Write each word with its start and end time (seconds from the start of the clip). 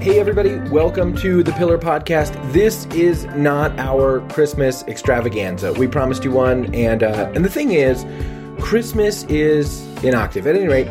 Hey, 0.00 0.18
everybody, 0.18 0.54
welcome 0.70 1.14
to 1.18 1.42
the 1.42 1.52
Pillar 1.52 1.76
Podcast. 1.76 2.32
This 2.54 2.86
is 2.86 3.26
not 3.36 3.78
our 3.78 4.26
Christmas 4.30 4.82
extravaganza. 4.84 5.74
We 5.74 5.88
promised 5.88 6.24
you 6.24 6.30
one, 6.30 6.74
and 6.74 7.02
uh, 7.02 7.30
and 7.34 7.44
the 7.44 7.50
thing 7.50 7.72
is, 7.72 8.06
Christmas 8.58 9.24
is 9.24 9.82
an 10.02 10.14
octave. 10.14 10.46
At 10.46 10.56
any 10.56 10.68
rate, 10.68 10.88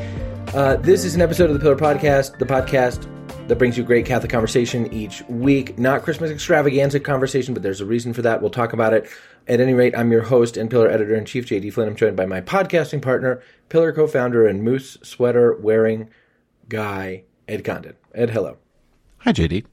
uh, 0.54 0.76
this 0.76 1.04
is 1.04 1.16
an 1.16 1.22
episode 1.22 1.50
of 1.50 1.56
the 1.56 1.60
Pillar 1.60 1.76
Podcast, 1.76 2.38
the 2.38 2.46
podcast 2.46 3.08
that 3.48 3.56
brings 3.56 3.80
you 3.80 3.84
great 3.84 4.06
Catholic 4.06 4.30
conversation 4.30 4.94
each 4.94 5.24
week. 5.24 5.80
Not 5.80 6.04
Christmas 6.04 6.30
extravaganza 6.30 7.00
conversation, 7.00 7.56
but 7.56 7.64
there's 7.64 7.82
a 7.82 7.88
reason 7.88 8.14
for 8.14 8.22
that. 8.22 8.42
We'll 8.42 8.52
talk 8.52 8.74
about 8.74 8.94
it. 8.94 9.10
At 9.48 9.60
any 9.60 9.74
rate, 9.74 9.98
I'm 9.98 10.12
your 10.12 10.22
host 10.22 10.56
and 10.56 10.70
Pillar 10.70 10.88
editor 10.88 11.16
in 11.16 11.26
chief, 11.26 11.48
JD 11.48 11.74
Flynn. 11.74 11.88
I'm 11.88 11.96
joined 11.96 12.16
by 12.16 12.28
my 12.28 12.42
podcasting 12.42 13.02
partner, 13.02 13.42
Pillar 13.70 13.92
co 13.92 14.06
founder, 14.06 14.46
and 14.46 14.62
moose 14.62 15.00
sweater 15.02 15.56
wearing 15.56 16.12
guy, 16.68 17.24
Ed 17.48 17.66
Condon. 17.66 17.96
Ed, 18.14 18.30
hello. 18.30 18.60
Hi, 19.20 19.34
JD. 19.34 19.66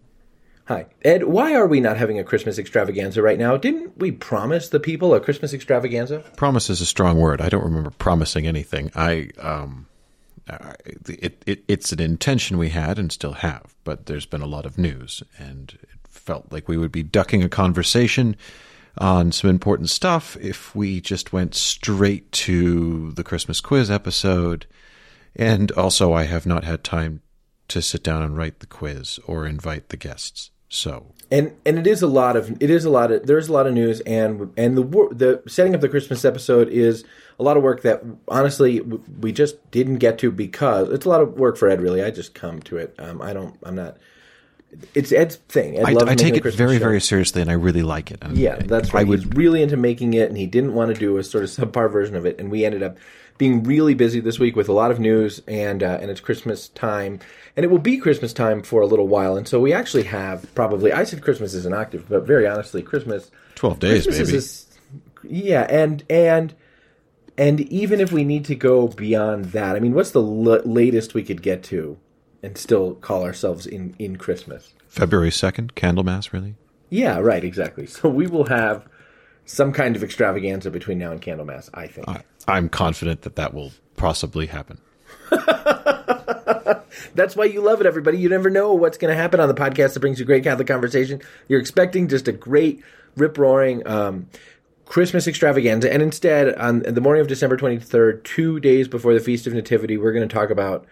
Hi. 0.67 0.87
Ed, 1.03 1.25
why 1.25 1.55
are 1.55 1.67
we 1.67 1.79
not 1.79 1.97
having 1.97 2.19
a 2.19 2.25
Christmas 2.25 2.59
extravaganza 2.59 3.23
right 3.23 3.39
now? 3.39 3.57
Didn't 3.57 3.97
we 3.97 4.11
promise 4.11 4.69
the 4.69 4.81
people 4.81 5.15
a 5.15 5.21
Christmas 5.21 5.55
extravaganza? 5.55 6.25
Promise 6.37 6.71
is 6.71 6.81
a 6.81 6.87
strong 6.87 7.19
word. 7.19 7.41
I 7.41 7.49
don't 7.49 7.63
remember 7.63 7.91
promising 7.91 8.49
anything. 8.49 8.91
I, 8.97 9.31
um, 9.39 9.87
I, 10.49 10.75
it, 11.09 11.41
it, 11.47 11.65
it's 11.69 11.93
an 11.93 12.01
intention 12.01 12.59
we 12.59 12.71
had 12.71 12.99
and 12.99 13.13
still 13.13 13.35
have, 13.35 13.77
but 13.85 14.07
there's 14.07 14.27
been 14.27 14.43
a 14.43 14.47
lot 14.47 14.67
of 14.67 14.77
news, 14.77 15.23
and 15.39 15.79
it 15.83 16.01
felt 16.09 16.51
like 16.51 16.67
we 16.67 16.77
would 16.77 16.93
be 16.93 17.05
ducking 17.05 17.45
a 17.45 17.49
conversation 17.49 18.35
on 18.99 19.31
some 19.31 19.51
important 19.51 19.89
stuff 19.89 20.37
if 20.41 20.75
we 20.75 21.01
just 21.01 21.33
went 21.33 21.55
straight 21.55 22.33
to 22.33 23.13
the 23.13 23.23
Christmas 23.23 23.61
quiz 23.61 23.89
episode. 23.89 24.67
And 25.37 25.71
also, 25.73 26.13
I 26.13 26.25
have 26.25 26.47
not 26.47 26.65
had 26.65 26.83
time 26.83 27.21
to 27.69 27.83
sit 27.83 28.03
down 28.03 28.23
and 28.23 28.37
write 28.37 28.61
the 28.61 28.67
quiz 28.67 29.19
or 29.27 29.47
invite 29.47 29.89
the 29.89 29.97
guests. 29.97 30.51
So 30.69 31.13
and 31.31 31.57
and 31.65 31.79
it 31.79 31.87
is 31.87 32.03
a 32.03 32.07
lot 32.07 32.37
of 32.37 32.51
it 32.63 32.71
is 32.71 32.85
a 32.85 32.91
lot 32.91 33.11
of 33.11 33.27
there's 33.27 33.49
a 33.49 33.53
lot 33.53 33.67
of 33.67 33.75
news 33.75 34.01
and 34.01 34.53
and 34.57 34.77
the 34.77 34.83
the 34.83 35.43
setting 35.49 35.75
up 35.75 35.81
the 35.81 35.89
Christmas 35.89 36.25
episode 36.25 36.69
is 36.69 37.05
a 37.39 37.43
lot 37.43 37.57
of 37.57 37.63
work 37.63 37.83
that 37.83 38.03
honestly 38.29 38.81
we 38.81 39.33
just 39.33 39.71
didn't 39.71 39.97
get 39.97 40.19
to 40.19 40.31
because 40.31 40.89
it's 40.91 41.05
a 41.05 41.09
lot 41.09 41.21
of 41.21 41.35
work 41.35 41.57
for 41.57 41.69
Ed. 41.69 41.81
Really, 41.81 42.03
I 42.03 42.11
just 42.11 42.35
come 42.35 42.61
to 42.63 42.79
it. 42.79 42.95
Um, 42.99 43.21
I 43.21 43.33
don't. 43.33 43.57
I'm 43.63 43.75
not. 43.75 43.99
It's 44.95 45.13
Ed's 45.13 45.37
thing. 45.37 45.79
Ed 45.79 45.85
I, 45.85 46.11
I 46.11 46.15
take 46.15 46.35
it 46.35 46.43
very, 46.43 46.77
show. 46.77 46.85
very 46.85 47.01
seriously, 47.01 47.41
and 47.41 47.51
I 47.51 47.55
really 47.55 47.83
like 47.83 48.11
it. 48.11 48.19
And 48.23 48.37
yeah, 48.37 48.57
that's 48.57 48.93
right. 48.93 49.07
I 49.07 49.09
was 49.09 49.27
really 49.27 49.63
into 49.63 49.77
making 49.77 50.15
it, 50.15 50.29
and 50.29 50.37
he 50.37 50.47
didn't 50.47 50.75
want 50.75 50.93
to 50.93 50.99
do 50.99 51.17
a 51.17 51.25
sort 51.25 51.45
of 51.45 51.51
subpar 51.51 51.91
version 51.91 52.15
of 52.17 52.27
it, 52.27 52.39
and 52.39 52.51
we 52.51 52.65
ended 52.65 52.83
up 52.83 52.99
being 53.39 53.63
really 53.63 53.95
busy 53.95 54.21
this 54.21 54.39
week 54.39 54.57
with 54.57 54.69
a 54.69 54.73
lot 54.73 54.91
of 54.91 54.99
news, 54.99 55.41
and 55.47 55.83
uh, 55.83 55.99
and 56.01 56.11
it's 56.11 56.21
Christmas 56.21 56.69
time, 56.69 57.21
and 57.57 57.65
it 57.65 57.69
will 57.69 57.79
be 57.79 57.97
Christmas 57.97 58.33
time 58.33 58.63
for 58.63 58.83
a 58.83 58.87
little 58.87 59.09
while, 59.09 59.37
and 59.37 59.49
so 59.49 59.59
we 59.61 59.73
actually 59.73 60.05
have 60.05 60.55
probably 60.55 60.93
I 60.93 61.05
said 61.05 61.23
Christmas 61.23 61.55
is 61.55 61.67
an 61.67 61.73
octave, 61.73 62.07
but 62.09 62.27
very 62.27 62.47
honestly, 62.47 62.83
Christmas 62.83 63.31
twelve 63.55 63.79
days, 63.79 64.05
Christmas 64.07 64.67
maybe. 65.23 65.35
yeah, 65.35 65.63
and 65.63 66.05
and 66.11 66.55
and 67.39 67.61
even 67.63 68.01
if 68.01 68.13
we 68.13 68.25
need 68.25 68.45
to 68.47 68.55
go 68.55 68.89
beyond 68.89 69.47
that, 69.47 69.77
I 69.77 69.81
mean, 69.81 69.95
what's 69.95 70.11
the 70.11 70.23
l- 70.23 70.63
latest 70.65 71.15
we 71.15 71.23
could 71.23 71.43
get 71.43 71.63
to 71.65 71.99
and 72.43 72.57
still 72.57 72.95
call 72.97 73.25
ourselves 73.25 73.67
in 73.67 73.95
in 73.99 74.17
Christmas? 74.17 74.75
February 74.89 75.31
second, 75.31 75.75
Candlemas, 75.75 76.33
really? 76.33 76.55
Yeah, 76.91 77.19
right, 77.19 77.43
exactly. 77.45 77.87
So 77.97 78.09
we 78.09 78.27
will 78.27 78.47
have 78.47 78.87
some 79.45 79.73
kind 79.73 79.97
of 79.97 80.03
extravaganza 80.03 80.71
between 80.71 80.99
now 80.99 81.13
and 81.13 81.23
Candlemas. 81.23 81.71
I 81.73 81.87
think. 81.87 82.09
I, 82.09 82.23
I'm 82.47 82.69
confident 82.69 83.23
that 83.23 83.37
that 83.37 83.55
will 83.55 83.73
possibly 83.97 84.47
happen. 84.47 84.79
That's 87.15 87.37
why 87.37 87.45
you 87.47 87.61
love 87.61 87.81
it, 87.81 87.87
everybody. 87.87 88.19
You 88.19 88.29
never 88.29 88.51
know 88.51 88.73
what's 88.73 88.99
going 88.99 89.15
to 89.15 89.21
happen 89.21 89.41
on 89.41 89.49
the 89.49 89.55
podcast 89.55 89.95
that 89.95 90.01
brings 90.01 90.19
you 90.19 90.25
great 90.25 90.45
Catholic 90.45 90.69
conversation. 90.69 91.21
You're 91.49 91.61
expecting 91.61 92.09
just 92.09 92.29
a 92.29 92.33
great, 92.33 92.83
rip 93.17 93.37
roaring 93.39 93.87
um, 93.87 94.29
Christmas 94.85 95.27
extravaganza. 95.27 95.93
And 95.93 96.03
instead, 96.03 96.55
on 96.55 96.81
the 96.81 97.01
morning 97.01 97.21
of 97.21 97.29
December 97.29 97.57
23rd, 97.57 98.23
two 98.25 98.61
days 98.61 98.89
before 98.89 99.15
the 99.15 99.21
Feast 99.21 99.47
of 99.47 99.53
Nativity, 99.53 99.97
we're 99.97 100.13
going 100.13 100.27
to 100.27 100.35
talk 100.35 100.51
about 100.51 100.87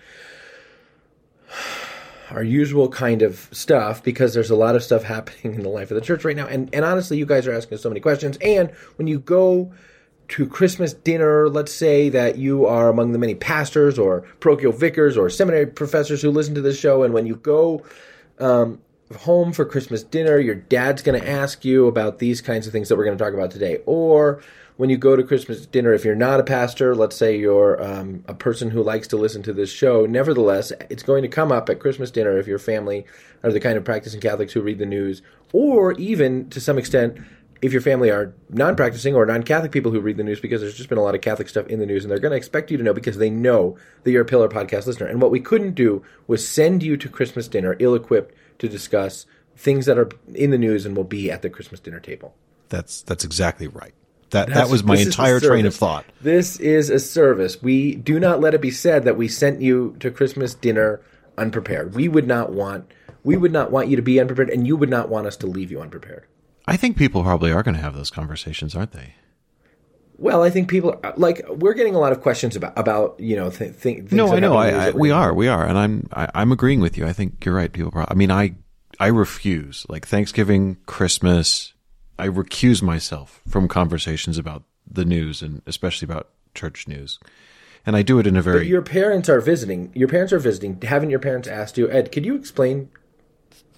our 2.31 2.43
usual 2.43 2.89
kind 2.89 3.23
of 3.23 3.49
stuff 3.53 4.03
because 4.03 4.35
there's 4.35 4.51
a 4.51 4.57
lot 4.57 4.75
of 4.75 4.83
stuff 4.83 5.03
happening 5.05 5.55
in 5.55 5.63
the 5.63 5.69
life 5.69 5.91
of 5.91 5.95
the 5.95 6.01
church 6.01 6.25
right 6.25 6.37
now. 6.37 6.47
And, 6.47 6.69
and 6.75 6.85
honestly, 6.85 7.17
you 7.17 7.27
guys 7.27 7.47
are 7.47 7.53
asking 7.53 7.79
so 7.79 7.89
many 7.89 8.01
questions. 8.01 8.37
And 8.39 8.71
when 8.97 9.07
you 9.07 9.21
go 9.21 9.73
to 10.29 10.47
Christmas 10.47 10.95
dinner, 10.95 11.49
let's 11.49 11.73
say 11.73 12.09
that 12.09 12.39
you 12.39 12.67
are 12.67 12.89
among 12.89 13.13
the 13.13 13.19
many 13.19 13.35
pastors 13.35 13.99
or 13.99 14.23
parochial 14.41 14.73
vicars 14.73 15.17
or 15.17 15.29
seminary 15.29 15.67
professors 15.67 16.23
who 16.23 16.31
listen 16.31 16.55
to 16.55 16.61
this 16.61 16.79
show, 16.79 17.03
and 17.03 17.13
when 17.13 17.27
you 17.27 17.37
go 17.37 17.83
um, 18.39 18.81
home 19.19 19.53
for 19.53 19.65
Christmas 19.65 20.03
dinner, 20.03 20.39
your 20.39 20.55
dad's 20.55 21.03
going 21.03 21.21
to 21.21 21.29
ask 21.29 21.65
you 21.65 21.87
about 21.87 22.19
these 22.19 22.41
kinds 22.41 22.67
of 22.67 22.73
things 22.73 22.89
that 22.89 22.97
we're 22.97 23.05
going 23.05 23.17
to 23.17 23.23
talk 23.23 23.35
about 23.35 23.51
today. 23.51 23.79
Or 23.87 24.43
when 24.77 24.91
you 24.91 24.97
go 24.97 25.15
to 25.15 25.23
Christmas 25.23 25.67
dinner, 25.67 25.93
if 25.93 26.05
you're 26.05 26.17
not 26.17 26.41
a 26.41 26.45
pastor, 26.45 26.97
let's 26.97 27.17
say 27.17 27.37
you're 27.37 27.81
um, 27.83 28.25
a 28.27 28.35
person 28.35 28.71
who 28.71 28.83
likes 28.83 29.07
to 29.09 29.17
listen 29.17 29.43
to 29.45 29.53
this 29.53 29.71
show, 29.71 30.05
nevertheless, 30.07 30.73
it's 30.91 31.03
going 31.03 31.23
to 31.23 31.29
come 31.29 31.53
up 31.53 31.69
at 31.69 31.79
Christmas 31.79 32.11
dinner 32.11 32.39
if 32.39 32.47
your 32.47 32.59
family 32.59 33.05
are 33.45 33.53
the 33.53 33.61
kind 33.61 33.77
of 33.77 33.85
practicing 33.85 34.21
Catholics 34.21 34.53
who 34.53 34.63
read 34.63 34.79
the 34.79 34.87
news, 34.87 35.23
or 35.53 35.93
even 35.93 36.49
to 36.51 36.61
some 36.61 36.79
extent, 36.79 37.19
if 37.65 37.73
your 37.73 37.81
family 37.81 38.11
are 38.11 38.35
non-practicing 38.51 39.15
or 39.15 39.25
non-Catholic 39.25 39.73
people 39.73 39.91
who 39.91 39.99
read 39.99 40.19
the 40.19 40.23
news, 40.23 40.39
because 40.39 40.61
there's 40.61 40.77
just 40.77 40.91
been 40.91 40.99
a 40.99 41.03
lot 41.03 41.15
of 41.15 41.23
Catholic 41.23 41.49
stuff 41.49 41.67
in 41.69 41.81
the 41.81 41.87
news, 41.87 42.05
and 42.05 42.11
they're 42.11 42.19
going 42.19 42.31
to 42.31 42.37
expect 42.37 42.71
you 42.71 42.77
to 42.77 42.83
know 42.83 42.93
because 42.93 43.17
they 43.17 43.31
know 43.31 43.79
that 44.03 44.11
you're 44.11 44.23
a 44.23 44.27
Pillar 44.27 44.51
podcast 44.51 44.87
listener. 44.87 45.07
And 45.07 45.23
what 45.23 45.31
we 45.31 45.41
couldn't 45.41 45.75
do 45.75 46.05
was 46.27 46.47
send 46.47 46.83
you 46.83 46.99
to 46.99 47.09
Christmas 47.09 47.49
dinner 47.49 47.75
ill-equipped 47.79 48.35
to 48.59 48.69
discuss 48.69 49.25
things 49.57 49.87
that 49.87 49.99
are 49.99 50.11
in 50.35 50.51
the 50.51 50.59
news 50.59 50.85
and 50.85 50.95
will 50.95 51.05
be 51.05 51.31
at 51.31 51.41
the 51.41 51.49
Christmas 51.49 51.81
dinner 51.81 52.01
table. 52.01 52.35
That's 52.69 53.03
that's 53.03 53.25
exactly 53.25 53.67
right. 53.67 53.95
That 54.31 54.49
that's, 54.49 54.59
that 54.59 54.71
was 54.71 54.85
my 54.85 54.97
entire 54.97 55.41
train 55.41 55.65
of 55.65 55.75
thought. 55.75 56.05
This 56.21 56.59
is 56.59 56.91
a 56.91 56.99
service. 56.99 57.63
We 57.63 57.95
do 57.95 58.21
not 58.21 58.41
let 58.41 58.53
it 58.53 58.61
be 58.61 58.71
said 58.71 59.05
that 59.05 59.17
we 59.17 59.29
sent 59.29 59.63
you 59.63 59.97
to 60.01 60.11
Christmas 60.11 60.55
dinner 60.55 61.01
unprepared. 61.39 61.95
We 61.95 62.09
would 62.09 62.27
not 62.27 62.53
want 62.53 62.91
we 63.23 63.37
would 63.37 63.53
not 63.53 63.71
want 63.71 63.89
you 63.89 63.97
to 63.97 64.03
be 64.03 64.21
unprepared, 64.21 64.51
and 64.51 64.67
you 64.67 64.77
would 64.77 64.91
not 64.91 65.09
want 65.09 65.27
us 65.27 65.37
to 65.39 65.47
leave 65.47 65.71
you 65.71 65.81
unprepared. 65.81 66.27
I 66.67 66.77
think 66.77 66.97
people 66.97 67.23
probably 67.23 67.53
are 67.53 67.63
going 67.63 67.75
to 67.75 67.81
have 67.81 67.95
those 67.95 68.11
conversations, 68.11 68.75
aren't 68.75 68.93
they? 68.93 69.15
Well, 70.17 70.43
I 70.43 70.51
think 70.51 70.69
people 70.69 71.01
like 71.17 71.45
we're 71.49 71.75
getting 71.75 71.95
a 71.95 71.99
lot 71.99 72.13
of 72.13 72.21
questions 72.21 72.55
about 72.55 72.79
about 72.79 73.19
you 73.19 73.35
know 73.35 73.51
th- 73.51 73.81
th- 73.81 74.13
no, 74.13 74.33
I 74.33 74.39
know, 74.39 74.57
I, 74.57 74.69
I, 74.69 74.91
we 74.93 75.11
are, 75.11 75.35
we 75.35 75.49
are, 75.49 75.67
and 75.67 75.77
I'm 75.77 76.09
I, 76.13 76.25
am 76.25 76.31
i 76.35 76.43
am 76.43 76.53
agreeing 76.53 76.81
with 76.81 76.97
you. 76.97 77.07
I 77.07 77.13
think 77.13 77.45
you're 77.45 77.55
right. 77.55 77.73
People, 77.73 77.91
probably, 77.91 78.13
I 78.13 78.15
mean, 78.15 78.31
I 78.31 78.55
I 79.01 79.09
refuse 79.09 79.85
like 79.89 80.07
Thanksgiving, 80.07 80.77
Christmas. 80.87 81.73
I 82.17 82.29
recuse 82.29 82.81
myself 82.81 83.43
from 83.49 83.67
conversations 83.67 84.39
about 84.39 84.63
the 84.89 85.05
news 85.05 85.43
and 85.43 85.63
especially 85.67 86.07
about 86.07 86.29
church 86.55 86.87
news, 86.87 87.19
and 87.85 87.97
I 87.97 88.03
do 88.03 88.21
it 88.21 88.27
in 88.29 88.37
a 88.37 88.43
very. 88.43 88.61
But 88.61 88.67
your 88.67 88.83
parents 88.83 89.29
are 89.29 89.41
visiting. 89.41 89.91
Your 89.97 90.09
parents 90.09 90.33
are 90.33 90.39
visiting. 90.39 90.81
Haven't 90.83 91.11
your 91.11 91.19
parents 91.19 91.49
asked 91.49 91.77
you, 91.77 91.91
Ed? 91.91 92.13
Could 92.13 92.25
you 92.25 92.37
explain 92.37 92.89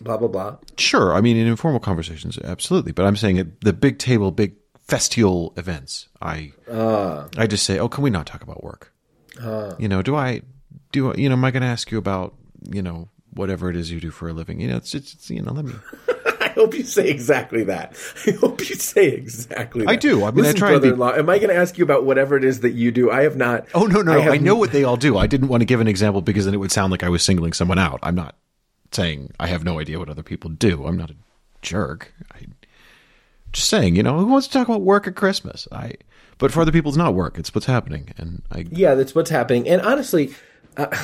blah 0.00 0.16
blah 0.16 0.28
blah. 0.28 0.56
Sure, 0.76 1.14
I 1.14 1.20
mean 1.20 1.36
in 1.36 1.46
informal 1.46 1.80
conversations, 1.80 2.38
absolutely. 2.38 2.92
But 2.92 3.06
I'm 3.06 3.16
saying 3.16 3.38
at 3.38 3.60
the 3.60 3.72
big 3.72 3.98
table, 3.98 4.30
big 4.30 4.54
festival 4.78 5.52
events, 5.56 6.08
I 6.20 6.52
uh, 6.70 7.28
I 7.36 7.46
just 7.46 7.64
say, 7.64 7.78
oh, 7.78 7.88
can 7.88 8.02
we 8.02 8.10
not 8.10 8.26
talk 8.26 8.42
about 8.42 8.62
work? 8.62 8.92
Uh, 9.40 9.74
you 9.78 9.88
know, 9.88 10.02
do 10.02 10.16
I 10.16 10.42
do 10.92 11.12
you 11.16 11.28
know? 11.28 11.34
Am 11.34 11.44
I 11.44 11.50
going 11.50 11.62
to 11.62 11.68
ask 11.68 11.90
you 11.90 11.98
about 11.98 12.34
you 12.70 12.82
know 12.82 13.08
whatever 13.30 13.68
it 13.68 13.76
is 13.76 13.90
you 13.90 14.00
do 14.00 14.10
for 14.10 14.28
a 14.28 14.32
living? 14.32 14.60
You 14.60 14.68
know, 14.68 14.76
it's 14.76 14.94
it's, 14.94 15.30
you 15.30 15.42
know, 15.42 15.52
let 15.52 15.64
me. 15.64 15.74
I 16.40 16.48
hope 16.60 16.74
you 16.74 16.84
say 16.84 17.08
exactly 17.08 17.64
that. 17.64 17.94
I 18.26 18.30
hope 18.30 18.66
you 18.66 18.76
say 18.76 19.08
exactly 19.08 19.84
that. 19.84 19.90
I 19.90 19.96
do. 19.96 20.24
I 20.24 20.30
mean, 20.30 20.44
Listen, 20.44 20.56
I 20.56 20.58
try 20.58 20.70
brother-in-law, 20.70 21.12
be... 21.12 21.18
am 21.18 21.28
I 21.28 21.38
going 21.38 21.50
to 21.50 21.54
ask 21.54 21.76
you 21.76 21.84
about 21.84 22.04
whatever 22.06 22.34
it 22.38 22.44
is 22.44 22.60
that 22.60 22.70
you 22.70 22.90
do? 22.90 23.10
I 23.10 23.24
have 23.24 23.36
not. 23.36 23.66
Oh 23.74 23.84
no, 23.84 24.00
no, 24.00 24.12
I, 24.12 24.24
no. 24.24 24.32
I 24.32 24.36
know 24.38 24.56
what 24.56 24.72
they 24.72 24.84
all 24.84 24.96
do. 24.96 25.18
I 25.18 25.26
didn't 25.26 25.48
want 25.48 25.60
to 25.60 25.66
give 25.66 25.80
an 25.80 25.88
example 25.88 26.22
because 26.22 26.46
then 26.46 26.54
it 26.54 26.58
would 26.58 26.72
sound 26.72 26.92
like 26.92 27.02
I 27.02 27.10
was 27.10 27.22
singling 27.22 27.52
someone 27.52 27.78
out. 27.78 28.00
I'm 28.02 28.14
not 28.14 28.36
saying 28.92 29.32
I 29.38 29.46
have 29.48 29.64
no 29.64 29.80
idea 29.80 29.98
what 29.98 30.08
other 30.08 30.22
people 30.22 30.50
do. 30.50 30.86
I'm 30.86 30.96
not 30.96 31.10
a 31.10 31.16
jerk. 31.62 32.12
I 32.32 32.46
just 33.52 33.68
saying, 33.68 33.96
you 33.96 34.02
know, 34.02 34.18
who 34.18 34.26
wants 34.26 34.46
to 34.48 34.52
talk 34.52 34.68
about 34.68 34.82
work 34.82 35.06
at 35.06 35.16
Christmas? 35.16 35.66
I 35.72 35.94
but 36.38 36.52
for 36.52 36.60
other 36.60 36.72
people 36.72 36.90
it's 36.90 36.98
not 36.98 37.14
work. 37.14 37.38
It's 37.38 37.54
what's 37.54 37.66
happening 37.66 38.12
and 38.18 38.42
I 38.50 38.66
Yeah, 38.70 38.94
that's 38.94 39.14
what's 39.14 39.30
happening. 39.30 39.68
And 39.68 39.80
honestly, 39.82 40.34
uh, 40.76 40.94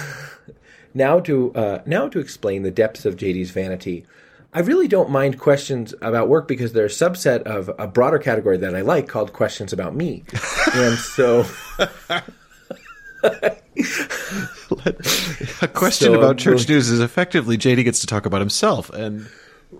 now 0.94 1.20
to 1.20 1.54
uh, 1.54 1.82
now 1.86 2.08
to 2.08 2.18
explain 2.18 2.62
the 2.62 2.70
depths 2.70 3.04
of 3.04 3.16
JD's 3.16 3.50
vanity, 3.50 4.06
I 4.54 4.60
really 4.60 4.86
don't 4.88 5.10
mind 5.10 5.38
questions 5.38 5.94
about 6.02 6.28
work 6.28 6.46
because 6.46 6.74
they're 6.74 6.84
a 6.84 6.88
subset 6.88 7.42
of 7.42 7.70
a 7.78 7.86
broader 7.86 8.18
category 8.18 8.58
that 8.58 8.74
I 8.74 8.82
like 8.82 9.08
called 9.08 9.32
questions 9.32 9.72
about 9.72 9.94
me. 9.94 10.24
and 10.74 10.98
so 10.98 11.46
a 15.62 15.68
question 15.68 16.12
so, 16.12 16.14
about 16.14 16.36
church 16.36 16.68
news 16.68 16.90
is 16.90 17.00
effectively 17.00 17.56
JD 17.56 17.84
gets 17.84 18.00
to 18.00 18.06
talk 18.06 18.26
about 18.26 18.40
himself 18.40 18.90
and 18.90 19.28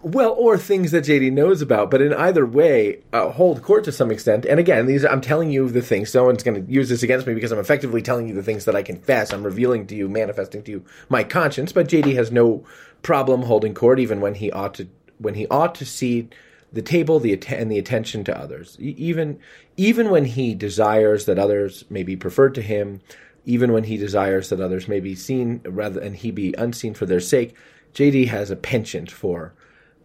well, 0.00 0.32
or 0.38 0.56
things 0.56 0.90
that 0.92 1.04
JD 1.04 1.32
knows 1.32 1.60
about, 1.60 1.90
but 1.90 2.00
in 2.00 2.14
either 2.14 2.46
way, 2.46 3.02
uh, 3.12 3.28
hold 3.30 3.62
court 3.62 3.84
to 3.84 3.92
some 3.92 4.10
extent. 4.10 4.46
And 4.46 4.58
again, 4.58 4.86
these 4.86 5.04
I'm 5.04 5.20
telling 5.20 5.50
you 5.50 5.68
the 5.68 5.82
things. 5.82 6.14
No 6.14 6.24
one's 6.24 6.42
going 6.42 6.64
to 6.64 6.72
use 6.72 6.88
this 6.88 7.02
against 7.02 7.26
me 7.26 7.34
because 7.34 7.52
I'm 7.52 7.58
effectively 7.58 8.00
telling 8.00 8.26
you 8.26 8.34
the 8.34 8.42
things 8.42 8.64
that 8.64 8.74
I 8.74 8.82
confess. 8.82 9.32
I'm 9.32 9.42
revealing 9.42 9.86
to 9.88 9.94
you, 9.94 10.08
manifesting 10.08 10.62
to 10.62 10.70
you 10.70 10.84
my 11.10 11.24
conscience. 11.24 11.72
But 11.72 11.88
JD 11.88 12.14
has 12.14 12.32
no 12.32 12.64
problem 13.02 13.42
holding 13.42 13.74
court, 13.74 14.00
even 14.00 14.22
when 14.22 14.34
he 14.34 14.50
ought 14.50 14.72
to 14.74 14.88
when 15.18 15.34
he 15.34 15.46
ought 15.48 15.74
to 15.76 15.84
cede 15.84 16.34
the 16.72 16.82
table, 16.82 17.20
the 17.20 17.34
atten- 17.34 17.60
and 17.60 17.70
the 17.70 17.78
attention 17.78 18.24
to 18.24 18.38
others. 18.38 18.78
Even 18.80 19.38
even 19.76 20.08
when 20.08 20.24
he 20.24 20.54
desires 20.54 21.26
that 21.26 21.38
others 21.38 21.84
may 21.90 22.02
be 22.02 22.16
preferred 22.16 22.54
to 22.54 22.62
him, 22.62 23.02
even 23.44 23.72
when 23.72 23.84
he 23.84 23.96
desires 23.96 24.48
that 24.48 24.60
others 24.60 24.88
may 24.88 25.00
be 25.00 25.14
seen 25.14 25.60
rather 25.64 26.00
and 26.00 26.16
he 26.16 26.30
be 26.30 26.54
unseen 26.58 26.94
for 26.94 27.06
their 27.06 27.20
sake, 27.20 27.54
JD 27.94 28.28
has 28.28 28.50
a 28.50 28.56
penchant 28.56 29.10
for 29.10 29.54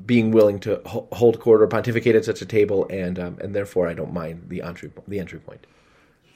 being 0.05 0.31
willing 0.31 0.59
to 0.59 0.81
hold 0.85 1.39
court 1.39 1.61
or 1.61 1.67
pontificate 1.67 2.15
at 2.15 2.25
such 2.25 2.41
a 2.41 2.45
table, 2.45 2.87
and 2.89 3.17
um, 3.17 3.37
and 3.41 3.55
therefore 3.55 3.87
I 3.87 3.93
don't 3.93 4.13
mind 4.13 4.45
the 4.49 4.61
entry 4.61 4.91
the 5.07 5.19
entry 5.19 5.39
point. 5.39 5.65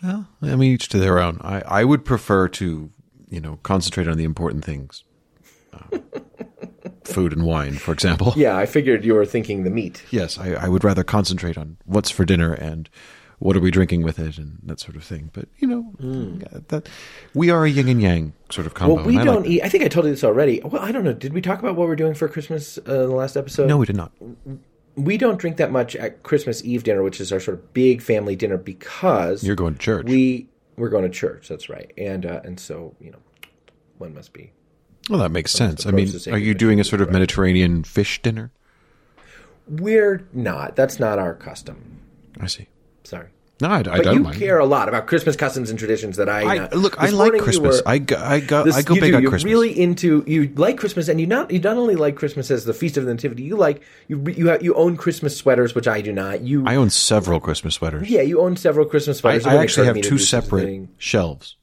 Well, 0.01 0.27
I 0.41 0.55
mean, 0.55 0.73
each 0.73 0.89
to 0.89 0.97
their 0.97 1.19
own. 1.19 1.39
I, 1.41 1.61
I 1.61 1.83
would 1.83 2.03
prefer 2.03 2.47
to, 2.47 2.89
you 3.29 3.39
know, 3.39 3.59
concentrate 3.61 4.07
on 4.07 4.17
the 4.17 4.23
important 4.23 4.65
things. 4.65 5.03
Uh, 5.71 5.99
food 7.03 7.33
and 7.33 7.45
wine, 7.45 7.73
for 7.73 7.91
example. 7.91 8.33
Yeah, 8.35 8.57
I 8.57 8.65
figured 8.65 9.05
you 9.05 9.13
were 9.13 9.25
thinking 9.25 9.63
the 9.63 9.69
meat. 9.69 10.03
Yes, 10.09 10.39
I, 10.39 10.53
I 10.53 10.67
would 10.69 10.83
rather 10.83 11.03
concentrate 11.03 11.57
on 11.57 11.77
what's 11.85 12.09
for 12.09 12.25
dinner 12.25 12.53
and 12.53 12.89
what 13.41 13.57
are 13.57 13.59
we 13.59 13.71
drinking 13.71 14.03
with 14.03 14.19
it 14.19 14.37
and 14.37 14.59
that 14.63 14.79
sort 14.79 14.95
of 14.95 15.03
thing. 15.03 15.31
But 15.33 15.47
you 15.57 15.67
know, 15.67 15.93
yeah, 15.99 16.59
that 16.67 16.87
we 17.33 17.49
are 17.49 17.65
a 17.65 17.69
yin 17.69 17.89
and 17.89 18.01
yang 18.01 18.33
sort 18.51 18.67
of 18.67 18.75
combo. 18.75 18.95
Well, 18.95 19.05
we 19.05 19.17
I 19.17 19.23
don't 19.23 19.41
like 19.41 19.49
eat. 19.49 19.61
I 19.63 19.69
think 19.69 19.83
I 19.83 19.87
told 19.87 20.05
you 20.05 20.11
this 20.11 20.23
already. 20.23 20.61
Well, 20.63 20.81
I 20.81 20.91
don't 20.91 21.03
know. 21.03 21.13
Did 21.13 21.33
we 21.33 21.41
talk 21.41 21.57
about 21.59 21.75
what 21.75 21.87
we're 21.87 21.95
doing 21.95 22.13
for 22.13 22.27
Christmas 22.27 22.77
uh, 22.77 22.81
in 23.03 23.09
the 23.09 23.15
last 23.15 23.35
episode? 23.35 23.67
No, 23.67 23.77
we 23.77 23.87
did 23.87 23.95
not. 23.95 24.11
we 24.95 25.17
don't 25.17 25.39
drink 25.39 25.57
that 25.57 25.71
much 25.71 25.95
at 25.95 26.21
Christmas 26.21 26.63
Eve 26.63 26.83
dinner, 26.83 27.01
which 27.01 27.19
is 27.19 27.31
our 27.33 27.39
sort 27.39 27.57
of 27.57 27.73
big 27.73 28.01
family 28.03 28.35
dinner, 28.35 28.57
because 28.57 29.43
You're 29.43 29.55
going 29.55 29.73
to 29.73 29.79
church. 29.79 30.05
we 30.05 30.47
we're 30.77 30.89
going 30.89 31.03
to 31.03 31.09
church. 31.09 31.47
That's 31.47 31.67
right, 31.67 31.91
and 31.97 32.25
uh, 32.27 32.41
and 32.43 32.59
so 32.59 32.95
you 33.01 33.09
know, 33.09 33.19
one 33.97 34.13
must 34.13 34.33
be. 34.33 34.51
well, 35.09 35.17
that 35.19 35.31
makes 35.31 35.51
sense. 35.51 35.87
I 35.87 35.91
mean, 35.91 36.11
are 36.31 36.37
you 36.37 36.53
doing 36.53 36.79
a 36.79 36.83
sort 36.83 37.01
of. 37.01 37.09
Mediterranean 37.11 37.83
fish 37.83 38.21
dinner? 38.21 38.51
We're 39.67 40.27
not. 40.31 40.75
That's 40.75 40.99
not 40.99 41.17
our 41.17 41.33
custom. 41.33 42.01
I 42.39 42.45
see. 42.47 42.67
Sorry. 43.11 43.27
No, 43.59 43.67
I, 43.67 43.77
I 43.77 43.81
But 43.83 44.03
don't 44.05 44.13
you 44.15 44.19
mind. 44.23 44.37
care 44.39 44.57
a 44.57 44.65
lot 44.65 44.89
about 44.89 45.05
Christmas 45.05 45.35
customs 45.35 45.69
and 45.69 45.77
traditions 45.77 46.17
that 46.17 46.27
I, 46.27 46.41
I 46.41 46.59
uh, 46.61 46.75
look. 46.75 46.95
I 46.99 47.09
like 47.09 47.37
Christmas. 47.37 47.79
were- 47.83 47.87
I 47.87 47.99
go. 47.99 48.15
I 48.17 48.39
go. 48.39 48.63
This, 48.63 48.75
I 48.75 48.81
go 48.81 48.95
big 48.95 49.11
do. 49.11 49.17
on 49.17 49.21
Christmas. 49.25 49.43
You're 49.43 49.61
really 49.61 49.79
into 49.79 50.23
you 50.25 50.47
like 50.55 50.77
Christmas, 50.79 51.07
and 51.09 51.19
you 51.21 51.27
not 51.27 51.51
you 51.51 51.59
not 51.59 51.77
only 51.77 51.95
like 51.95 52.15
Christmas 52.15 52.49
as 52.49 52.65
the 52.65 52.73
feast 52.73 52.97
of 52.97 53.05
the 53.05 53.13
nativity. 53.13 53.43
You 53.43 53.57
like 53.57 53.83
you 54.07 54.23
you 54.35 54.47
have, 54.47 54.63
you 54.63 54.73
own 54.73 54.97
Christmas 54.97 55.37
sweaters, 55.37 55.75
which 55.75 55.87
I 55.87 56.01
do 56.01 56.11
not. 56.11 56.41
You 56.41 56.63
I 56.65 56.75
own 56.75 56.89
several 56.89 57.39
Christmas 57.39 57.75
sweaters. 57.75 58.09
yeah, 58.09 58.21
you 58.21 58.41
own 58.41 58.55
several 58.55 58.87
Christmas 58.87 59.19
sweaters. 59.19 59.45
It 59.45 59.49
I 59.49 59.57
actually 59.57 59.85
have 59.85 59.95
two 59.97 60.01
do 60.01 60.17
such 60.17 60.39
a 60.39 60.43
separate 60.47 60.87
shelves. 60.97 61.57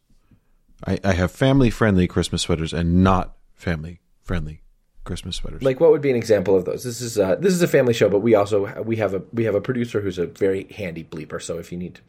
I, 0.87 1.01
I 1.03 1.15
have 1.15 1.33
family-friendly 1.33 2.07
Christmas 2.07 2.43
sweaters 2.43 2.73
and 2.73 3.03
not 3.03 3.35
family-friendly 3.57 4.61
Christmas 5.09 5.37
sweaters. 5.37 5.63
Like 5.63 5.81
what 5.81 5.91
would 5.91 6.03
be 6.03 6.11
an 6.11 6.17
example 6.17 6.55
of 6.55 6.67
those? 6.67 6.85
This 6.85 7.01
is 7.01 7.19
uh, 7.19 7.37
this 7.37 7.55
is 7.55 7.63
a 7.63 7.67
family 7.67 7.95
show, 7.95 8.11
but 8.11 8.19
we 8.21 8.35
also 8.35 8.83
we 8.83 8.97
have 8.97 9.15
a 9.15 9.23
we 9.33 9.45
have 9.45 9.55
a 9.55 9.61
producer 9.61 10.03
who's 10.03 10.19
a 10.19 10.27
very 10.27 10.65
handy 10.65 11.03
bleeper. 11.03 11.41
So 11.41 11.59
if 11.59 11.73
you 11.73 11.79
need 11.79 11.95
to, 11.97 12.03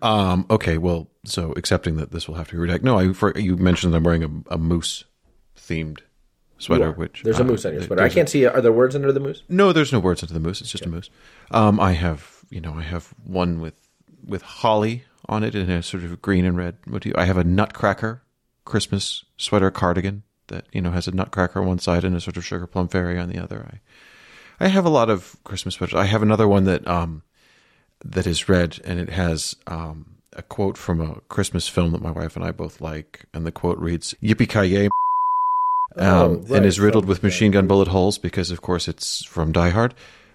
Um, 0.00 0.46
okay, 0.48 0.78
well, 0.78 1.08
so 1.24 1.52
accepting 1.52 1.96
that 1.96 2.12
this 2.12 2.26
will 2.26 2.36
have 2.36 2.48
to 2.48 2.56
be 2.56 2.66
redacted. 2.66 2.82
No, 2.82 2.98
I 2.98 3.12
for, 3.12 3.38
you 3.38 3.58
mentioned 3.58 3.94
I'm 3.94 4.02
wearing 4.02 4.24
a, 4.24 4.54
a 4.54 4.58
moose 4.58 5.04
themed 5.54 5.98
sweater, 6.56 6.92
which 6.92 7.22
there's 7.22 7.38
a 7.38 7.42
uh, 7.42 7.46
moose 7.46 7.66
on 7.66 7.74
your 7.74 7.82
sweater. 7.82 8.02
I 8.02 8.08
can't 8.08 8.28
see. 8.28 8.46
Are 8.46 8.62
there 8.62 8.72
words 8.72 8.96
under 8.96 9.12
the 9.12 9.20
moose? 9.20 9.42
No, 9.50 9.72
there's 9.74 9.92
no 9.92 10.00
words 10.00 10.22
under 10.22 10.32
the 10.32 10.40
moose. 10.40 10.62
It's 10.62 10.70
just 10.72 10.86
a 10.86 10.88
moose. 10.88 11.10
Um, 11.50 11.78
I 11.78 11.92
have, 11.92 12.40
you 12.48 12.62
know, 12.62 12.72
I 12.72 12.82
have 12.82 13.12
one 13.22 13.60
with 13.60 13.74
with 14.24 14.40
holly 14.40 15.04
on 15.28 15.44
it 15.44 15.54
in 15.54 15.70
a 15.70 15.82
sort 15.82 16.04
of 16.04 16.22
green 16.22 16.46
and 16.46 16.56
red 16.56 16.76
motif. 16.86 17.12
I 17.16 17.26
have 17.26 17.36
a 17.36 17.44
nutcracker 17.44 18.22
Christmas 18.64 19.24
sweater 19.36 19.70
cardigan 19.70 20.22
that 20.50 20.66
you 20.72 20.80
know 20.80 20.90
has 20.90 21.08
a 21.08 21.12
nutcracker 21.12 21.60
on 21.60 21.66
one 21.66 21.78
side 21.78 22.04
and 22.04 22.14
a 22.14 22.20
sort 22.20 22.36
of 22.36 22.44
sugar 22.44 22.66
plum 22.66 22.88
fairy 22.88 23.18
on 23.18 23.28
the 23.28 23.42
other. 23.42 23.66
I 24.60 24.64
I 24.64 24.68
have 24.68 24.84
a 24.84 24.90
lot 24.90 25.08
of 25.10 25.36
Christmas 25.42 25.74
sweaters. 25.76 25.94
I 25.94 26.04
have 26.04 26.22
another 26.22 26.46
one 26.46 26.64
that 26.64 26.86
um 26.86 27.22
that 28.04 28.26
is 28.26 28.48
red 28.48 28.78
and 28.84 29.00
it 29.00 29.10
has 29.10 29.56
um 29.66 30.06
a 30.34 30.42
quote 30.42 30.76
from 30.76 31.00
a 31.00 31.20
Christmas 31.28 31.66
film 31.68 31.92
that 31.92 32.02
my 32.02 32.10
wife 32.12 32.36
and 32.36 32.44
I 32.44 32.52
both 32.52 32.80
like, 32.80 33.24
and 33.34 33.44
the 33.44 33.52
quote 33.52 33.78
reads 33.78 34.14
"Yippee 34.22 34.48
ki 34.48 34.68
yay." 34.68 34.88
Um, 35.96 36.06
Oh, 36.06 36.28
right, 36.36 36.50
and 36.58 36.66
is 36.66 36.78
riddled 36.78 37.04
with 37.06 37.22
machine 37.24 37.50
gun 37.50 37.66
bullet 37.66 37.88
holes 37.88 38.16
because, 38.16 38.52
of 38.52 38.62
course, 38.62 38.86
it's 38.86 39.24
from 39.24 39.50
Die 39.50 39.70
Hard. 39.70 39.92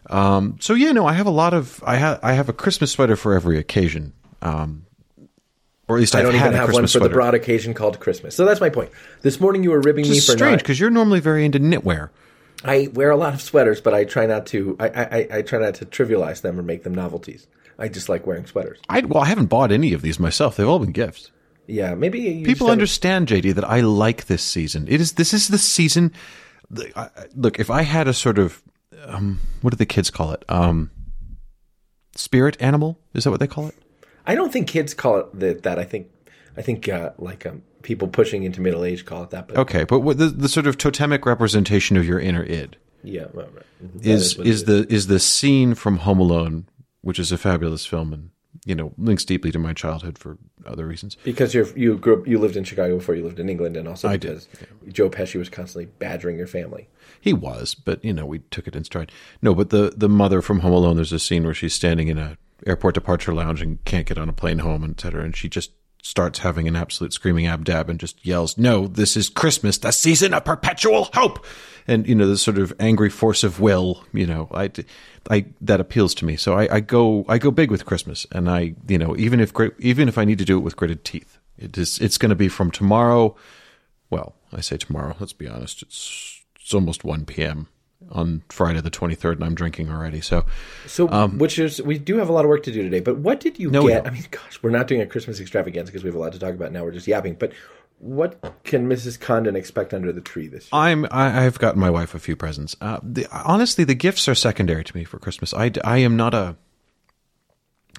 Um, 0.09 0.57
so 0.59 0.73
yeah, 0.73 0.91
no, 0.91 1.05
I 1.05 1.13
have 1.13 1.25
a 1.27 1.31
lot 1.31 1.53
of 1.53 1.81
I 1.85 1.95
have 1.95 2.19
I 2.21 2.33
have 2.33 2.49
a 2.49 2.53
Christmas 2.53 2.91
sweater 2.91 3.15
for 3.15 3.33
every 3.33 3.57
occasion, 3.57 4.13
um, 4.41 4.84
or 5.87 5.97
at 5.97 5.99
least 5.99 6.15
I 6.15 6.19
I've 6.19 6.25
don't 6.25 6.33
had 6.35 6.47
even 6.47 6.57
have 6.59 6.73
one 6.73 6.87
for 6.87 6.99
the 6.99 7.09
broad 7.09 7.33
occasion 7.35 7.73
called 7.73 7.99
Christmas. 7.99 8.35
So 8.35 8.45
that's 8.45 8.59
my 8.61 8.69
point. 8.69 8.89
This 9.21 9.39
morning 9.39 9.63
you 9.63 9.71
were 9.71 9.81
ribbing 9.81 10.03
me 10.09 10.15
for 10.15 10.21
strange 10.33 10.39
not. 10.41 10.57
because 10.59 10.79
you're 10.79 10.89
normally 10.89 11.19
very 11.19 11.45
into 11.45 11.59
knitwear. 11.59 12.09
I 12.63 12.89
wear 12.93 13.11
a 13.11 13.17
lot 13.17 13.33
of 13.33 13.41
sweaters, 13.41 13.81
but 13.81 13.93
I 13.93 14.05
try 14.05 14.25
not 14.25 14.45
to. 14.47 14.75
I, 14.79 14.87
I, 14.89 15.03
I- 15.03 15.27
I 15.37 15.41
try 15.43 15.59
not 15.59 15.75
to 15.75 15.85
trivialize 15.85 16.41
them 16.41 16.59
or 16.59 16.63
make 16.63 16.83
them 16.83 16.95
novelties. 16.95 17.47
I 17.77 17.89
just 17.89 18.07
like 18.09 18.25
wearing 18.25 18.45
sweaters. 18.45 18.79
I 18.89 19.01
well, 19.01 19.21
I 19.21 19.25
haven't 19.27 19.47
bought 19.47 19.71
any 19.71 19.93
of 19.93 20.01
these 20.01 20.19
myself. 20.19 20.55
They've 20.55 20.67
all 20.67 20.79
been 20.79 20.91
gifts. 20.93 21.29
Yeah, 21.67 21.95
maybe 21.95 22.19
you 22.19 22.45
People 22.45 22.69
understand, 22.69 23.27
JD, 23.27 23.55
that 23.55 23.65
I 23.67 23.81
like 23.81 24.25
this 24.25 24.43
season. 24.43 24.87
It 24.87 25.01
is 25.01 25.13
this 25.13 25.33
is 25.33 25.47
the 25.49 25.57
season. 25.57 26.11
I- 26.95 27.01
I- 27.01 27.09
Look, 27.35 27.59
if 27.59 27.69
I 27.69 27.81
had 27.83 28.07
a 28.07 28.13
sort 28.13 28.39
of 28.39 28.63
um, 29.05 29.39
what 29.61 29.71
do 29.71 29.77
the 29.77 29.85
kids 29.85 30.09
call 30.09 30.31
it? 30.31 30.43
Um, 30.49 30.89
spirit 32.15 32.55
animal 32.59 32.97
is 33.13 33.25
that 33.25 33.31
what 33.31 33.39
they 33.39 33.47
call 33.47 33.67
it? 33.67 33.75
I 34.27 34.35
don't 34.35 34.51
think 34.51 34.67
kids 34.67 34.93
call 34.93 35.19
it 35.19 35.39
that. 35.39 35.63
that. 35.63 35.79
I 35.79 35.83
think, 35.83 36.07
I 36.57 36.61
think 36.61 36.87
uh, 36.89 37.11
like 37.17 37.45
um, 37.45 37.61
people 37.81 38.07
pushing 38.07 38.43
into 38.43 38.61
middle 38.61 38.83
age 38.83 39.05
call 39.05 39.23
it 39.23 39.29
that. 39.31 39.47
But 39.47 39.57
Okay, 39.57 39.83
but 39.83 39.99
what 39.99 40.17
the, 40.17 40.27
the 40.27 40.49
sort 40.49 40.67
of 40.67 40.77
totemic 40.77 41.25
representation 41.25 41.97
of 41.97 42.05
your 42.05 42.19
inner 42.19 42.43
id 42.43 42.77
yeah, 43.05 43.25
right. 43.33 43.47
Mhm. 43.83 44.01
That 44.01 44.05
is 44.05 44.39
is 44.39 44.63
it 44.63 44.65
the 44.65 44.87
is 44.93 45.07
the 45.07 45.19
scene 45.19 45.75
from 45.75 45.97
Home 45.97 46.19
Alone, 46.19 46.65
which 47.01 47.19
is 47.19 47.31
a 47.31 47.37
fabulous 47.37 47.85
film 47.85 48.11
and 48.13 48.29
you 48.65 48.73
know 48.73 48.93
links 48.97 49.23
deeply 49.23 49.51
to 49.51 49.59
my 49.59 49.73
childhood 49.73 50.17
for 50.17 50.37
other 50.65 50.87
reasons. 50.87 51.15
because 51.23 51.53
you're 51.53 51.67
you 51.77 51.97
grew 51.97 52.21
up, 52.21 52.27
you 52.27 52.39
lived 52.39 52.55
in 52.57 52.63
Chicago 52.63 52.97
before 52.97 53.13
you 53.13 53.23
lived 53.23 53.39
in 53.39 53.47
England, 53.47 53.77
and 53.77 53.87
also 53.87 54.07
I 54.07 54.17
did, 54.17 54.43
because 54.51 54.93
Joe 54.93 55.09
Pesci 55.09 55.35
was 55.37 55.49
constantly 55.49 55.85
badgering 55.99 56.37
your 56.37 56.47
family. 56.47 56.87
He 57.21 57.31
was, 57.33 57.75
but 57.75 58.03
you 58.03 58.13
know 58.13 58.25
we 58.25 58.39
took 58.39 58.67
it 58.67 58.75
in 58.75 58.83
stride. 58.83 59.11
No, 59.41 59.53
but 59.53 59.69
the 59.69 59.93
the 59.95 60.09
mother 60.09 60.41
from 60.41 60.61
Home 60.61 60.73
Alone, 60.73 60.95
there's 60.95 61.13
a 61.13 61.19
scene 61.19 61.43
where 61.43 61.53
she's 61.53 61.73
standing 61.73 62.07
in 62.07 62.17
a 62.17 62.37
airport 62.65 62.95
departure 62.95 63.33
lounge 63.33 63.61
and 63.61 63.83
can't 63.85 64.07
get 64.07 64.17
on 64.17 64.29
a 64.29 64.33
plane 64.33 64.59
home, 64.59 64.83
et 64.89 64.99
cetera, 64.99 65.23
and 65.23 65.35
she 65.35 65.49
just 65.49 65.71
starts 66.01 66.39
having 66.39 66.67
an 66.67 66.75
absolute 66.75 67.11
screaming 67.13 67.45
abdab 67.45 67.89
and 67.89 67.99
just 67.99 68.23
yells, 68.25 68.57
"No, 68.57 68.87
this 68.87 69.17
is 69.17 69.27
Christmas, 69.27 69.79
the 69.79 69.91
season 69.91 70.33
of 70.33 70.45
perpetual 70.45 71.09
hope!" 71.13 71.43
And 71.87 72.07
you 72.07 72.15
know 72.15 72.27
this 72.27 72.41
sort 72.41 72.57
of 72.57 72.73
angry 72.79 73.09
force 73.09 73.43
of 73.43 73.59
will. 73.59 74.03
You 74.13 74.27
know, 74.27 74.47
I, 74.53 74.71
I 75.29 75.45
that 75.61 75.79
appeals 75.79 76.13
to 76.15 76.25
me. 76.25 76.35
So 76.35 76.53
I, 76.53 76.75
I 76.75 76.79
go 76.79 77.25
I 77.27 77.37
go 77.37 77.51
big 77.51 77.71
with 77.71 77.85
Christmas, 77.85 78.25
and 78.31 78.49
I 78.49 78.75
you 78.87 78.97
know 78.97 79.15
even 79.17 79.39
if 79.39 79.51
even 79.79 80.07
if 80.07 80.17
I 80.17 80.25
need 80.25 80.37
to 80.37 80.45
do 80.45 80.57
it 80.57 80.61
with 80.61 80.75
gritted 80.75 81.03
teeth, 81.03 81.39
it 81.57 81.77
is 81.77 81.99
it's 81.99 82.17
going 82.17 82.29
to 82.29 82.35
be 82.35 82.49
from 82.49 82.71
tomorrow. 82.71 83.35
Well, 84.09 84.35
I 84.53 84.61
say 84.61 84.77
tomorrow. 84.77 85.15
Let's 85.19 85.33
be 85.33 85.47
honest. 85.47 85.81
It's 85.81 86.43
it's 86.59 86.73
almost 86.73 87.03
one 87.03 87.25
p.m. 87.25 87.67
on 88.11 88.43
Friday 88.49 88.81
the 88.81 88.89
twenty 88.89 89.15
third, 89.15 89.37
and 89.37 89.45
I'm 89.45 89.55
drinking 89.55 89.89
already. 89.89 90.21
So 90.21 90.45
So, 90.87 91.07
which 91.29 91.59
is 91.59 91.81
we 91.81 91.97
do 91.97 92.17
have 92.17 92.29
a 92.29 92.31
lot 92.31 92.45
of 92.45 92.49
work 92.49 92.63
to 92.63 92.71
do 92.71 92.81
today. 92.83 92.99
But 92.99 93.17
what 93.17 93.39
did 93.39 93.59
you 93.59 93.67
Um, 93.69 93.73
No, 93.73 93.87
get? 93.87 94.07
I 94.07 94.09
mean, 94.11 94.25
gosh, 94.31 94.59
we're 94.61 94.69
not 94.69 94.87
doing 94.87 95.01
a 95.01 95.05
Christmas 95.05 95.39
extravaganza 95.39 95.91
because 95.91 96.03
we 96.03 96.09
have 96.09 96.15
a 96.15 96.19
lot 96.19 96.33
to 96.33 96.39
talk 96.39 96.53
about 96.53 96.71
now. 96.71 96.83
We're 96.83 96.91
just 96.91 97.07
yapping. 97.07 97.35
But 97.35 97.51
what 97.99 98.39
can 98.63 98.89
Mrs. 98.89 99.19
Condon 99.19 99.55
expect 99.55 99.93
under 99.93 100.11
the 100.11 100.21
tree 100.21 100.47
this 100.47 100.65
year? 100.65 100.69
I'm 100.81 101.05
I, 101.11 101.45
I've 101.45 101.57
gotten 101.59 101.79
my 101.79 101.89
wife 101.89 102.13
a 102.13 102.19
few 102.19 102.35
presents. 102.35 102.75
Uh, 102.81 102.99
the, 103.01 103.25
honestly, 103.31 103.83
the 103.83 103.95
gifts 103.95 104.27
are 104.27 104.35
secondary 104.35 104.83
to 104.83 104.95
me 104.97 105.03
for 105.03 105.17
Christmas. 105.17 105.53
I, 105.53 105.71
I 105.83 105.97
am 105.99 106.15
not 106.17 106.33
a. 106.33 106.57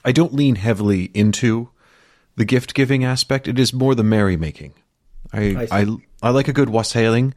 I 0.05 0.13
don't 0.13 0.35
lean 0.35 0.57
heavily 0.57 1.11
into 1.15 1.71
the 2.37 2.45
gift 2.45 2.75
giving 2.75 3.05
aspect. 3.05 3.49
It 3.49 3.59
is 3.59 3.73
more 3.73 3.95
the 3.95 4.05
merrymaking. 4.05 4.73
I 5.33 5.67
I 5.73 5.81
I. 5.81 5.87
I, 6.23 6.31
like 6.31 6.49
a 6.49 6.53
good 6.53 6.69
wassailing. 6.71 7.35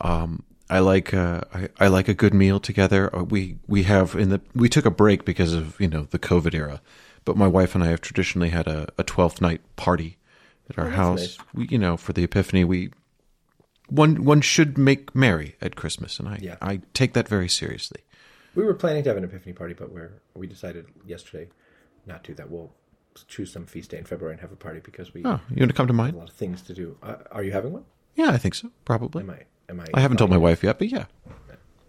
Um, 0.00 0.42
I 0.76 0.78
like 0.78 1.12
uh, 1.14 1.42
I, 1.54 1.68
I 1.78 1.88
like 1.88 2.08
a 2.08 2.14
good 2.14 2.34
meal 2.34 2.58
together. 2.60 3.14
Uh, 3.14 3.24
We 3.24 3.56
we 3.66 3.82
have 3.84 4.14
in 4.14 4.28
the 4.30 4.40
we 4.54 4.68
took 4.68 4.86
a 4.86 4.90
break 4.90 5.24
because 5.24 5.52
of 5.52 5.78
you 5.80 5.88
know 5.88 6.04
the 6.10 6.18
COVID 6.18 6.54
era, 6.54 6.80
but 7.24 7.36
my 7.36 7.46
wife 7.46 7.74
and 7.74 7.84
I 7.84 7.88
have 7.88 8.00
traditionally 8.00 8.48
had 8.50 8.66
a, 8.66 8.88
a 8.96 9.02
twelfth 9.04 9.40
night 9.40 9.60
party 9.76 10.16
at 10.70 10.78
our 10.78 10.90
house. 10.90 11.20
nice. 11.20 11.38
We, 11.54 11.66
you 11.68 11.78
know, 11.78 11.96
for 11.96 12.12
the 12.12 12.24
Epiphany, 12.24 12.64
we 12.64 12.90
one 13.88 14.24
one 14.24 14.40
should 14.40 14.78
make 14.78 15.14
merry 15.14 15.56
at 15.60 15.76
Christmas, 15.76 16.18
and 16.18 16.28
I 16.28 16.38
Yeah. 16.40 16.56
I 16.62 16.80
take 16.94 17.12
that 17.12 17.28
very 17.28 17.48
seriously. 17.48 18.00
We 18.54 18.64
were 18.64 18.74
planning 18.74 19.02
to 19.04 19.10
have 19.10 19.16
an 19.18 19.24
Epiphany 19.24 19.52
party, 19.52 19.74
but 19.74 19.92
we're 19.92 20.20
we 20.34 20.46
decided 20.46 20.86
yesterday 21.06 21.50
not 22.06 22.24
to. 22.24 22.34
That 22.34 22.50
we'll 22.50 22.72
choose 23.28 23.52
some 23.52 23.66
feast 23.66 23.90
day 23.90 23.98
in 23.98 24.04
February 24.04 24.32
and 24.34 24.40
have 24.40 24.52
a 24.52 24.56
party 24.56 24.80
because 24.80 25.12
we 25.14 25.20
Oh, 25.24 25.40
you 25.50 25.60
want 25.60 25.70
to 25.70 25.76
come 25.76 25.86
to 25.88 25.92
mine? 25.92 26.14
a 26.14 26.18
lot 26.18 26.30
of 26.30 26.36
things 26.36 26.62
to 26.62 26.72
do. 26.74 26.96
Uh, 27.02 27.16
are 27.30 27.42
you 27.44 27.52
having 27.52 27.72
one? 27.72 27.84
Yeah, 28.14 28.30
I 28.30 28.38
think 28.38 28.54
so. 28.54 28.70
Probably. 28.84 29.22
I? 29.28 29.44
Am 29.68 29.80
I? 29.80 29.86
I 29.94 30.00
haven't 30.00 30.16
told 30.18 30.30
my 30.30 30.36
wife 30.36 30.62
yet, 30.62 30.78
but 30.78 30.88
yeah, 30.88 31.06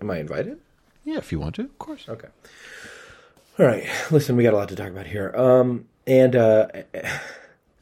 Am 0.01 0.10
I 0.12 0.18
invited? 0.20 0.60
yeah. 1.03 1.18
If 1.18 1.32
you 1.32 1.39
want 1.39 1.56
to, 1.56 1.63
of 1.63 1.80
course. 1.80 2.08
Okay. 2.08 2.27
All 3.60 3.65
right. 3.65 3.88
Listen, 4.12 4.36
we 4.36 4.44
got 4.44 4.53
a 4.53 4.58
lot 4.58 4.70
to 4.70 4.75
talk 4.75 4.89
about 4.89 5.06
here. 5.06 5.34
Um, 5.36 5.86
and 6.08 6.36
uh, 6.36 6.68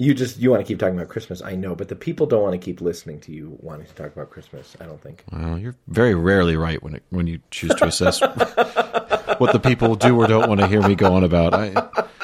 You 0.02 0.16
just 0.16 0.40
you 0.40 0.50
want 0.50 0.62
to 0.62 0.68
keep 0.68 0.80
talking 0.80 0.96
about 0.96 1.10
Christmas, 1.10 1.44
I 1.44 1.56
know, 1.56 1.76
but 1.76 1.88
the 1.88 1.96
people 1.96 2.26
don't 2.26 2.42
want 2.42 2.54
to 2.54 2.58
keep 2.58 2.82
listening 2.82 3.20
to 3.20 3.32
you 3.32 3.56
wanting 3.62 3.86
to 3.86 3.94
talk 3.94 4.12
about 4.12 4.32
Christmas. 4.32 4.76
I 4.82 4.86
don't 4.86 5.00
think. 5.00 5.24
Well, 5.32 5.60
you're 5.60 5.76
very 5.90 6.16
rarely 6.16 6.56
right 6.56 6.82
when 6.82 6.96
it, 6.96 7.04
when 7.12 7.28
you 7.28 7.40
choose 7.52 7.76
to 7.76 7.86
assess 7.86 8.20
what 9.42 9.52
the 9.52 9.60
people 9.60 9.96
do 9.96 10.16
or 10.22 10.28
don't 10.28 10.48
want 10.48 10.62
to 10.62 10.68
hear 10.68 10.82
me 10.82 10.96
go 10.96 11.14
on 11.14 11.24
about. 11.24 11.54
I, 11.54 11.70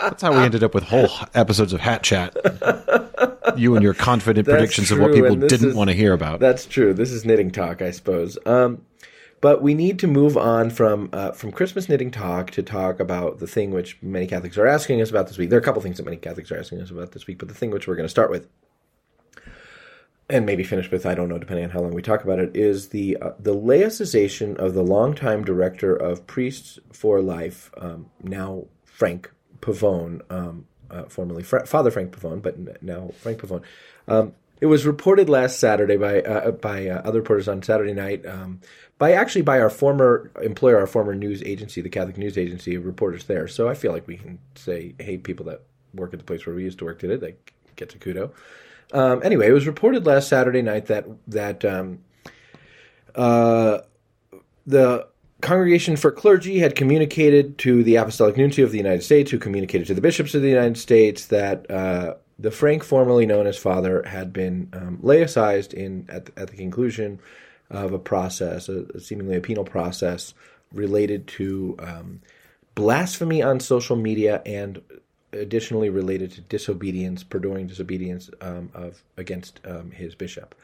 that's 0.02 0.22
how 0.22 0.32
we 0.32 0.38
ended 0.40 0.64
up 0.64 0.74
with 0.74 0.84
whole 0.84 1.10
episodes 1.34 1.74
of 1.74 1.82
Hat 1.82 2.04
Chat. 2.04 2.36
You 3.58 3.76
and 3.76 3.84
your 3.84 3.96
confident 3.96 4.46
That's 4.46 4.56
predictions 4.56 4.92
of 4.92 5.00
what 5.00 5.14
people 5.14 5.36
didn't 5.36 5.70
is- 5.70 5.76
want 5.76 5.90
to 5.90 5.96
hear 5.96 6.14
about. 6.14 6.40
That's 6.40 6.66
true. 6.66 6.94
This 6.94 7.12
is 7.12 7.26
knitting 7.26 7.50
talk, 7.52 7.82
I 7.82 7.92
suppose. 7.92 8.38
Um, 8.46 8.84
but 9.42 9.62
we 9.62 9.74
need 9.74 10.00
to 10.00 10.08
move 10.08 10.38
on 10.38 10.70
from 10.70 11.10
uh, 11.14 11.32
from 11.32 11.52
Christmas 11.52 11.90
knitting 11.90 12.12
talk 12.12 12.52
to 12.52 12.64
talk 12.64 13.00
about 13.00 13.40
the 13.40 13.48
thing 13.48 13.72
which 13.72 13.98
many 14.02 14.28
Catholics 14.28 14.58
are 14.58 14.68
asking 14.68 15.02
us 15.02 15.10
about 15.10 15.28
this 15.28 15.38
week. 15.38 15.50
There 15.50 15.58
are 15.58 15.62
a 15.62 15.66
couple 15.66 15.82
things 15.82 15.98
that 15.98 16.04
many 16.04 16.18
Catholics 16.18 16.52
are 16.52 16.58
asking 16.58 16.82
us 16.82 16.92
about 16.92 17.12
this 17.12 17.28
week, 17.28 17.38
but 17.40 17.48
the 17.48 17.54
thing 17.54 17.72
which 17.72 17.88
we're 17.88 17.96
going 17.96 18.06
to 18.06 18.10
start 18.10 18.30
with, 18.32 18.48
and 20.29 20.46
maybe 20.46 20.63
finish 20.63 20.91
with, 20.91 21.05
I 21.05 21.15
don't 21.15 21.29
know, 21.29 21.38
depending 21.38 21.65
on 21.65 21.72
how 21.72 21.79
long 21.79 21.93
we 21.93 22.01
talk 22.01 22.24
about 22.24 22.39
it, 22.39 22.55
is 22.55 22.89
the 22.89 23.17
uh, 23.17 23.31
the 23.39 23.55
laicization 23.55 24.55
of 24.57 24.74
the 24.74 24.84
longtime 24.84 25.43
director 25.43 25.96
of 25.96 26.27
Priests 26.27 26.79
for 26.91 27.22
Life, 27.22 27.72
um, 27.77 28.07
now 28.22 28.65
Frank 28.84 29.31
Pavone, 29.62 30.22
um, 30.29 30.65
uh, 30.91 31.03
formerly 31.03 31.43
Fra- 31.43 31.65
Father 31.65 31.91
Frank 31.91 32.12
Pavone, 32.12 32.41
but 32.41 32.84
now 32.84 33.12
Frank 33.22 33.39
Pavone. 33.39 33.63
Um, 34.07 34.34
it 34.60 34.65
was 34.65 34.86
reported 34.86 35.29
last 35.29 35.60
Saturday 35.60 35.98
by 35.98 36.22
uh, 36.22 36.51
by 36.51 36.88
uh, 36.88 37.01
other 37.03 37.19
reporters 37.19 37.48
on 37.48 37.62
Saturday 37.62 37.93
night, 37.93 38.25
um, 38.25 38.60
by 38.98 39.13
actually 39.13 39.43
by 39.43 39.60
our 39.60 39.69
former 39.69 40.31
employer, 40.41 40.77
our 40.79 40.88
former 40.88 41.15
news 41.15 41.41
agency, 41.43 41.79
the 41.79 41.89
Catholic 41.89 42.17
News 42.17 42.38
Agency, 42.38 42.77
reporters 42.77 43.25
there. 43.25 43.48
So 43.48 43.69
I 43.69 43.75
feel 43.75 43.91
like 43.91 44.07
we 44.07 44.17
can 44.17 44.39
say, 44.55 44.96
hey, 45.00 45.17
people 45.17 45.46
that 45.46 45.62
work 45.93 46.13
at 46.13 46.19
the 46.19 46.25
place 46.25 46.46
where 46.46 46.55
we 46.55 46.63
used 46.63 46.79
to 46.79 46.86
work 46.86 47.00
did 47.00 47.12
it. 47.12 47.22
They 47.22 47.36
get 47.75 47.93
a 47.96 47.98
kudo. 47.98 48.31
Um, 48.94 49.22
anyway, 49.24 49.50
it 49.50 49.53
was 49.53 49.67
reported 49.67 50.06
last 50.06 50.29
Saturday 50.29 50.62
night 50.62 50.88
that 50.88 51.06
that 51.27 51.65
um, 51.65 52.00
uh, 53.15 53.79
the 54.65 55.08
Congregation 55.41 55.96
for 55.98 56.12
Clergy 56.12 56.60
had 56.60 56.75
communicated 56.75 57.58
to 57.60 57.84
the 57.84 57.98
Apostolic 57.98 58.38
Nuncio 58.38 58.65
of 58.65 58.72
the 58.72 58.77
United 58.77 59.03
States, 59.03 59.29
who 59.29 59.38
communicated 59.38 59.88
to 59.88 59.94
the 59.94 60.01
bishops 60.01 60.34
of 60.34 60.41
the 60.41 60.50
United 60.50 60.77
States, 60.77 61.27
that 61.27 61.70
uh, 61.70 62.15
the 62.39 62.51
Frank, 62.51 62.84
formerly 62.84 63.25
known 63.25 63.46
as 63.46 63.58
Father, 63.58 64.03
had 64.03 64.34
been 64.34 64.70
um, 64.74 64.98
laicized 65.03 65.74
in 65.74 66.08
at, 66.10 66.29
at 66.38 66.50
the 66.50 66.58
conclusion 66.58 67.20
of 67.70 67.94
a 67.94 68.00
process, 68.00 68.67
a, 68.70 68.86
a 68.96 69.00
seemingly 69.00 69.36
a 69.36 69.41
penal 69.41 69.63
process 69.63 70.34
related 70.74 71.27
to 71.27 71.75
um, 71.79 72.22
blasphemy 72.75 73.41
on 73.41 73.60
social 73.60 73.96
media 73.96 74.41
and 74.46 74.82
additionally 75.34 75.89
related 75.89 76.31
to 76.31 76.41
disobedience, 76.41 77.24
perduring 77.24 77.67
disobedience 77.67 78.29
um, 78.41 78.69
of 78.74 79.03
against 79.17 79.60
um, 79.65 79.91
his 79.91 80.15
bishop. 80.15 80.55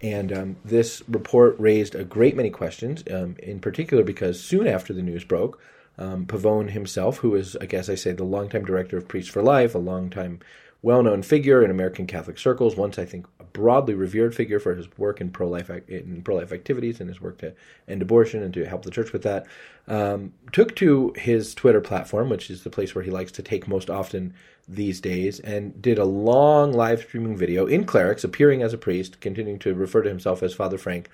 And 0.00 0.32
um, 0.32 0.56
this 0.64 1.02
report 1.08 1.56
raised 1.58 1.94
a 1.94 2.04
great 2.04 2.36
many 2.36 2.50
questions, 2.50 3.02
um, 3.10 3.36
in 3.42 3.58
particular 3.58 4.04
because 4.04 4.40
soon 4.40 4.66
after 4.66 4.92
the 4.92 5.02
news 5.02 5.24
broke, 5.24 5.60
um, 5.98 6.26
Pavone 6.26 6.70
himself, 6.70 7.18
who 7.18 7.34
is, 7.34 7.56
I 7.60 7.66
guess 7.66 7.88
I 7.88 7.96
say, 7.96 8.12
the 8.12 8.24
longtime 8.24 8.64
director 8.64 8.96
of 8.96 9.08
Priests 9.08 9.30
for 9.30 9.42
Life, 9.42 9.74
a 9.74 9.78
longtime 9.78 10.40
well 10.82 11.02
known 11.02 11.22
figure 11.22 11.64
in 11.64 11.70
American 11.72 12.06
Catholic 12.06 12.38
circles, 12.38 12.76
once 12.76 12.98
I 12.98 13.04
think 13.04 13.26
broadly 13.58 13.94
revered 13.94 14.36
figure 14.36 14.60
for 14.60 14.76
his 14.76 14.86
work 14.96 15.20
in 15.20 15.30
pro 15.30 15.48
life 15.48 15.68
in 15.88 16.22
pro 16.22 16.36
life 16.36 16.52
activities 16.52 17.00
and 17.00 17.08
his 17.08 17.20
work 17.20 17.38
to 17.38 17.52
end 17.88 18.00
abortion 18.00 18.40
and 18.40 18.54
to 18.54 18.64
help 18.64 18.84
the 18.84 18.90
church 18.90 19.12
with 19.12 19.24
that, 19.24 19.46
um, 19.88 20.32
took 20.52 20.76
to 20.76 21.12
his 21.16 21.54
Twitter 21.54 21.80
platform, 21.80 22.30
which 22.30 22.50
is 22.50 22.62
the 22.62 22.70
place 22.70 22.94
where 22.94 23.02
he 23.02 23.10
likes 23.10 23.32
to 23.32 23.42
take 23.42 23.66
most 23.66 23.90
often 23.90 24.32
these 24.68 25.00
days, 25.00 25.40
and 25.40 25.82
did 25.82 25.98
a 25.98 26.04
long 26.04 26.72
live 26.72 27.00
streaming 27.00 27.36
video 27.36 27.66
in 27.66 27.84
clerics, 27.84 28.22
appearing 28.22 28.62
as 28.62 28.72
a 28.72 28.78
priest, 28.78 29.20
continuing 29.20 29.58
to 29.58 29.74
refer 29.74 30.02
to 30.02 30.08
himself 30.08 30.40
as 30.40 30.54
Father 30.54 30.78
Frank, 30.78 31.08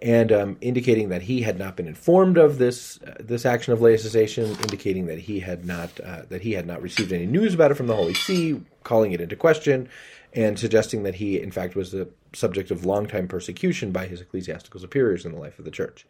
and 0.00 0.32
um, 0.32 0.56
indicating 0.62 1.10
that 1.10 1.22
he 1.22 1.42
had 1.42 1.58
not 1.58 1.76
been 1.76 1.86
informed 1.86 2.38
of 2.38 2.56
this 2.56 3.00
uh, 3.02 3.14
this 3.20 3.44
action 3.44 3.74
of 3.74 3.80
laicization, 3.80 4.58
indicating 4.62 5.06
that 5.06 5.18
he 5.18 5.40
had 5.40 5.66
not 5.66 6.00
uh, 6.00 6.22
that 6.30 6.40
he 6.40 6.52
had 6.52 6.66
not 6.66 6.80
received 6.80 7.12
any 7.12 7.26
news 7.26 7.52
about 7.52 7.70
it 7.70 7.74
from 7.74 7.86
the 7.86 7.96
Holy 7.96 8.14
See, 8.14 8.62
calling 8.82 9.12
it 9.12 9.20
into 9.20 9.36
question, 9.36 9.90
and 10.34 10.58
suggesting 10.58 11.02
that 11.02 11.16
he, 11.16 11.40
in 11.40 11.50
fact, 11.50 11.74
was 11.74 11.92
the 11.92 12.08
subject 12.32 12.70
of 12.70 12.86
longtime 12.86 13.28
persecution 13.28 13.92
by 13.92 14.06
his 14.06 14.20
ecclesiastical 14.20 14.80
superiors 14.80 15.24
in 15.24 15.32
the 15.32 15.38
life 15.38 15.58
of 15.58 15.64
the 15.64 15.70
church, 15.70 16.06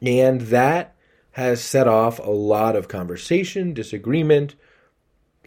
and 0.00 0.40
that 0.42 0.94
has 1.32 1.62
set 1.62 1.88
off 1.88 2.18
a 2.18 2.30
lot 2.30 2.76
of 2.76 2.88
conversation, 2.88 3.72
disagreement. 3.72 4.54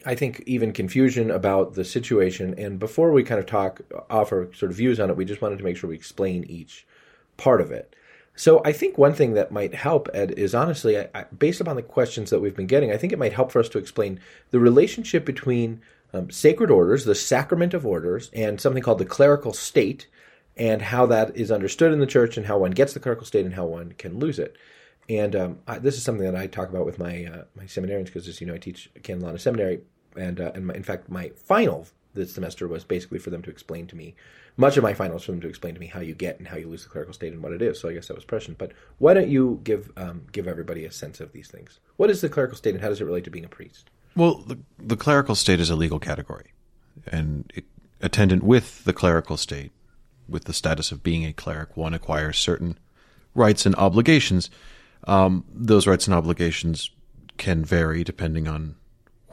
I 0.05 0.15
think 0.15 0.43
even 0.45 0.71
confusion 0.71 1.31
about 1.31 1.73
the 1.73 1.83
situation. 1.83 2.55
And 2.57 2.79
before 2.79 3.11
we 3.11 3.23
kind 3.23 3.39
of 3.39 3.45
talk, 3.45 3.81
offer 4.09 4.49
sort 4.53 4.71
of 4.71 4.77
views 4.77 4.99
on 4.99 5.09
it, 5.09 5.15
we 5.15 5.25
just 5.25 5.41
wanted 5.41 5.57
to 5.57 5.63
make 5.63 5.77
sure 5.77 5.89
we 5.89 5.95
explain 5.95 6.43
each 6.45 6.85
part 7.37 7.61
of 7.61 7.71
it. 7.71 7.95
So 8.35 8.61
I 8.65 8.73
think 8.73 8.97
one 8.97 9.13
thing 9.13 9.33
that 9.33 9.51
might 9.51 9.73
help, 9.73 10.09
Ed, 10.13 10.31
is 10.31 10.53
honestly, 10.53 10.99
I, 10.99 11.09
I, 11.15 11.23
based 11.23 11.61
upon 11.61 11.77
the 11.77 11.81
questions 11.81 12.29
that 12.29 12.41
we've 12.41 12.55
been 12.55 12.67
getting, 12.67 12.91
I 12.91 12.97
think 12.97 13.13
it 13.13 13.19
might 13.19 13.33
help 13.33 13.51
for 13.51 13.59
us 13.59 13.69
to 13.69 13.77
explain 13.77 14.19
the 14.51 14.59
relationship 14.59 15.23
between 15.25 15.81
um, 16.13 16.29
sacred 16.31 16.71
orders, 16.71 17.05
the 17.05 17.15
sacrament 17.15 17.73
of 17.73 17.85
orders, 17.85 18.29
and 18.33 18.59
something 18.59 18.83
called 18.83 18.99
the 18.99 19.05
clerical 19.05 19.53
state, 19.53 20.07
and 20.57 20.81
how 20.81 21.05
that 21.07 21.35
is 21.35 21.51
understood 21.51 21.91
in 21.91 21.99
the 21.99 22.05
church, 22.05 22.37
and 22.37 22.45
how 22.45 22.57
one 22.57 22.71
gets 22.71 22.93
the 22.93 22.99
clerical 22.99 23.25
state, 23.25 23.45
and 23.45 23.55
how 23.55 23.65
one 23.65 23.93
can 23.97 24.19
lose 24.19 24.39
it. 24.39 24.57
And 25.09 25.35
um, 25.35 25.59
I, 25.67 25.79
this 25.79 25.97
is 25.97 26.03
something 26.03 26.25
that 26.25 26.35
I 26.35 26.47
talk 26.47 26.69
about 26.69 26.85
with 26.85 26.99
my 26.99 27.25
uh, 27.25 27.43
my 27.55 27.65
seminarians 27.65 28.05
because, 28.05 28.27
as 28.27 28.41
you 28.41 28.47
know, 28.47 28.55
I 28.55 28.57
teach 28.57 28.89
canon 29.03 29.21
law 29.21 29.29
in 29.29 29.35
a 29.35 29.39
seminary, 29.39 29.81
and 30.17 30.39
uh, 30.39 30.51
and 30.55 30.67
my, 30.67 30.73
in 30.73 30.83
fact, 30.83 31.09
my 31.09 31.29
final 31.35 31.87
this 32.15 32.33
semester 32.33 32.67
was 32.67 32.83
basically 32.83 33.19
for 33.19 33.29
them 33.29 33.41
to 33.43 33.49
explain 33.49 33.85
to 33.87 33.95
me 33.95 34.15
much 34.57 34.77
of 34.77 34.83
my 34.83 34.93
finals 34.93 35.25
for 35.25 35.31
them 35.31 35.41
to 35.41 35.49
explain 35.49 35.73
to 35.73 35.79
me 35.79 35.87
how 35.87 35.99
you 35.99 36.15
get 36.15 36.39
and 36.39 36.47
how 36.47 36.55
you 36.55 36.67
lose 36.67 36.83
the 36.83 36.89
clerical 36.89 37.13
state 37.13 37.33
and 37.33 37.43
what 37.43 37.51
it 37.51 37.61
is. 37.61 37.79
So 37.79 37.89
I 37.89 37.93
guess 37.93 38.07
that 38.07 38.15
was 38.15 38.23
prescient. 38.23 38.57
But 38.57 38.71
why 38.99 39.13
don't 39.13 39.27
you 39.27 39.59
give 39.63 39.91
um, 39.97 40.23
give 40.31 40.47
everybody 40.47 40.85
a 40.85 40.91
sense 40.91 41.19
of 41.19 41.33
these 41.33 41.49
things? 41.49 41.79
What 41.97 42.09
is 42.09 42.21
the 42.21 42.29
clerical 42.29 42.57
state 42.57 42.73
and 42.73 42.81
how 42.81 42.89
does 42.89 43.01
it 43.01 43.05
relate 43.05 43.25
to 43.25 43.31
being 43.31 43.45
a 43.45 43.49
priest? 43.49 43.89
Well, 44.15 44.35
the, 44.35 44.59
the 44.79 44.95
clerical 44.95 45.35
state 45.35 45.59
is 45.59 45.69
a 45.69 45.75
legal 45.75 45.99
category, 45.99 46.53
and 47.07 47.51
it, 47.53 47.65
attendant 48.01 48.43
with 48.43 48.83
the 48.85 48.93
clerical 48.93 49.37
state, 49.37 49.71
with 50.27 50.45
the 50.45 50.53
status 50.53 50.91
of 50.91 51.03
being 51.03 51.25
a 51.25 51.33
cleric, 51.33 51.75
one 51.75 51.93
acquires 51.93 52.37
certain 52.37 52.77
rights 53.33 53.65
and 53.65 53.75
obligations. 53.75 54.49
Um, 55.05 55.43
those 55.53 55.85
rights 55.85 56.07
and 56.07 56.15
obligations 56.15 56.89
can 57.37 57.65
vary 57.65 58.03
depending 58.03 58.47
on 58.47 58.75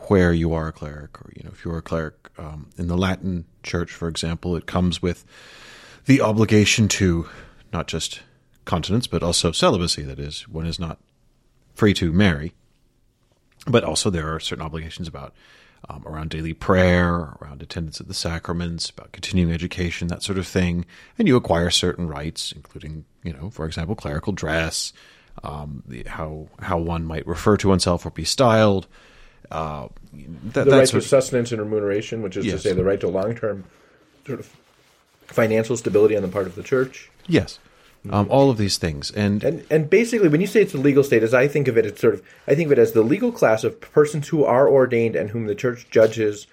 where 0.09 0.33
you 0.33 0.53
are 0.53 0.69
a 0.69 0.73
cleric, 0.73 1.21
or 1.21 1.33
you 1.37 1.45
know, 1.45 1.51
if 1.53 1.65
you're 1.65 1.79
a 1.79 1.83
cleric 1.83 2.15
um, 2.37 2.71
in 2.77 2.89
the 2.89 2.97
Latin 2.97 3.45
Church, 3.63 3.93
for 3.93 4.09
example, 4.09 4.57
it 4.57 4.67
comes 4.67 5.01
with 5.01 5.25
the 6.07 6.21
obligation 6.21 6.89
to 6.89 7.29
not 7.73 7.87
just 7.87 8.21
continence 8.65 9.07
but 9.07 9.23
also 9.23 9.53
celibacy. 9.53 10.03
That 10.03 10.19
is, 10.19 10.49
one 10.49 10.67
is 10.67 10.81
not 10.81 10.99
free 11.75 11.95
to 11.95 12.13
marry, 12.13 12.53
but 13.67 13.85
also 13.85 14.11
there 14.11 14.35
are 14.35 14.41
certain 14.41 14.65
obligations 14.65 15.09
about 15.09 15.33
um, 15.89 16.03
around 16.07 16.31
daily 16.31 16.55
prayer, 16.55 17.37
around 17.43 17.61
attendance 17.63 18.01
at 18.01 18.07
the 18.09 18.15
sacraments, 18.15 18.91
about 18.91 19.11
continuing 19.13 19.53
education, 19.53 20.07
that 20.09 20.23
sort 20.23 20.39
of 20.39 20.47
thing, 20.47 20.85
and 21.19 21.27
you 21.27 21.37
acquire 21.37 21.71
certain 21.71 22.07
rights, 22.09 22.53
including, 22.53 23.05
you 23.25 23.33
know, 23.33 23.51
for 23.51 23.67
example, 23.67 23.97
clerical 23.97 24.33
dress, 24.33 24.93
um, 25.43 25.83
the, 25.89 26.05
how 26.05 26.47
how 26.61 26.79
one 26.79 27.05
might 27.05 27.27
refer 27.27 27.57
to 27.57 27.69
oneself 27.69 28.07
or 28.07 28.11
be 28.11 28.25
styled. 28.25 28.87
Uh, 29.51 29.89
that, 30.53 30.65
The 30.65 30.71
right 30.71 30.89
to 30.89 31.01
sustenance 31.01 31.51
and 31.53 31.61
remuneration, 31.61 32.23
which 32.23 32.37
is 32.37 32.47
Yes. 32.47 32.63
to 32.63 32.69
say 32.69 32.75
the 32.75 32.85
right 32.85 33.01
to 33.01 33.09
long 33.09 33.35
term 33.35 33.65
sort 34.27 34.39
of 34.41 34.49
financial 35.27 35.77
stability 35.77 36.17
on 36.17 36.23
the 36.23 36.29
part 36.29 36.47
of 36.47 36.55
the 36.55 36.63
church. 36.63 37.11
yes, 37.27 37.59
um, 38.11 38.27
all 38.31 38.51
of 38.51 38.59
these 38.59 38.79
things, 38.79 39.11
and 39.11 39.45
And 39.45 39.65
and 39.71 39.89
basically, 39.89 40.29
when 40.29 40.41
you 40.41 40.47
say 40.47 40.63
it's 40.63 40.73
the 40.73 40.79
legal 40.79 41.05
state, 41.05 41.23
as 41.23 41.35
I 41.35 41.47
think 41.47 41.69
of 41.69 41.79
it, 41.79 41.87
it's 41.87 42.01
sort 42.01 42.15
of 42.15 42.23
I 42.49 42.55
think 42.55 42.67
of 42.67 42.73
it 42.73 42.79
as 42.79 42.93
the 42.93 43.03
legal 43.03 43.31
class 43.31 43.65
of 43.65 43.81
persons 43.81 44.29
who 44.29 44.45
are 44.45 44.69
ordained 44.69 45.15
and 45.15 45.31
whom 45.31 45.47
the 45.47 45.55
church 45.55 45.87
judges 45.91 46.47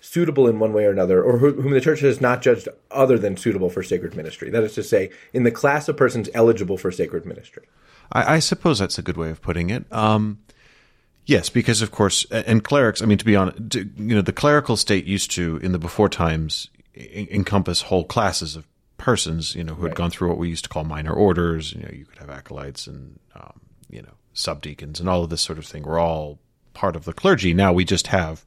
suitable 0.00 0.46
in 0.46 0.58
one 0.58 0.72
way 0.72 0.84
or 0.84 0.90
another, 0.90 1.22
or 1.22 1.38
who, 1.38 1.52
whom 1.52 1.72
the 1.72 1.80
church 1.80 2.00
has 2.00 2.20
not 2.20 2.42
judged 2.42 2.68
other 2.90 3.18
than 3.18 3.36
suitable 3.36 3.70
for 3.70 3.82
sacred 3.82 4.14
ministry. 4.14 4.50
That 4.50 4.62
is 4.62 4.74
to 4.74 4.82
say, 4.82 5.10
in 5.32 5.44
the 5.44 5.50
class 5.50 5.88
of 5.88 5.96
persons 5.96 6.28
eligible 6.34 6.76
for 6.76 6.92
sacred 6.92 7.24
ministry. 7.24 7.64
I, 8.12 8.34
I 8.34 8.38
suppose 8.38 8.78
that's 8.78 8.98
a 8.98 9.02
good 9.02 9.16
way 9.16 9.30
of 9.30 9.40
putting 9.40 9.70
it. 9.70 9.90
Um, 9.92 10.40
yes, 11.24 11.48
because 11.48 11.80
of 11.80 11.90
course, 11.90 12.26
and 12.30 12.62
clerics. 12.62 13.02
I 13.02 13.06
mean, 13.06 13.18
to 13.18 13.24
be 13.24 13.36
honest, 13.36 13.74
you 13.74 13.92
know, 13.96 14.22
the 14.22 14.32
clerical 14.32 14.76
state 14.76 15.06
used 15.06 15.30
to, 15.32 15.56
in 15.58 15.72
the 15.72 15.78
before 15.78 16.08
times, 16.08 16.68
encompass 16.94 17.82
whole 17.82 18.04
classes 18.04 18.56
of 18.56 18.66
persons. 19.04 19.54
You 19.54 19.64
know, 19.64 19.74
who 19.74 19.84
had 19.84 19.94
gone 19.94 20.10
through 20.10 20.28
what 20.28 20.38
we 20.38 20.48
used 20.48 20.64
to 20.64 20.70
call 20.70 20.84
minor 20.84 21.12
orders. 21.12 21.72
You 21.72 21.82
know, 21.82 21.90
you 21.92 22.04
could 22.06 22.18
have 22.18 22.30
acolytes 22.30 22.86
and 22.86 23.18
um, 23.36 23.60
you 23.90 24.02
know 24.02 24.14
subdeacons 24.34 24.98
and 24.98 25.08
all 25.08 25.22
of 25.22 25.30
this 25.30 25.42
sort 25.42 25.58
of 25.58 25.66
thing. 25.66 25.82
We're 25.84 26.00
all 26.00 26.38
part 26.72 26.96
of 26.96 27.04
the 27.04 27.12
clergy. 27.12 27.54
Now 27.54 27.72
we 27.72 27.84
just 27.84 28.08
have 28.08 28.44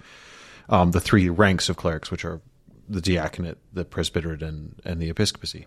um, 0.69 0.91
the 0.91 0.99
three 0.99 1.29
ranks 1.29 1.69
of 1.69 1.77
clerics, 1.77 2.11
which 2.11 2.25
are 2.25 2.41
the 2.89 3.01
diaconate, 3.01 3.57
the 3.73 3.83
presbyterate, 3.83 4.41
and, 4.41 4.73
and 4.85 5.01
the 5.01 5.09
episcopacy. 5.09 5.65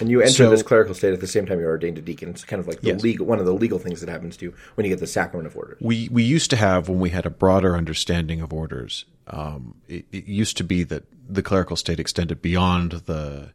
And 0.00 0.10
you 0.10 0.20
enter 0.22 0.32
So- 0.32 0.50
this 0.50 0.62
clerical 0.62 0.94
state 0.94 1.12
at 1.12 1.20
the 1.20 1.26
same 1.26 1.44
time 1.46 1.60
you're 1.60 1.68
ordained 1.68 1.98
a 1.98 2.00
deacon. 2.00 2.30
It's 2.30 2.44
kind 2.44 2.60
of 2.60 2.66
like 2.66 2.80
the 2.80 2.88
Yes. 2.88 3.02
legal 3.02 3.26
one 3.26 3.38
of 3.38 3.46
the 3.46 3.52
legal 3.54 3.78
things 3.78 4.00
that 4.00 4.08
happens 4.08 4.36
to 4.38 4.46
you 4.46 4.54
when 4.74 4.84
you 4.86 4.90
get 4.90 4.98
the 5.00 5.06
sacrament 5.06 5.46
of 5.46 5.56
orders. 5.56 5.78
We 5.80 6.08
we 6.10 6.22
used 6.24 6.50
to 6.50 6.56
have 6.56 6.88
when 6.88 6.98
we 6.98 7.10
had 7.10 7.26
a 7.26 7.30
broader 7.30 7.76
understanding 7.76 8.40
of 8.40 8.52
orders. 8.52 9.04
Um, 9.28 9.76
it, 9.86 10.06
it 10.12 10.24
used 10.26 10.56
to 10.58 10.64
be 10.64 10.82
that 10.84 11.04
the 11.28 11.42
clerical 11.42 11.76
state 11.76 12.00
extended 12.00 12.42
beyond 12.42 12.92
the 13.06 13.52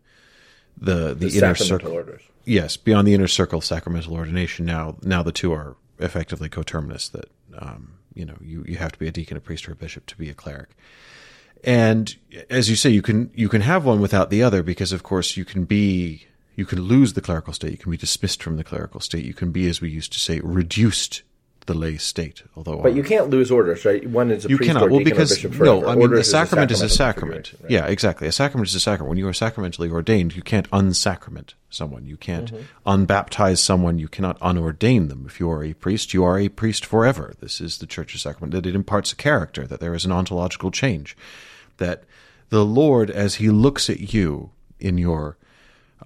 the 0.77 1.13
the, 1.13 1.38
inner 1.38 1.55
circle. 1.55 1.91
orders. 1.91 2.22
Yes, 2.46 2.77
beyond 2.77 3.07
the 3.07 3.13
inner 3.13 3.27
circle 3.27 3.60
of 3.60 3.65
sacramental 3.65 4.13
ordination. 4.13 4.65
Now, 4.65 4.98
now 5.01 5.24
the 5.24 5.31
two 5.31 5.51
are 5.51 5.75
effectively 6.00 6.50
coterminous. 6.50 7.10
That 7.10 7.29
um, 7.57 7.93
you 8.13 8.25
know, 8.25 8.38
you, 8.41 8.63
you 8.67 8.77
have 8.77 8.91
to 8.93 9.00
be 9.00 9.07
a 9.07 9.12
deacon, 9.12 9.38
a 9.38 9.39
priest, 9.39 9.67
or 9.67 9.74
a 9.74 9.75
bishop 9.75 10.05
to 10.07 10.17
be 10.17 10.29
a 10.29 10.34
cleric. 10.34 10.69
And 11.63 12.15
as 12.50 12.69
you 12.69 12.75
say, 12.75 12.89
you 12.89 13.01
can 13.01 13.31
you 13.34 13.50
can 13.50 13.62
have 13.62 13.84
one 13.86 14.00
without 14.00 14.29
the 14.29 14.43
other 14.43 14.63
because, 14.63 14.91
of 14.91 15.03
course, 15.03 15.38
you 15.38 15.46
can 15.46 15.65
be 15.65 16.27
you 16.55 16.65
can 16.65 16.81
lose 16.81 17.13
the 17.13 17.22
clerical 17.22 17.53
state. 17.53 17.72
You 17.72 17.77
can 17.77 17.91
be 17.91 17.98
dismissed 17.98 18.41
from 18.41 18.57
the 18.57 18.63
clerical 18.63 19.00
state. 19.00 19.25
You 19.25 19.34
can 19.34 19.51
be, 19.51 19.67
as 19.67 19.79
we 19.79 19.89
used 19.89 20.12
to 20.13 20.19
say, 20.19 20.39
reduced 20.39 21.22
the 21.67 21.74
lay 21.75 21.97
state. 21.97 22.41
Although, 22.55 22.77
But 22.81 22.95
you 22.95 23.03
can't 23.03 23.29
lose 23.29 23.51
orders, 23.51 23.86
right? 23.86 24.03
One 24.09 24.31
is 24.31 24.45
a 24.45 24.50
you 24.50 24.57
priest 24.57 24.71
cannot. 24.74 24.89
Well, 24.89 25.03
because 25.03 25.29
bishop 25.36 25.53
no. 25.59 25.86
I 25.86 25.93
mean, 25.93 26.01
Orders 26.01 26.17
a 26.17 26.21
is 26.21 26.31
sacrament 26.31 26.71
is 26.71 26.81
a 26.81 26.89
sacrament. 26.89 27.53
right? 27.62 27.71
Yeah, 27.71 27.86
exactly. 27.86 28.27
A 28.27 28.31
sacrament 28.31 28.69
is 28.69 28.75
a 28.75 28.79
sacrament. 28.79 29.09
When 29.09 29.17
you 29.19 29.27
are 29.27 29.33
sacramentally 29.33 29.89
ordained, 29.91 30.36
you 30.36 30.41
can't 30.41 30.69
unsacrament 30.71 31.53
someone. 31.69 32.05
You 32.05 32.17
can't 32.17 32.51
Mm-hmm. 32.51 32.89
unbaptize 32.89 33.59
someone. 33.59 34.00
You 34.00 34.07
cannot 34.07 34.39
unordain 34.39 35.09
them. 35.09 35.25
If 35.27 35.39
you 35.39 35.50
are 35.51 35.63
a 35.63 35.74
priest, 35.74 36.13
you 36.13 36.24
are 36.24 36.39
a 36.39 36.50
priest 36.50 36.86
forever. 36.86 37.36
This 37.39 37.62
is 37.62 37.77
the 37.77 37.86
church's 37.86 38.24
sacrament. 38.24 38.53
That 38.53 38.65
it 38.65 38.74
imparts 38.75 39.12
a 39.12 39.15
character. 39.15 39.67
That 39.67 39.79
there 39.79 39.93
is 39.93 40.05
an 40.05 40.12
ontological 40.12 40.71
change. 40.71 41.15
That 41.77 42.03
the 42.50 42.65
Lord, 42.65 43.09
as 43.12 43.36
He 43.36 43.50
looks 43.50 43.89
at 43.89 44.13
you 44.13 44.51
in 44.79 44.97
your 44.97 45.38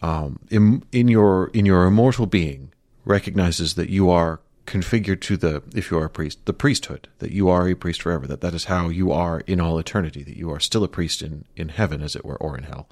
um, 0.01 0.39
in, 0.49 0.83
in 0.91 1.07
your 1.07 1.49
in 1.53 1.65
your 1.65 1.85
immortal 1.85 2.25
being 2.25 2.71
recognizes 3.05 3.75
that 3.75 3.89
you 3.89 4.09
are 4.09 4.39
configured 4.71 5.19
to 5.19 5.35
the 5.35 5.61
if 5.75 5.91
you 5.91 5.97
are 5.99 6.05
a 6.05 6.09
priest 6.09 6.45
the 6.45 6.53
priesthood 6.53 7.09
that 7.19 7.31
you 7.31 7.49
are 7.49 7.67
a 7.67 7.75
priest 7.75 8.01
forever 8.01 8.25
that 8.25 8.39
that 8.39 8.53
is 8.53 8.65
how 8.65 8.87
you 8.87 9.11
are 9.11 9.41
in 9.41 9.59
all 9.59 9.77
eternity 9.77 10.23
that 10.23 10.37
you 10.37 10.49
are 10.49 10.61
still 10.61 10.83
a 10.83 10.87
priest 10.87 11.21
in 11.21 11.43
in 11.57 11.69
heaven 11.69 12.01
as 12.01 12.15
it 12.15 12.23
were 12.23 12.37
or 12.37 12.57
in 12.57 12.63
hell 12.63 12.87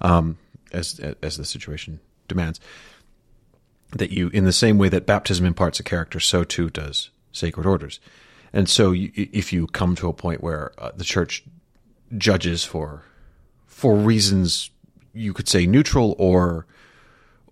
um, 0.00 0.38
as 0.72 1.00
as 1.22 1.36
the 1.36 1.44
situation 1.44 2.00
demands. 2.28 2.60
That 3.92 4.10
you 4.10 4.28
in 4.28 4.44
the 4.44 4.52
same 4.52 4.78
way 4.78 4.88
that 4.88 5.06
baptism 5.06 5.44
imparts 5.44 5.80
a 5.80 5.82
character 5.82 6.20
so 6.20 6.44
too 6.44 6.70
does 6.70 7.10
sacred 7.32 7.66
orders. 7.66 8.00
And 8.52 8.68
so 8.68 8.92
you, 8.92 9.10
if 9.14 9.52
you 9.52 9.66
come 9.68 9.94
to 9.96 10.08
a 10.08 10.12
point 10.12 10.42
where 10.42 10.72
uh, 10.78 10.90
the 10.94 11.04
church 11.04 11.44
judges 12.16 12.64
for 12.64 13.04
for 13.66 13.96
reasons 13.96 14.70
you 15.12 15.32
could 15.32 15.48
say 15.48 15.66
neutral 15.66 16.14
or 16.18 16.66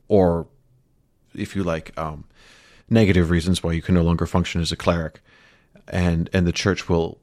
or 0.06 0.46
if 1.34 1.56
you 1.56 1.64
like 1.64 1.92
um, 1.98 2.24
negative 2.90 3.30
reasons 3.30 3.62
why 3.62 3.72
you 3.72 3.82
can 3.82 3.94
no 3.94 4.02
longer 4.02 4.26
function 4.26 4.60
as 4.60 4.72
a 4.72 4.76
cleric. 4.76 5.20
And 5.88 6.28
and 6.32 6.46
the 6.46 6.52
church 6.52 6.88
will 6.88 7.18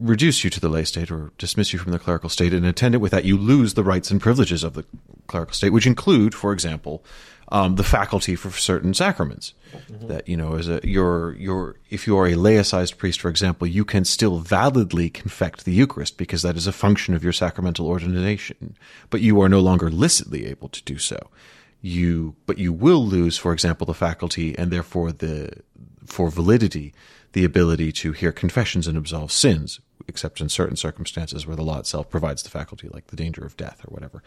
reduce 0.00 0.42
you 0.42 0.50
to 0.50 0.60
the 0.60 0.68
lay 0.68 0.84
state 0.84 1.10
or 1.10 1.30
dismiss 1.36 1.72
you 1.72 1.78
from 1.78 1.92
the 1.92 1.98
clerical 1.98 2.30
state 2.30 2.54
and 2.54 2.64
attendant 2.64 3.02
with 3.02 3.12
that 3.12 3.24
you 3.24 3.36
lose 3.36 3.74
the 3.74 3.84
rights 3.84 4.10
and 4.10 4.20
privileges 4.20 4.64
of 4.64 4.72
the 4.72 4.84
clerical 5.26 5.52
state 5.52 5.70
which 5.70 5.86
include 5.86 6.34
for 6.34 6.52
example 6.52 7.04
um, 7.52 7.74
the 7.76 7.84
faculty 7.84 8.34
for 8.34 8.50
certain 8.50 8.94
sacraments 8.94 9.52
that 9.88 10.26
you 10.26 10.36
know 10.36 10.54
as 10.54 10.68
a 10.68 10.80
you're 10.82 11.34
you're 11.34 11.76
if 11.90 12.06
you 12.06 12.16
are 12.16 12.26
a 12.26 12.32
laicized 12.32 12.96
priest 12.96 13.20
for 13.20 13.28
example 13.28 13.66
you 13.66 13.84
can 13.84 14.04
still 14.04 14.38
validly 14.38 15.10
confect 15.10 15.64
the 15.64 15.72
eucharist 15.72 16.16
because 16.16 16.42
that 16.42 16.56
is 16.56 16.66
a 16.66 16.72
function 16.72 17.14
of 17.14 17.22
your 17.22 17.32
sacramental 17.32 17.86
ordination 17.86 18.76
but 19.10 19.20
you 19.20 19.40
are 19.40 19.48
no 19.48 19.60
longer 19.60 19.90
licitly 19.90 20.46
able 20.46 20.68
to 20.68 20.82
do 20.84 20.96
so 20.96 21.28
you 21.82 22.34
but 22.46 22.58
you 22.58 22.72
will 22.72 23.04
lose 23.04 23.38
for 23.38 23.52
example 23.52 23.86
the 23.86 23.94
faculty 23.94 24.56
and 24.58 24.70
therefore 24.70 25.12
the 25.12 25.50
for 26.06 26.30
validity 26.30 26.92
the 27.32 27.44
ability 27.44 27.92
to 27.92 28.12
hear 28.12 28.32
confessions 28.32 28.86
and 28.86 28.98
absolve 28.98 29.32
sins 29.32 29.80
except 30.08 30.40
in 30.40 30.48
certain 30.48 30.76
circumstances 30.76 31.46
where 31.46 31.56
the 31.56 31.62
law 31.62 31.78
itself 31.78 32.10
provides 32.10 32.42
the 32.42 32.50
faculty 32.50 32.88
like 32.92 33.06
the 33.06 33.16
danger 33.16 33.44
of 33.44 33.56
death 33.56 33.80
or 33.86 33.92
whatever. 33.92 34.22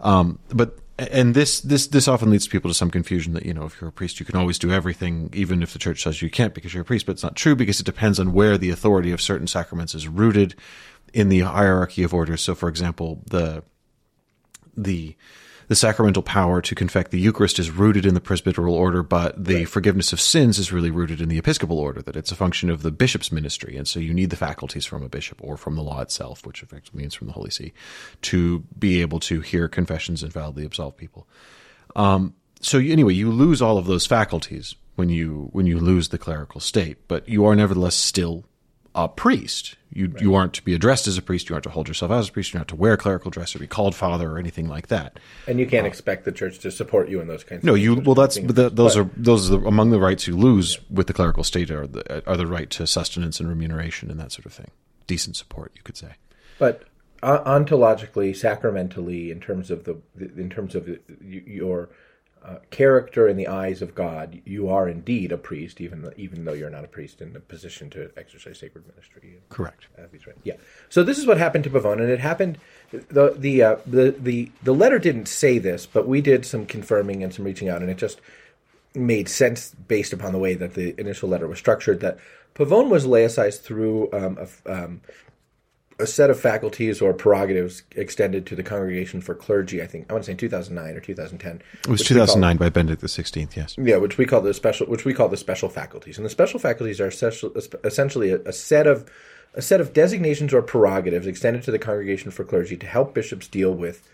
Um, 0.00 0.38
but 0.48 0.78
and 0.98 1.34
this 1.34 1.60
this 1.60 1.86
this 1.88 2.06
often 2.06 2.30
leads 2.30 2.46
people 2.46 2.70
to 2.70 2.74
some 2.74 2.90
confusion 2.90 3.32
that 3.32 3.46
you 3.46 3.54
know 3.54 3.64
if 3.64 3.80
you're 3.80 3.88
a 3.88 3.92
priest 3.92 4.20
you 4.20 4.26
can 4.26 4.36
always 4.36 4.58
do 4.58 4.70
everything 4.70 5.30
even 5.32 5.62
if 5.62 5.72
the 5.72 5.78
church 5.78 6.02
says 6.02 6.22
you 6.22 6.30
can't 6.30 6.54
because 6.54 6.74
you're 6.74 6.82
a 6.82 6.86
priest 6.86 7.06
but 7.06 7.12
it's 7.12 7.22
not 7.22 7.34
true 7.34 7.56
because 7.56 7.80
it 7.80 7.86
depends 7.86 8.20
on 8.20 8.32
where 8.32 8.58
the 8.58 8.70
authority 8.70 9.10
of 9.10 9.20
certain 9.20 9.46
sacraments 9.46 9.94
is 9.94 10.06
rooted 10.06 10.54
in 11.12 11.28
the 11.28 11.40
hierarchy 11.40 12.02
of 12.02 12.12
orders 12.12 12.42
so 12.42 12.54
for 12.54 12.68
example 12.68 13.22
the 13.26 13.62
the 14.76 15.16
the 15.72 15.76
sacramental 15.76 16.22
power 16.22 16.60
to 16.60 16.74
confect 16.74 17.12
the 17.12 17.18
Eucharist 17.18 17.58
is 17.58 17.70
rooted 17.70 18.04
in 18.04 18.12
the 18.12 18.20
presbyteral 18.20 18.74
order, 18.74 19.02
but 19.02 19.42
the 19.42 19.64
forgiveness 19.64 20.12
of 20.12 20.20
sins 20.20 20.58
is 20.58 20.70
really 20.70 20.90
rooted 20.90 21.18
in 21.18 21.30
the 21.30 21.38
episcopal 21.38 21.78
order, 21.78 22.02
that 22.02 22.14
it's 22.14 22.30
a 22.30 22.36
function 22.36 22.68
of 22.68 22.82
the 22.82 22.90
bishop's 22.90 23.32
ministry. 23.32 23.74
And 23.78 23.88
so 23.88 23.98
you 23.98 24.12
need 24.12 24.28
the 24.28 24.36
faculties 24.36 24.84
from 24.84 25.02
a 25.02 25.08
bishop 25.08 25.42
or 25.42 25.56
from 25.56 25.74
the 25.74 25.82
law 25.82 26.02
itself, 26.02 26.44
which 26.44 26.62
effectively 26.62 27.00
means 27.00 27.14
from 27.14 27.28
the 27.28 27.32
Holy 27.32 27.48
See, 27.48 27.72
to 28.20 28.58
be 28.78 29.00
able 29.00 29.18
to 29.20 29.40
hear 29.40 29.66
confessions 29.66 30.22
and 30.22 30.30
validly 30.30 30.66
absolve 30.66 30.94
people. 30.94 31.26
Um, 31.96 32.34
so 32.60 32.76
you, 32.76 32.92
anyway, 32.92 33.14
you 33.14 33.30
lose 33.30 33.62
all 33.62 33.78
of 33.78 33.86
those 33.86 34.04
faculties 34.04 34.74
when 34.96 35.08
you 35.08 35.48
when 35.52 35.64
you 35.64 35.80
lose 35.80 36.10
the 36.10 36.18
clerical 36.18 36.60
state, 36.60 37.08
but 37.08 37.26
you 37.26 37.46
are 37.46 37.56
nevertheless 37.56 37.94
still 37.94 38.44
a 38.94 39.08
priest. 39.08 39.76
You 39.94 40.14
you 40.20 40.34
aren't 40.34 40.54
to 40.54 40.62
be 40.62 40.74
addressed 40.74 41.06
as 41.06 41.18
a 41.18 41.22
priest. 41.22 41.48
You 41.48 41.54
aren't 41.54 41.64
to 41.64 41.70
hold 41.70 41.86
yourself 41.86 42.10
as 42.12 42.28
a 42.28 42.32
priest. 42.32 42.52
You're 42.52 42.60
not 42.60 42.68
to 42.68 42.76
wear 42.76 42.96
clerical 42.96 43.30
dress 43.30 43.54
or 43.54 43.58
be 43.58 43.66
called 43.66 43.94
father 43.94 44.30
or 44.30 44.38
anything 44.38 44.68
like 44.68 44.88
that. 44.88 45.18
And 45.46 45.60
you 45.60 45.66
can't 45.66 45.86
expect 45.86 46.24
the 46.24 46.32
church 46.32 46.58
to 46.60 46.70
support 46.70 47.08
you 47.10 47.20
in 47.20 47.28
those 47.28 47.44
kinds. 47.44 47.62
No, 47.62 47.74
of 47.74 47.80
you 47.80 47.96
well 47.96 48.14
that's 48.14 48.38
but 48.38 48.56
the, 48.56 48.70
those 48.70 48.96
but- 48.96 49.02
are 49.02 49.10
those 49.16 49.50
are 49.50 49.58
the, 49.58 49.66
among 49.66 49.90
the 49.90 49.98
rights 49.98 50.26
you 50.26 50.36
lose 50.36 50.78
with 50.90 51.08
the 51.08 51.12
clerical 51.12 51.44
state 51.44 51.70
are 51.70 51.86
the 51.86 52.26
are 52.26 52.36
the 52.36 52.46
right 52.46 52.70
to 52.70 52.86
sustenance 52.86 53.38
and 53.38 53.48
remuneration 53.48 54.10
and 54.10 54.18
that 54.18 54.32
sort 54.32 54.46
of 54.46 54.52
thing. 54.52 54.70
Decent 55.06 55.36
support, 55.36 55.72
you 55.74 55.82
could 55.82 55.96
say. 55.96 56.12
But 56.58 56.84
uh, 57.22 57.42
ontologically, 57.44 58.34
sacramentally, 58.34 59.30
in 59.30 59.40
terms 59.40 59.70
of 59.70 59.84
the 59.84 60.00
in 60.18 60.50
terms 60.50 60.74
of 60.74 60.88
your 61.20 61.90
uh, 62.44 62.56
character 62.70 63.28
in 63.28 63.36
the 63.36 63.46
eyes 63.46 63.82
of 63.82 63.94
God, 63.94 64.42
you 64.44 64.68
are 64.68 64.88
indeed 64.88 65.30
a 65.32 65.38
priest, 65.38 65.80
even 65.80 66.02
though, 66.02 66.12
even 66.16 66.44
though 66.44 66.52
you're 66.52 66.70
not 66.70 66.84
a 66.84 66.88
priest 66.88 67.20
in 67.20 67.36
a 67.36 67.40
position 67.40 67.88
to 67.90 68.10
exercise 68.16 68.58
sacred 68.58 68.86
ministry. 68.88 69.40
Correct. 69.48 69.86
Right. 69.96 70.36
Yeah. 70.42 70.54
So 70.88 71.02
this 71.02 71.18
is 71.18 71.26
what 71.26 71.38
happened 71.38 71.64
to 71.64 71.70
Pavone, 71.70 72.00
and 72.00 72.10
it 72.10 72.20
happened. 72.20 72.58
the 72.90 73.34
the 73.38 73.62
uh, 73.62 73.76
the 73.86 74.14
the 74.18 74.50
The 74.62 74.74
letter 74.74 74.98
didn't 74.98 75.26
say 75.26 75.58
this, 75.58 75.86
but 75.86 76.08
we 76.08 76.20
did 76.20 76.44
some 76.44 76.66
confirming 76.66 77.22
and 77.22 77.32
some 77.32 77.44
reaching 77.44 77.68
out, 77.68 77.80
and 77.80 77.90
it 77.90 77.96
just 77.96 78.20
made 78.94 79.28
sense 79.28 79.74
based 79.88 80.12
upon 80.12 80.32
the 80.32 80.38
way 80.38 80.54
that 80.54 80.74
the 80.74 80.98
initial 81.00 81.28
letter 81.28 81.46
was 81.46 81.58
structured. 81.58 82.00
That 82.00 82.18
Pavone 82.54 82.88
was 82.88 83.06
laicized 83.06 83.62
through 83.62 84.12
um, 84.12 84.38
a, 84.38 84.84
um, 84.84 85.00
a 86.02 86.06
set 86.06 86.30
of 86.30 86.38
faculties 86.38 87.00
or 87.00 87.14
prerogatives 87.14 87.84
extended 87.94 88.44
to 88.46 88.56
the 88.56 88.62
Congregation 88.62 89.20
for 89.20 89.34
Clergy. 89.34 89.80
I 89.80 89.86
think 89.86 90.06
I 90.10 90.14
want 90.14 90.24
to 90.24 90.32
say 90.32 90.36
2009 90.36 90.96
or 90.96 91.00
2010. 91.00 91.62
It 91.84 91.88
was 91.88 92.02
2009 92.02 92.56
by 92.56 92.68
Benedict 92.68 93.02
XVI, 93.02 93.54
yes. 93.54 93.76
Yeah, 93.78 93.96
which 93.96 94.18
we 94.18 94.26
call 94.26 94.40
the 94.40 94.52
special, 94.52 94.86
which 94.88 95.04
we 95.04 95.14
call 95.14 95.28
the 95.28 95.36
special 95.36 95.68
faculties, 95.68 96.18
and 96.18 96.26
the 96.26 96.30
special 96.30 96.58
faculties 96.58 97.00
are 97.00 97.08
essentially 97.84 98.30
a, 98.32 98.40
a 98.40 98.52
set 98.52 98.86
of 98.86 99.08
a 99.54 99.62
set 99.62 99.80
of 99.80 99.92
designations 99.92 100.52
or 100.52 100.62
prerogatives 100.62 101.26
extended 101.26 101.62
to 101.62 101.70
the 101.70 101.78
congregation 101.78 102.30
for 102.30 102.42
clergy 102.42 102.76
to 102.76 102.86
help 102.86 103.14
bishops 103.14 103.46
deal 103.46 103.72
with, 103.72 104.08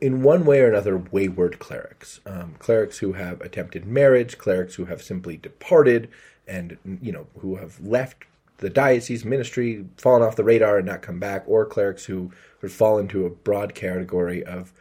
in 0.00 0.22
one 0.22 0.44
way 0.44 0.60
or 0.60 0.68
another, 0.68 0.96
wayward 0.96 1.58
clerics, 1.58 2.20
um, 2.24 2.54
clerics 2.58 2.98
who 2.98 3.14
have 3.14 3.40
attempted 3.42 3.84
marriage, 3.84 4.38
clerics 4.38 4.76
who 4.76 4.86
have 4.86 5.02
simply 5.02 5.36
departed, 5.36 6.08
and 6.46 6.78
you 7.02 7.12
know 7.12 7.26
who 7.40 7.56
have 7.56 7.80
left 7.80 8.24
the 8.62 8.70
diocese 8.70 9.24
ministry, 9.24 9.84
fallen 9.96 10.22
off 10.22 10.36
the 10.36 10.44
radar, 10.44 10.78
and 10.78 10.86
not 10.86 11.02
come 11.02 11.18
back, 11.18 11.42
or 11.46 11.66
clerics 11.66 12.04
who 12.04 12.30
would 12.62 12.72
fall 12.72 12.96
into 12.98 13.26
a 13.26 13.30
broad 13.30 13.74
category 13.74 14.42
of 14.44 14.72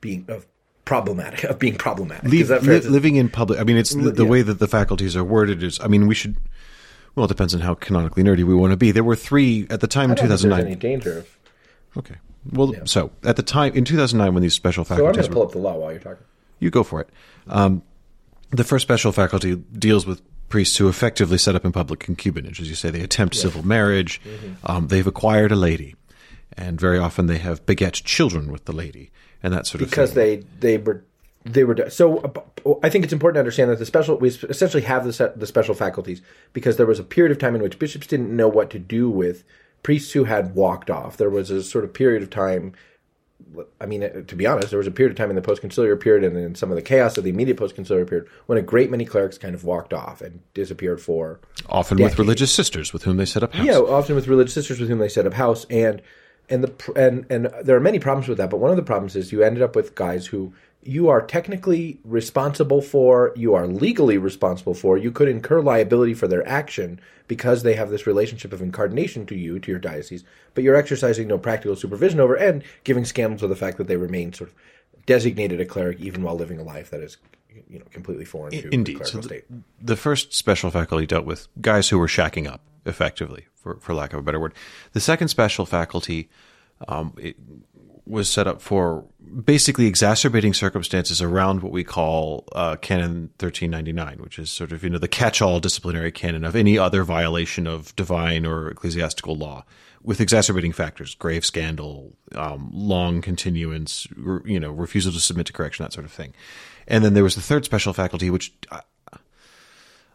being 0.00 0.26
of 0.28 0.46
problematic 0.84 1.44
of 1.44 1.58
being 1.58 1.76
problematic. 1.76 2.26
Is 2.26 2.50
Leave, 2.50 2.62
li- 2.62 2.80
living 2.80 3.16
in 3.16 3.30
public. 3.30 3.58
I 3.58 3.64
mean, 3.64 3.78
it's 3.78 3.94
the, 3.94 4.10
the 4.10 4.24
yeah. 4.24 4.30
way 4.30 4.42
that 4.42 4.58
the 4.58 4.68
faculties 4.68 5.16
are 5.16 5.24
worded 5.24 5.62
is. 5.62 5.80
I 5.80 5.88
mean, 5.88 6.06
we 6.06 6.14
should. 6.14 6.36
Well, 7.16 7.24
it 7.24 7.28
depends 7.28 7.54
on 7.54 7.60
how 7.62 7.74
canonically 7.74 8.22
nerdy 8.22 8.44
we 8.44 8.54
want 8.54 8.72
to 8.72 8.76
be. 8.76 8.92
There 8.92 9.02
were 9.02 9.16
three 9.16 9.66
at 9.70 9.80
the 9.80 9.88
time 9.88 10.04
in 10.04 10.12
I 10.12 10.14
don't 10.14 10.18
think 10.18 10.28
there's 10.28 10.42
2009. 10.42 10.66
any 10.66 10.76
danger 10.76 11.18
of. 11.18 11.38
Okay. 11.96 12.16
Well, 12.52 12.74
so 12.84 13.10
at 13.24 13.36
the 13.36 13.42
time 13.42 13.72
in 13.74 13.84
2009, 13.84 14.32
when 14.32 14.42
these 14.42 14.54
special 14.54 14.84
faculties. 14.84 15.04
So 15.04 15.08
I'm 15.08 15.14
going 15.14 15.24
to 15.24 15.32
pull 15.32 15.42
up 15.42 15.52
the 15.52 15.58
law 15.58 15.76
while 15.76 15.90
you're 15.90 16.00
talking. 16.00 16.24
You 16.58 16.70
go 16.70 16.82
for 16.82 17.00
it. 17.00 17.08
Um, 17.48 17.82
the 18.50 18.64
first 18.64 18.82
special 18.82 19.12
faculty 19.12 19.56
deals 19.56 20.06
with 20.06 20.22
priests 20.50 20.76
who 20.76 20.88
effectively 20.88 21.38
set 21.38 21.54
up 21.54 21.64
in 21.64 21.72
public 21.72 22.00
concubinage. 22.00 22.60
As 22.60 22.68
you 22.68 22.74
say, 22.74 22.90
they 22.90 23.00
attempt 23.00 23.34
civil 23.34 23.64
marriage. 23.66 24.20
Um, 24.64 24.88
they've 24.88 25.06
acquired 25.06 25.52
a 25.52 25.56
lady, 25.56 25.94
and 26.56 26.78
very 26.78 26.98
often 26.98 27.26
they 27.26 27.38
have 27.38 27.64
beget 27.64 27.94
children 27.94 28.52
with 28.52 28.66
the 28.66 28.72
lady, 28.72 29.10
and 29.42 29.54
that 29.54 29.66
sort 29.66 29.82
of 29.82 29.88
because 29.88 30.12
thing. 30.12 30.44
they 30.60 30.76
they 30.76 30.76
were 30.76 31.02
they 31.44 31.64
were 31.64 31.88
so 31.88 32.32
I 32.82 32.90
think 32.90 33.04
it's 33.04 33.12
important 33.12 33.36
to 33.36 33.40
understand 33.40 33.70
that 33.70 33.78
the 33.78 33.86
special 33.86 34.16
we 34.16 34.28
essentially 34.28 34.82
have 34.82 35.04
the 35.04 35.32
the 35.34 35.46
special 35.46 35.74
faculties 35.74 36.20
because 36.52 36.76
there 36.76 36.86
was 36.86 36.98
a 36.98 37.04
period 37.04 37.32
of 37.32 37.38
time 37.38 37.54
in 37.54 37.62
which 37.62 37.78
bishops 37.78 38.06
didn't 38.06 38.34
know 38.34 38.48
what 38.48 38.68
to 38.70 38.78
do 38.78 39.08
with 39.08 39.44
priests 39.82 40.12
who 40.12 40.24
had 40.24 40.54
walked 40.54 40.90
off. 40.90 41.16
There 41.16 41.30
was 41.30 41.50
a 41.50 41.62
sort 41.62 41.84
of 41.84 41.94
period 41.94 42.22
of 42.22 42.28
time. 42.28 42.74
I 43.80 43.86
mean, 43.86 44.02
uh, 44.02 44.22
to 44.26 44.36
be 44.36 44.46
honest, 44.46 44.70
there 44.70 44.78
was 44.78 44.86
a 44.86 44.90
period 44.90 45.10
of 45.12 45.16
time 45.16 45.30
in 45.30 45.36
the 45.36 45.42
post-conciliar 45.42 46.00
period 46.00 46.24
and 46.24 46.36
in 46.36 46.54
some 46.54 46.70
of 46.70 46.76
the 46.76 46.82
chaos 46.82 47.18
of 47.18 47.24
the 47.24 47.30
immediate 47.30 47.56
post-conciliar 47.56 48.08
period 48.08 48.28
when 48.46 48.58
a 48.58 48.62
great 48.62 48.90
many 48.90 49.04
clerics 49.04 49.38
kind 49.38 49.54
of 49.54 49.64
walked 49.64 49.92
off 49.92 50.20
and 50.20 50.40
disappeared 50.54 51.00
for 51.00 51.40
Often 51.68 51.98
with 51.98 52.18
religious 52.18 52.52
sisters 52.54 52.92
with 52.92 53.02
whom 53.04 53.16
they 53.16 53.24
set 53.24 53.42
up 53.42 53.54
house. 53.54 53.66
yeah, 53.66 53.78
often 53.78 54.14
with 54.14 54.28
religious 54.28 54.54
sisters 54.54 54.80
with 54.80 54.88
whom 54.88 54.98
they 54.98 55.08
set 55.08 55.26
up 55.26 55.34
house, 55.34 55.66
and 55.70 56.02
and 56.48 56.64
the 56.64 56.92
and 56.96 57.26
and 57.30 57.50
there 57.62 57.76
are 57.76 57.80
many 57.80 57.98
problems 57.98 58.28
with 58.28 58.38
that. 58.38 58.50
But 58.50 58.58
one 58.58 58.70
of 58.70 58.76
the 58.76 58.82
problems 58.82 59.16
is 59.16 59.32
you 59.32 59.42
ended 59.42 59.62
up 59.62 59.76
with 59.76 59.94
guys 59.94 60.26
who 60.26 60.52
you 60.82 61.08
are 61.08 61.20
technically 61.20 61.98
responsible 62.04 62.80
for, 62.80 63.32
you 63.36 63.54
are 63.54 63.66
legally 63.66 64.16
responsible 64.16 64.74
for. 64.74 64.96
You 64.96 65.12
could 65.12 65.28
incur 65.28 65.60
liability 65.60 66.14
for 66.14 66.26
their 66.26 66.46
action 66.48 67.00
because 67.28 67.62
they 67.62 67.74
have 67.74 67.90
this 67.90 68.06
relationship 68.06 68.52
of 68.52 68.62
incardination 68.62 69.26
to 69.26 69.34
you, 69.36 69.58
to 69.58 69.70
your 69.70 69.78
diocese, 69.78 70.24
but 70.54 70.64
you're 70.64 70.76
exercising 70.76 71.28
no 71.28 71.38
practical 71.38 71.76
supervision 71.76 72.18
over 72.18 72.34
and 72.34 72.64
giving 72.84 73.04
scandals 73.04 73.42
of 73.42 73.50
the 73.50 73.56
fact 73.56 73.76
that 73.76 73.88
they 73.88 73.96
remain 73.96 74.32
sort 74.32 74.50
of 74.50 74.56
designated 75.06 75.60
a 75.60 75.66
cleric 75.66 76.00
even 76.00 76.22
while 76.22 76.36
living 76.36 76.58
a 76.58 76.62
life 76.62 76.90
that 76.90 77.00
is 77.00 77.18
you 77.68 77.78
know 77.78 77.84
completely 77.90 78.24
foreign 78.24 78.52
to 78.52 78.62
the 78.62 78.74
Indeed. 78.74 78.96
clerical 78.96 79.22
So 79.22 79.26
state. 79.26 79.44
the, 79.50 79.62
the 79.82 79.96
first 79.96 80.32
special 80.32 80.70
faculty 80.70 81.06
dealt 81.06 81.26
with 81.26 81.48
guys 81.60 81.88
who 81.88 81.98
were 81.98 82.06
shacking 82.06 82.46
up, 82.46 82.62
effectively, 82.86 83.46
for, 83.54 83.76
for 83.80 83.92
lack 83.94 84.12
of 84.12 84.18
a 84.18 84.22
better 84.22 84.40
word. 84.40 84.54
The 84.92 85.00
second 85.00 85.28
special 85.28 85.66
faculty 85.66 86.30
um, 86.88 87.14
it 87.18 87.36
was 88.10 88.28
set 88.28 88.46
up 88.46 88.60
for 88.60 89.04
basically 89.44 89.86
exacerbating 89.86 90.52
circumstances 90.52 91.22
around 91.22 91.62
what 91.62 91.72
we 91.72 91.84
call 91.84 92.44
uh, 92.52 92.76
Canon 92.76 93.30
1399, 93.38 94.18
which 94.18 94.38
is 94.38 94.50
sort 94.50 94.72
of 94.72 94.82
you 94.82 94.90
know 94.90 94.98
the 94.98 95.08
catch-all 95.08 95.60
disciplinary 95.60 96.10
canon 96.12 96.44
of 96.44 96.56
any 96.56 96.76
other 96.76 97.04
violation 97.04 97.66
of 97.66 97.94
divine 97.96 98.44
or 98.44 98.70
ecclesiastical 98.70 99.36
law, 99.36 99.64
with 100.02 100.20
exacerbating 100.20 100.72
factors: 100.72 101.14
grave 101.14 101.44
scandal, 101.46 102.16
um, 102.34 102.70
long 102.72 103.20
continuance, 103.20 104.06
re- 104.16 104.40
you 104.44 104.60
know, 104.60 104.70
refusal 104.70 105.12
to 105.12 105.20
submit 105.20 105.46
to 105.46 105.52
correction, 105.52 105.84
that 105.84 105.92
sort 105.92 106.04
of 106.04 106.12
thing. 106.12 106.34
And 106.88 107.04
then 107.04 107.14
there 107.14 107.24
was 107.24 107.36
the 107.36 107.40
third 107.40 107.64
special 107.64 107.92
faculty, 107.92 108.30
which 108.30 108.52
uh, 108.70 108.80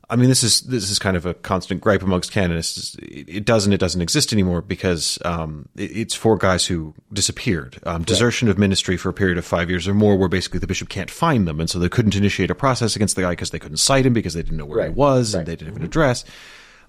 I 0.07 0.15
mean, 0.15 0.29
this 0.29 0.43
is 0.43 0.61
this 0.61 0.91
is 0.91 0.99
kind 0.99 1.17
of 1.17 1.25
a 1.25 1.33
constant 1.33 1.81
gripe 1.81 2.03
amongst 2.03 2.31
canonists. 2.31 2.95
It, 3.01 3.43
doesn't 3.43 3.73
it 3.73 3.79
doesn't 3.79 4.01
exist 4.01 4.31
anymore 4.31 4.61
because 4.61 5.17
um, 5.25 5.67
it, 5.75 5.97
it's 5.97 6.13
for 6.13 6.37
guys 6.37 6.67
who 6.67 6.93
disappeared. 7.11 7.79
Um, 7.83 8.03
desertion 8.03 8.47
of 8.47 8.57
ministry 8.59 8.97
for 8.97 9.09
a 9.09 9.13
period 9.13 9.37
of 9.39 9.45
five 9.45 9.69
years 9.69 9.87
or 9.87 9.93
more, 9.95 10.15
where 10.15 10.29
basically 10.29 10.59
the 10.59 10.67
bishop 10.67 10.89
can't 10.89 11.09
find 11.09 11.47
them, 11.47 11.59
and 11.59 11.69
so 11.69 11.79
they 11.79 11.89
couldn't 11.89 12.15
initiate 12.15 12.51
a 12.51 12.55
process 12.55 12.95
against 12.95 13.15
the 13.15 13.23
guy 13.23 13.31
because 13.31 13.49
they 13.49 13.59
couldn't 13.59 13.77
cite 13.77 14.05
him 14.05 14.13
because 14.13 14.35
they 14.35 14.43
didn't 14.43 14.57
know 14.57 14.65
where 14.65 14.81
he 14.81 14.87
Right. 14.89 14.95
was 14.95 15.33
and 15.33 15.47
they 15.47 15.55
didn't 15.55 15.69
have 15.69 15.77
an 15.77 15.83
address. 15.85 16.23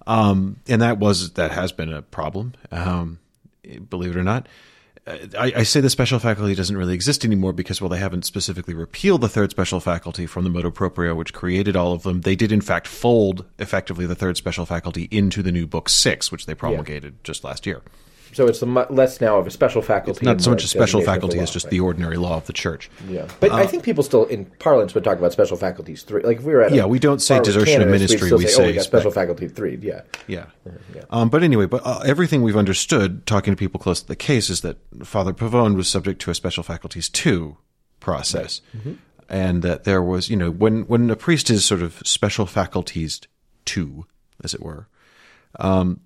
Um, 0.06 0.56
and 0.68 0.82
that 0.82 0.98
was 0.98 1.32
that 1.32 1.50
has 1.52 1.72
been 1.72 1.92
a 1.92 2.02
problem, 2.02 2.52
um, 2.70 3.18
believe 3.88 4.10
it 4.10 4.16
or 4.16 4.22
not. 4.24 4.46
I, 5.06 5.52
I 5.56 5.62
say 5.62 5.80
the 5.80 5.88
special 5.88 6.18
faculty 6.18 6.56
doesn't 6.56 6.76
really 6.76 6.94
exist 6.94 7.24
anymore 7.24 7.52
because 7.52 7.80
while 7.80 7.88
they 7.88 7.98
haven't 7.98 8.24
specifically 8.24 8.74
repealed 8.74 9.20
the 9.20 9.28
third 9.28 9.52
special 9.52 9.78
faculty 9.78 10.26
from 10.26 10.42
the 10.42 10.50
motu 10.50 10.72
proprio, 10.72 11.14
which 11.14 11.32
created 11.32 11.76
all 11.76 11.92
of 11.92 12.02
them, 12.02 12.22
they 12.22 12.34
did 12.34 12.50
in 12.50 12.60
fact 12.60 12.88
fold 12.88 13.44
effectively 13.60 14.04
the 14.04 14.16
third 14.16 14.36
special 14.36 14.66
faculty 14.66 15.06
into 15.12 15.44
the 15.44 15.52
new 15.52 15.66
book 15.66 15.88
six, 15.88 16.32
which 16.32 16.46
they 16.46 16.54
promulgated 16.54 17.22
just 17.22 17.44
last 17.44 17.66
year. 17.66 17.82
So 18.32 18.46
it's 18.46 18.62
less 18.62 19.20
now 19.20 19.38
of 19.38 19.46
a 19.46 19.50
special 19.50 19.82
faculty. 19.82 20.26
Not 20.26 20.40
so 20.40 20.50
much 20.50 20.64
a 20.64 20.68
special 20.68 21.00
designation 21.00 21.00
of 21.00 21.04
the 21.04 21.12
faculty 21.12 21.38
as 21.38 21.50
just 21.50 21.66
right? 21.66 21.70
the 21.70 21.80
ordinary 21.80 22.16
law 22.16 22.36
of 22.36 22.46
the 22.46 22.52
church. 22.52 22.90
Yeah, 23.08 23.26
but 23.40 23.52
I 23.52 23.66
think 23.66 23.82
people 23.82 24.02
still 24.02 24.24
in 24.26 24.44
parlance 24.44 24.94
would 24.94 25.04
talk 25.04 25.18
about 25.18 25.32
special 25.32 25.56
faculties 25.56 26.02
three. 26.02 26.22
Like 26.22 26.38
if 26.38 26.44
we 26.44 26.52
were 26.52 26.62
at 26.62 26.72
Yeah, 26.72 26.86
we 26.86 26.98
don't 26.98 27.20
say 27.20 27.40
desertion 27.40 27.82
of 27.82 27.88
ministry, 27.88 28.32
we 28.32 28.46
say, 28.46 28.62
oh, 28.62 28.66
we 28.66 28.72
got 28.74 28.84
special 28.84 29.10
spec- 29.10 29.22
faculty 29.22 29.48
three. 29.48 29.76
Yeah, 29.76 30.02
Yeah. 30.26 30.46
Um, 31.10 31.28
but 31.28 31.42
anyway, 31.42 31.66
but 31.66 31.86
uh, 31.86 32.00
everything 32.04 32.42
we've 32.42 32.56
understood 32.56 33.26
talking 33.26 33.52
to 33.52 33.56
people 33.56 33.80
close 33.80 34.00
to 34.02 34.08
the 34.08 34.16
case 34.16 34.50
is 34.50 34.60
that 34.62 34.78
Father 35.04 35.32
Pavone 35.32 35.76
was 35.76 35.88
subject 35.88 36.20
to 36.22 36.30
a 36.30 36.34
special 36.34 36.62
faculties 36.62 37.08
two 37.08 37.56
process, 38.00 38.60
and 39.28 39.62
that 39.62 39.84
there 39.84 40.02
was, 40.02 40.28
you 40.28 40.36
know, 40.36 40.50
when 40.50 40.82
when 40.82 41.10
a 41.10 41.16
priest 41.16 41.50
is 41.50 41.64
sort 41.64 41.82
of 41.82 42.02
special 42.04 42.46
faculties 42.46 43.20
two, 43.64 44.06
as 44.42 44.54
it 44.54 44.62
were, 44.62 44.88
um, 45.58 46.00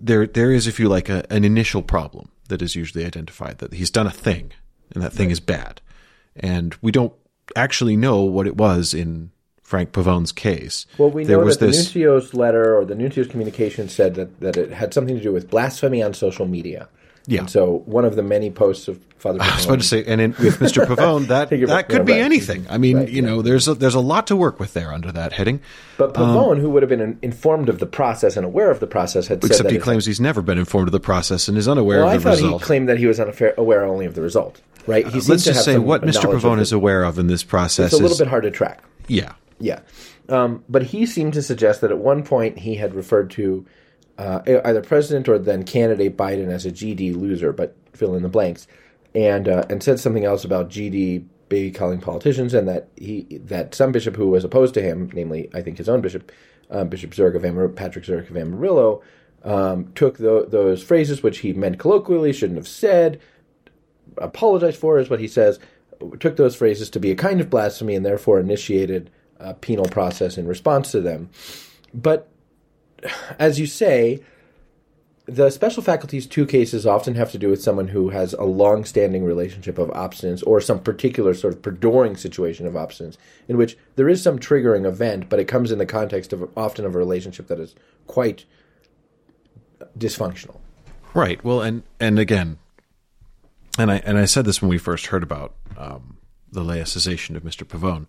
there 0.00 0.26
there 0.26 0.52
is, 0.52 0.66
if 0.66 0.78
you 0.78 0.88
like, 0.88 1.08
a, 1.08 1.24
an 1.32 1.44
initial 1.44 1.82
problem 1.82 2.30
that 2.48 2.62
is 2.62 2.76
usually 2.76 3.04
identified 3.04 3.58
that 3.58 3.74
he's 3.74 3.90
done 3.90 4.06
a 4.06 4.10
thing, 4.10 4.52
and 4.92 5.02
that 5.02 5.12
thing 5.12 5.30
is 5.30 5.40
bad, 5.40 5.80
and 6.36 6.74
we 6.82 6.92
don't 6.92 7.12
actually 7.56 7.96
know 7.96 8.22
what 8.22 8.46
it 8.46 8.56
was 8.56 8.94
in 8.94 9.30
Frank 9.62 9.92
Pavone's 9.92 10.32
case. 10.32 10.86
Well, 10.98 11.10
we 11.10 11.24
there 11.24 11.38
know 11.38 11.44
was 11.44 11.58
that 11.58 11.66
the 11.66 11.72
this. 11.72 11.94
Nuncio's 11.94 12.34
letter 12.34 12.76
or 12.76 12.84
the 12.84 12.94
Nuncio's 12.94 13.28
communication 13.28 13.88
said 13.88 14.14
that, 14.14 14.40
that 14.40 14.56
it 14.56 14.72
had 14.72 14.94
something 14.94 15.16
to 15.16 15.22
do 15.22 15.32
with 15.32 15.50
blasphemy 15.50 16.02
on 16.02 16.14
social 16.14 16.46
media. 16.46 16.88
Yeah. 17.26 17.40
And 17.40 17.50
so 17.50 17.82
one 17.86 18.04
of 18.04 18.16
the 18.16 18.22
many 18.22 18.50
posts 18.50 18.86
of 18.88 19.00
Father 19.16 19.38
I 19.42 19.54
was 19.56 19.64
about 19.64 19.78
to 19.78 19.84
say, 19.84 20.04
and 20.04 20.20
in, 20.20 20.30
with 20.32 20.58
Mr. 20.58 20.84
Pavone, 20.86 21.28
that 21.28 21.48
that 21.48 21.88
could 21.88 21.98
yeah, 22.00 22.04
be 22.04 22.12
right. 22.12 22.20
anything. 22.20 22.66
I 22.68 22.76
mean, 22.76 22.96
Right, 22.98 23.08
you 23.08 23.22
know, 23.22 23.40
there's 23.40 23.66
a, 23.66 23.74
there's 23.74 23.94
a 23.94 24.00
lot 24.00 24.26
to 24.26 24.36
work 24.36 24.60
with 24.60 24.74
there 24.74 24.92
under 24.92 25.10
that 25.12 25.32
heading. 25.32 25.60
But 25.96 26.12
Pavone, 26.12 26.58
who 26.60 26.68
would 26.70 26.82
have 26.82 26.90
been 26.90 27.18
informed 27.22 27.70
of 27.70 27.78
the 27.78 27.86
process 27.86 28.36
and 28.36 28.44
aware 28.44 28.70
of 28.70 28.80
the 28.80 28.86
process, 28.86 29.26
had 29.28 29.40
said 29.40 29.50
Except 29.50 29.68
that 29.68 29.72
he 29.72 29.78
claims 29.78 30.04
he's 30.04 30.20
never 30.20 30.42
been 30.42 30.58
informed 30.58 30.88
of 30.88 30.92
the 30.92 31.00
process 31.00 31.48
and 31.48 31.56
is 31.56 31.66
unaware 31.66 32.00
Well, 32.00 32.08
I 32.08 32.14
of 32.16 32.22
the 32.22 32.28
thought 32.30 32.36
result. 32.42 32.60
he 32.62 32.66
claimed 32.66 32.88
that 32.90 32.98
he 32.98 33.06
was 33.06 33.18
unfair, 33.18 33.54
aware 33.56 33.84
only 33.84 34.04
of 34.04 34.14
the 34.14 34.20
result. 34.20 34.60
Right? 34.86 35.06
He 35.06 35.12
seems 35.12 35.28
Let's 35.30 35.44
to 35.44 35.50
just 35.54 35.64
have 35.66 35.74
say 35.76 35.78
what 35.78 36.02
Mr. 36.02 36.30
Pavone 36.30 36.60
is 36.60 36.72
aware 36.72 37.04
of 37.04 37.18
in 37.18 37.26
this 37.26 37.42
process 37.42 37.86
It's 37.86 37.94
a 37.94 37.96
little 37.96 38.12
is 38.12 38.18
bit 38.18 38.28
hard 38.28 38.42
to 38.42 38.50
track. 38.50 38.82
yeah. 39.08 39.32
Yeah. 39.60 39.80
Um, 40.28 40.64
but 40.68 40.82
he 40.82 41.06
seemed 41.06 41.32
to 41.34 41.42
suggest 41.42 41.80
that 41.80 41.90
at 41.90 41.98
one 41.98 42.22
point 42.24 42.58
he 42.58 42.74
had 42.74 42.94
referred 42.94 43.30
to 43.32 43.64
uh, 44.18 44.40
either 44.64 44.80
President 44.80 45.28
or 45.28 45.38
then 45.38 45.64
candidate 45.64 46.16
Biden 46.16 46.48
as 46.48 46.66
a 46.66 46.70
GD 46.70 47.16
loser, 47.16 47.52
but 47.52 47.76
fill 47.92 48.14
in 48.14 48.22
the 48.22 48.28
blanks, 48.28 48.66
and 49.14 49.48
uh, 49.48 49.64
and 49.68 49.82
said 49.82 50.00
something 50.00 50.24
else 50.24 50.44
about 50.44 50.70
GD 50.70 51.24
baby 51.48 51.70
calling 51.70 52.00
politicians, 52.00 52.54
and 52.54 52.68
that 52.68 52.88
he 52.96 53.26
that 53.44 53.74
some 53.74 53.92
bishop 53.92 54.16
who 54.16 54.28
was 54.28 54.44
opposed 54.44 54.74
to 54.74 54.82
him, 54.82 55.10
namely 55.12 55.50
I 55.54 55.62
think 55.62 55.78
his 55.78 55.88
own 55.88 56.00
bishop, 56.00 56.30
uh, 56.70 56.84
Bishop 56.84 57.10
Zurek 57.10 57.36
of 57.36 57.44
Amar- 57.44 57.68
Patrick 57.68 58.04
Zurek 58.04 58.30
of 58.30 58.36
Amarillo, 58.36 59.02
um, 59.42 59.92
took 59.94 60.18
tho- 60.18 60.44
those 60.44 60.82
phrases 60.82 61.22
which 61.22 61.38
he 61.38 61.52
meant 61.52 61.78
colloquially, 61.78 62.32
shouldn't 62.32 62.58
have 62.58 62.68
said, 62.68 63.20
apologized 64.18 64.78
for, 64.78 64.98
is 64.98 65.10
what 65.10 65.20
he 65.20 65.28
says, 65.28 65.58
took 66.20 66.36
those 66.36 66.56
phrases 66.56 66.90
to 66.90 67.00
be 67.00 67.10
a 67.10 67.16
kind 67.16 67.40
of 67.40 67.50
blasphemy 67.50 67.94
and 67.94 68.04
therefore 68.04 68.40
initiated 68.40 69.10
a 69.38 69.54
penal 69.54 69.86
process 69.86 70.38
in 70.38 70.46
response 70.46 70.90
to 70.92 71.00
them. 71.00 71.30
But 71.92 72.28
as 73.38 73.58
you 73.58 73.66
say, 73.66 74.22
the 75.26 75.50
special 75.50 75.82
faculties 75.82 76.26
two 76.26 76.46
cases 76.46 76.86
often 76.86 77.14
have 77.14 77.32
to 77.32 77.38
do 77.38 77.48
with 77.48 77.62
someone 77.62 77.88
who 77.88 78.10
has 78.10 78.34
a 78.34 78.44
long-standing 78.44 79.24
relationship 79.24 79.78
of 79.78 79.90
abstinence 79.92 80.42
or 80.42 80.60
some 80.60 80.78
particular 80.78 81.32
sort 81.32 81.54
of 81.54 81.62
perduring 81.62 82.16
situation 82.16 82.66
of 82.66 82.76
abstinence 82.76 83.16
in 83.48 83.56
which 83.56 83.78
there 83.96 84.08
is 84.08 84.22
some 84.22 84.38
triggering 84.38 84.84
event 84.84 85.30
but 85.30 85.40
it 85.40 85.46
comes 85.46 85.72
in 85.72 85.78
the 85.78 85.86
context 85.86 86.34
of 86.34 86.50
often 86.58 86.84
of 86.84 86.94
a 86.94 86.98
relationship 86.98 87.46
that 87.46 87.58
is 87.58 87.74
quite 88.06 88.44
dysfunctional 89.98 90.60
Right. 91.14 91.42
Well, 91.44 91.62
and 91.62 91.84
and 92.00 92.18
again, 92.18 92.58
and 93.78 93.90
I 93.90 93.98
and 93.98 94.18
I 94.18 94.24
said 94.24 94.44
this 94.44 94.60
when 94.60 94.68
we 94.68 94.78
first 94.78 95.06
heard 95.06 95.22
about 95.22 95.54
um, 95.78 96.16
the 96.50 96.62
laicization 96.62 97.36
of 97.36 97.44
Mr. 97.44 97.64
Pavone, 97.64 98.06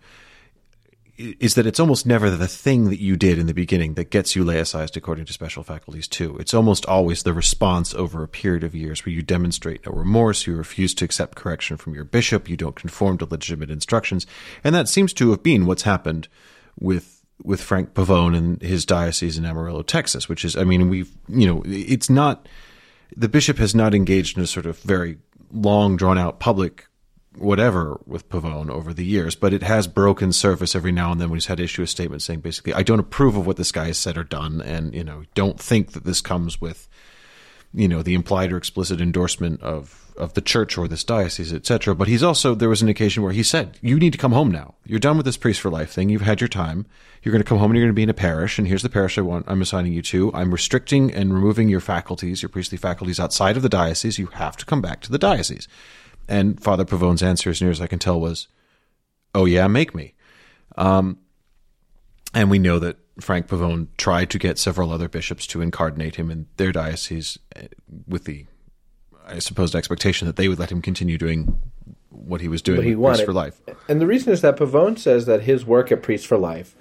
is 1.18 1.56
that 1.56 1.66
it's 1.66 1.80
almost 1.80 2.06
never 2.06 2.30
the 2.30 2.48
thing 2.48 2.90
that 2.90 3.00
you 3.00 3.16
did 3.16 3.40
in 3.40 3.48
the 3.48 3.54
beginning 3.54 3.94
that 3.94 4.10
gets 4.10 4.36
you 4.36 4.44
laicized 4.44 4.98
according 4.98 5.26
to 5.26 5.34
special 5.34 5.64
faculties 5.64 6.08
two. 6.08 6.38
It's 6.38 6.54
almost 6.54 6.86
always 6.86 7.24
the 7.24 7.34
response 7.34 7.94
over 7.94 8.22
a 8.22 8.28
period 8.28 8.64
of 8.64 8.76
years 8.76 9.06
where 9.06 9.14
you 9.14 9.22
demonstrate 9.22 9.86
no 9.86 9.94
remorse, 9.94 10.46
you 10.46 10.56
refuse 10.56 10.94
to 10.96 11.06
accept 11.06 11.36
correction 11.36 11.78
from 11.78 11.96
your 11.96 12.04
bishop, 12.04 12.50
you 12.50 12.58
don't 12.58 12.76
conform 12.76 13.18
to 13.20 13.26
legitimate 13.26 13.72
instructions, 13.72 14.28
and 14.64 14.76
that 14.76 14.90
seems 14.90 15.14
to 15.14 15.32
have 15.32 15.42
been 15.42 15.66
what's 15.66 15.84
happened 15.84 16.28
with 16.80 17.16
with 17.44 17.62
Frank 17.62 17.94
Pavone 17.94 18.36
and 18.36 18.62
his 18.62 18.86
diocese 18.86 19.38
in 19.38 19.46
Amarillo, 19.46 19.82
Texas, 19.82 20.30
which 20.30 20.46
is, 20.46 20.56
I 20.56 20.64
mean, 20.64 20.90
we've, 20.90 21.12
you 21.28 21.46
know, 21.46 21.64
it's 21.66 22.10
not, 22.10 22.48
the 23.16 23.28
bishop 23.28 23.58
has 23.58 23.76
not 23.76 23.94
engaged 23.94 24.38
in 24.38 24.44
a 24.44 24.48
sort 24.48 24.66
of 24.66 24.80
very 24.80 25.18
long, 25.52 25.98
drawn 25.98 26.18
out 26.18 26.40
public 26.40 26.88
whatever 27.38 28.00
with 28.06 28.30
Pavone 28.30 28.70
over 28.70 28.94
the 28.94 29.06
years, 29.06 29.36
but 29.36 29.54
it 29.54 29.64
has 29.64 29.88
broken 29.88 30.32
surface 30.32 30.76
every 30.76 30.92
now 30.92 31.12
and 31.12 31.20
then 31.20 31.30
when 31.30 31.38
he's 31.38 31.48
had 31.48 31.58
to 31.58 31.64
issue 31.64 31.84
a 31.84 31.88
statement 31.88 32.22
saying 32.22 32.40
basically, 32.40 32.74
I 32.74 32.84
don't 32.84 33.00
approve 33.00 33.36
of 33.36 33.46
what 33.46 33.58
this 33.58 33.72
guy 33.72 33.88
has 33.88 33.98
said 33.98 34.18
or 34.18 34.24
done, 34.24 34.62
and, 34.62 34.94
you 34.94 35.04
know, 35.04 35.24
don't 35.34 35.60
think 35.60 35.92
that 35.92 36.04
this 36.04 36.22
comes 36.22 36.62
with, 36.62 36.88
you 37.74 37.88
know, 37.88 38.02
the 38.02 38.14
implied 38.14 38.52
or 38.52 38.58
explicit 38.58 39.02
endorsement 39.02 39.62
of, 39.62 40.14
of 40.18 40.34
the 40.34 40.42
church 40.42 40.78
or 40.78 40.88
this 40.88 41.04
diocese, 41.04 41.54
etc. 41.54 41.94
But 41.94 42.08
he's 42.08 42.24
also, 42.24 42.56
there 42.56 42.70
was 42.70 42.82
an 42.82 42.90
occasion 42.90 43.22
where 43.22 43.34
he 43.34 43.44
said, 43.44 43.78
you 43.82 44.00
need 44.00 44.14
to 44.14 44.20
come 44.20 44.32
home 44.32 44.50
now. 44.50 44.76
You're 44.86 45.00
done 45.00 45.18
with 45.18 45.26
this 45.26 45.38
priest 45.38 45.60
for 45.60 45.70
life 45.70 45.92
thing. 45.92 46.10
You've 46.10 46.22
had 46.22 46.40
your 46.40 46.48
time. 46.48 46.86
You're 47.22 47.34
going 47.34 47.44
to 47.44 47.48
come 47.48 47.58
home 47.58 47.72
and 47.72 47.78
you're 47.78 47.86
going 47.86 47.96
to 47.96 48.00
be 48.00 48.04
in 48.04 48.10
a 48.10 48.14
parish. 48.14 48.58
And 48.58 48.68
here's 48.68 48.84
the 48.84 48.90
parish 48.90 49.18
I 49.18 49.22
want, 49.22 49.46
I'm 49.48 49.62
assigning 49.62 49.94
you 49.94 50.02
to. 50.04 50.32
I'm 50.34 50.52
restricting 50.52 51.12
and 51.14 51.34
removing 51.34 51.68
your 51.68 51.82
faculties, 51.82 52.42
your 52.42 52.50
priestly 52.50 52.78
faculties 52.78 53.20
outside 53.20 53.58
of 53.58 53.64
the 53.64 53.70
diocese. 53.70 54.20
You 54.20 54.28
have 54.28 54.56
to 54.58 54.66
come 54.66 54.82
back 54.82 55.02
to 55.02 55.12
the 55.12 55.18
diocese. 55.18 55.68
And 56.28 56.62
Father 56.62 56.86
Pavone's 56.86 57.24
answer, 57.24 57.50
as 57.50 57.62
near 57.62 57.72
as 57.72 57.82
I 57.82 57.88
can 57.88 58.00
tell, 58.00 58.20
was, 58.20 58.48
oh 59.34 59.46
yeah, 59.46 59.68
make 59.68 59.94
me. 59.94 60.14
Um, 60.78 61.20
and 62.34 62.50
we 62.50 62.60
know 62.60 62.80
that 62.80 62.98
Frank 63.20 63.48
Pavone 63.48 63.88
tried 63.98 64.30
to 64.32 64.40
get 64.40 64.58
several 64.58 64.92
other 64.92 65.08
bishops 65.08 65.48
to 65.48 65.62
incardinate 65.62 66.16
him 66.16 66.30
in 66.30 66.48
their 66.58 66.72
diocese 66.72 67.40
uh, 67.56 67.62
with 68.08 68.26
the, 68.26 68.46
I 69.26 69.40
suppose, 69.40 69.74
expectation 69.74 70.28
that 70.28 70.36
they 70.36 70.48
would 70.48 70.60
let 70.60 70.72
him 70.72 70.82
continue 70.82 71.18
doing 71.18 71.58
what 72.10 72.42
he 72.42 72.48
was 72.48 72.62
doing 72.62 72.82
he 72.82 72.96
wanted 72.96 73.18
Priests 73.18 73.26
for 73.26 73.34
Life. 73.34 73.62
And 73.88 74.02
the 74.02 74.08
reason 74.08 74.32
is 74.34 74.42
that 74.42 74.58
Pavone 74.58 74.98
says 74.98 75.26
that 75.26 75.44
his 75.44 75.66
work 75.66 75.92
at 75.92 76.02
Priest 76.02 76.28
for 76.28 76.38
Life 76.38 76.76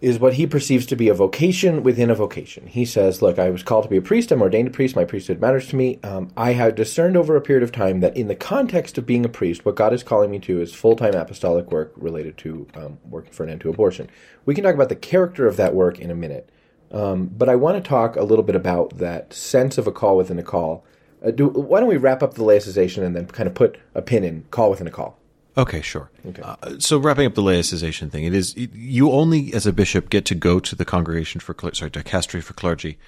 is 0.00 0.18
what 0.18 0.34
he 0.34 0.46
perceives 0.46 0.84
to 0.86 0.96
be 0.96 1.08
a 1.08 1.14
vocation 1.14 1.82
within 1.82 2.10
a 2.10 2.14
vocation. 2.14 2.66
He 2.66 2.84
says, 2.84 3.22
Look, 3.22 3.38
I 3.38 3.50
was 3.50 3.62
called 3.62 3.84
to 3.84 3.88
be 3.88 3.96
a 3.96 4.02
priest. 4.02 4.30
I'm 4.30 4.42
ordained 4.42 4.68
a 4.68 4.70
priest. 4.70 4.94
My 4.94 5.04
priesthood 5.04 5.40
matters 5.40 5.68
to 5.68 5.76
me. 5.76 5.98
Um, 6.02 6.30
I 6.36 6.52
have 6.52 6.74
discerned 6.74 7.16
over 7.16 7.34
a 7.34 7.40
period 7.40 7.62
of 7.62 7.72
time 7.72 8.00
that 8.00 8.16
in 8.16 8.28
the 8.28 8.34
context 8.34 8.98
of 8.98 9.06
being 9.06 9.24
a 9.24 9.30
priest, 9.30 9.64
what 9.64 9.74
God 9.74 9.94
is 9.94 10.02
calling 10.02 10.30
me 10.30 10.38
to 10.40 10.60
is 10.60 10.74
full 10.74 10.96
time 10.96 11.14
apostolic 11.14 11.70
work 11.70 11.92
related 11.96 12.36
to 12.38 12.66
um, 12.74 12.98
working 13.04 13.32
for 13.32 13.44
an 13.44 13.50
end 13.50 13.62
to 13.62 13.70
abortion. 13.70 14.10
We 14.44 14.54
can 14.54 14.64
talk 14.64 14.74
about 14.74 14.90
the 14.90 14.96
character 14.96 15.46
of 15.46 15.56
that 15.56 15.74
work 15.74 15.98
in 15.98 16.10
a 16.10 16.14
minute. 16.14 16.50
Um, 16.92 17.26
but 17.26 17.48
I 17.48 17.56
want 17.56 17.82
to 17.82 17.88
talk 17.88 18.16
a 18.16 18.22
little 18.22 18.44
bit 18.44 18.54
about 18.54 18.98
that 18.98 19.32
sense 19.32 19.76
of 19.76 19.86
a 19.86 19.92
call 19.92 20.16
within 20.16 20.38
a 20.38 20.42
call. 20.42 20.84
Uh, 21.24 21.30
do, 21.30 21.48
why 21.48 21.80
don't 21.80 21.88
we 21.88 21.96
wrap 21.96 22.22
up 22.22 22.34
the 22.34 22.44
laicization 22.44 23.02
and 23.02 23.16
then 23.16 23.26
kind 23.26 23.48
of 23.48 23.54
put 23.54 23.78
a 23.94 24.02
pin 24.02 24.22
in 24.22 24.44
call 24.50 24.70
within 24.70 24.86
a 24.86 24.90
call? 24.90 25.18
Okay, 25.58 25.80
sure. 25.80 26.10
Uh, 26.42 26.56
so 26.78 26.98
wrapping 26.98 27.26
up 27.26 27.34
the 27.34 27.42
laicization 27.42 28.10
thing, 28.10 28.24
it 28.24 28.34
is 28.34 28.54
it, 28.54 28.74
you 28.74 29.10
only 29.10 29.54
as 29.54 29.66
a 29.66 29.72
bishop 29.72 30.10
get 30.10 30.26
to 30.26 30.34
go 30.34 30.60
to 30.60 30.76
the 30.76 30.84
congregation 30.84 31.40
for 31.40 31.54
sorry 31.72 31.90
dicastery 31.90 32.42
for 32.42 32.52
clergy 32.52 32.98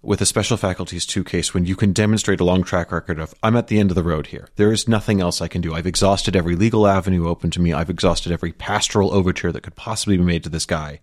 with 0.00 0.20
a 0.20 0.26
special 0.26 0.56
faculties 0.56 1.04
two 1.04 1.22
case 1.22 1.52
when 1.52 1.66
you 1.66 1.76
can 1.76 1.92
demonstrate 1.92 2.40
a 2.40 2.44
long 2.44 2.62
track 2.62 2.92
record 2.92 3.18
of 3.18 3.34
I'm 3.42 3.56
at 3.56 3.66
the 3.66 3.78
end 3.78 3.90
of 3.90 3.94
the 3.94 4.02
road 4.02 4.28
here. 4.28 4.48
There 4.56 4.72
is 4.72 4.88
nothing 4.88 5.20
else 5.20 5.42
I 5.42 5.48
can 5.48 5.60
do. 5.60 5.74
I've 5.74 5.86
exhausted 5.86 6.34
every 6.34 6.56
legal 6.56 6.86
avenue 6.86 7.28
open 7.28 7.50
to 7.50 7.60
me. 7.60 7.74
I've 7.74 7.90
exhausted 7.90 8.32
every 8.32 8.52
pastoral 8.52 9.12
overture 9.12 9.52
that 9.52 9.62
could 9.62 9.76
possibly 9.76 10.16
be 10.16 10.22
made 10.22 10.44
to 10.44 10.48
this 10.48 10.66
guy, 10.66 11.00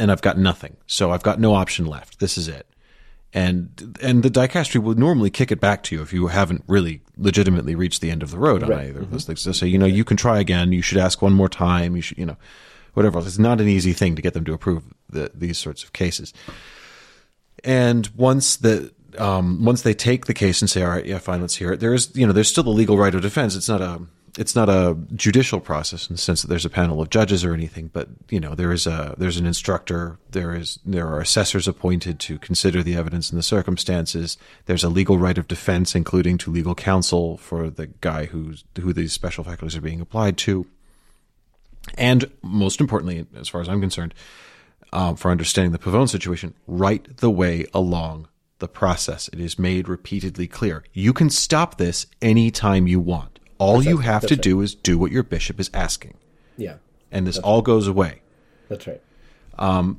and 0.00 0.10
I've 0.10 0.22
got 0.22 0.38
nothing. 0.38 0.76
So 0.86 1.12
I've 1.12 1.22
got 1.22 1.38
no 1.38 1.54
option 1.54 1.86
left. 1.86 2.18
This 2.18 2.36
is 2.36 2.48
it 2.48 2.66
and 3.32 3.98
and 4.02 4.22
the 4.22 4.30
dicastery 4.30 4.82
will 4.82 4.94
normally 4.94 5.30
kick 5.30 5.52
it 5.52 5.60
back 5.60 5.82
to 5.84 5.94
you 5.94 6.02
if 6.02 6.12
you 6.12 6.26
haven't 6.26 6.64
really 6.66 7.00
legitimately 7.16 7.74
reached 7.74 8.00
the 8.00 8.10
end 8.10 8.22
of 8.22 8.30
the 8.30 8.38
road 8.38 8.62
on 8.62 8.72
either 8.72 9.00
of 9.00 9.10
those 9.10 9.24
things. 9.24 9.44
They'll 9.44 9.54
say, 9.54 9.68
you 9.68 9.78
know, 9.78 9.86
you 9.86 10.04
can 10.04 10.16
try 10.16 10.40
again. 10.40 10.72
You 10.72 10.82
should 10.82 10.98
ask 10.98 11.22
one 11.22 11.32
more 11.32 11.48
time. 11.48 11.94
You 11.94 12.02
should, 12.02 12.18
you 12.18 12.26
know, 12.26 12.36
whatever 12.94 13.18
else. 13.18 13.28
It's 13.28 13.38
not 13.38 13.60
an 13.60 13.68
easy 13.68 13.92
thing 13.92 14.16
to 14.16 14.22
get 14.22 14.34
them 14.34 14.44
to 14.46 14.52
approve 14.52 14.82
the, 15.08 15.30
these 15.34 15.58
sorts 15.58 15.84
of 15.84 15.92
cases. 15.92 16.32
And 17.62 18.08
once 18.16 18.56
the 18.56 18.92
um, 19.18 19.64
once 19.64 19.82
they 19.82 19.94
take 19.94 20.26
the 20.26 20.34
case 20.34 20.60
and 20.62 20.70
say, 20.70 20.82
all 20.82 20.90
right, 20.90 21.04
yeah, 21.04 21.18
fine, 21.18 21.40
let's 21.40 21.56
hear 21.56 21.72
it. 21.72 21.80
There 21.80 21.94
is, 21.94 22.14
you 22.14 22.26
know, 22.26 22.32
there's 22.32 22.48
still 22.48 22.64
the 22.64 22.70
legal 22.70 22.96
right 22.96 23.14
of 23.14 23.22
defense. 23.22 23.56
It's 23.56 23.68
not 23.68 23.80
a 23.80 24.00
it's 24.38 24.54
not 24.54 24.68
a 24.68 24.96
judicial 25.14 25.60
process 25.60 26.08
in 26.08 26.14
the 26.14 26.20
sense 26.20 26.42
that 26.42 26.48
there's 26.48 26.64
a 26.64 26.70
panel 26.70 27.00
of 27.00 27.10
judges 27.10 27.44
or 27.44 27.52
anything, 27.52 27.90
but 27.92 28.08
you 28.28 28.40
know 28.40 28.54
there 28.54 28.72
is 28.72 28.86
a 28.86 29.14
there's 29.18 29.36
an 29.36 29.46
instructor, 29.46 30.18
there 30.30 30.54
is 30.54 30.78
there 30.84 31.06
are 31.08 31.20
assessors 31.20 31.66
appointed 31.66 32.20
to 32.20 32.38
consider 32.38 32.82
the 32.82 32.96
evidence 32.96 33.30
and 33.30 33.38
the 33.38 33.42
circumstances. 33.42 34.38
There's 34.66 34.84
a 34.84 34.88
legal 34.88 35.18
right 35.18 35.38
of 35.38 35.48
defense, 35.48 35.94
including 35.94 36.38
to 36.38 36.50
legal 36.50 36.74
counsel 36.74 37.36
for 37.38 37.70
the 37.70 37.86
guy 37.86 38.26
who's 38.26 38.64
who 38.80 38.92
these 38.92 39.12
special 39.12 39.44
faculties 39.44 39.76
are 39.76 39.80
being 39.80 40.00
applied 40.00 40.36
to, 40.38 40.66
and 41.96 42.30
most 42.42 42.80
importantly, 42.80 43.26
as 43.36 43.48
far 43.48 43.60
as 43.60 43.68
I'm 43.68 43.80
concerned, 43.80 44.14
um, 44.92 45.16
for 45.16 45.30
understanding 45.30 45.72
the 45.72 45.78
Pavone 45.78 46.08
situation, 46.08 46.54
right 46.66 47.16
the 47.18 47.30
way 47.30 47.66
along 47.74 48.28
the 48.58 48.68
process. 48.68 49.28
It 49.28 49.40
is 49.40 49.58
made 49.58 49.88
repeatedly 49.88 50.46
clear. 50.46 50.84
You 50.92 51.12
can 51.12 51.30
stop 51.30 51.78
this 51.78 52.06
anytime 52.20 52.86
you 52.86 53.00
want. 53.00 53.29
All 53.60 53.82
you 53.82 53.98
have 53.98 54.26
to 54.26 54.36
do 54.36 54.60
is 54.62 54.74
do 54.74 54.98
what 54.98 55.12
your 55.12 55.22
bishop 55.22 55.60
is 55.60 55.70
asking, 55.72 56.14
Yeah, 56.56 56.76
and 57.12 57.26
this 57.26 57.38
all 57.38 57.62
goes 57.62 57.86
away. 57.86 58.22
that's 58.68 58.86
right. 58.86 59.00
And 59.58 59.98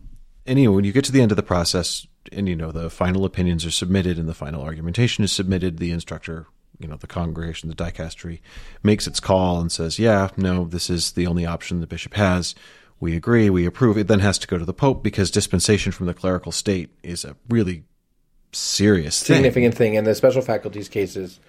you 0.60 0.65
know, 0.65 0.71
when 0.71 0.84
you 0.86 0.91
get 0.91 1.06
to 1.06 1.12
the 1.12 1.21
end 1.21 1.32
of 1.32 1.36
the 1.36 1.43
process, 1.43 2.08
and 2.32 2.50
you 2.50 2.56
know 2.56 2.71
the 2.71 2.89
final 2.89 3.26
opinions 3.26 3.65
are 3.65 3.71
submitted, 3.71 4.17
and 4.17 4.28
the 4.28 4.34
final 4.34 4.63
argumentation 4.63 5.24
is 5.24 5.32
submitted, 5.32 5.78
the 5.78 5.91
instructor, 5.91 6.47
you 6.80 6.88
know, 6.88 6.95
the 6.95 7.08
congregation, 7.08 7.69
the 7.69 7.76
dicastery, 7.76 8.39
makes 8.82 9.06
its 9.08 9.19
call 9.19 9.62
and 9.62 9.71
says, 9.71 10.00
"Yeah, 10.00 10.30
no, 10.36 10.65
this 10.65 10.89
is 10.89 11.12
the 11.12 11.28
only 11.28 11.45
option 11.45 11.80
the 11.80 11.88
bishop 11.88 12.15
has." 12.15 12.56
We 13.00 13.15
agree, 13.15 13.50
we 13.50 13.65
approve. 13.65 13.97
It 13.97 14.08
then 14.08 14.19
has 14.19 14.38
to 14.39 14.47
go 14.47 14.58
to 14.60 14.65
the 14.65 14.74
pope 14.74 15.02
because 15.04 15.32
dispensation 15.32 15.91
from 15.91 16.06
the 16.06 16.13
clerical 16.13 16.52
state 16.52 16.89
is 17.02 17.26
a 17.26 17.36
really 17.50 17.84
serious. 18.52 19.15
Significant 19.15 19.76
thing. 19.76 19.97
And 19.97 20.06
the 20.06 20.13
special 20.13 20.41
faculties 20.43 20.88
cases, 20.89 21.39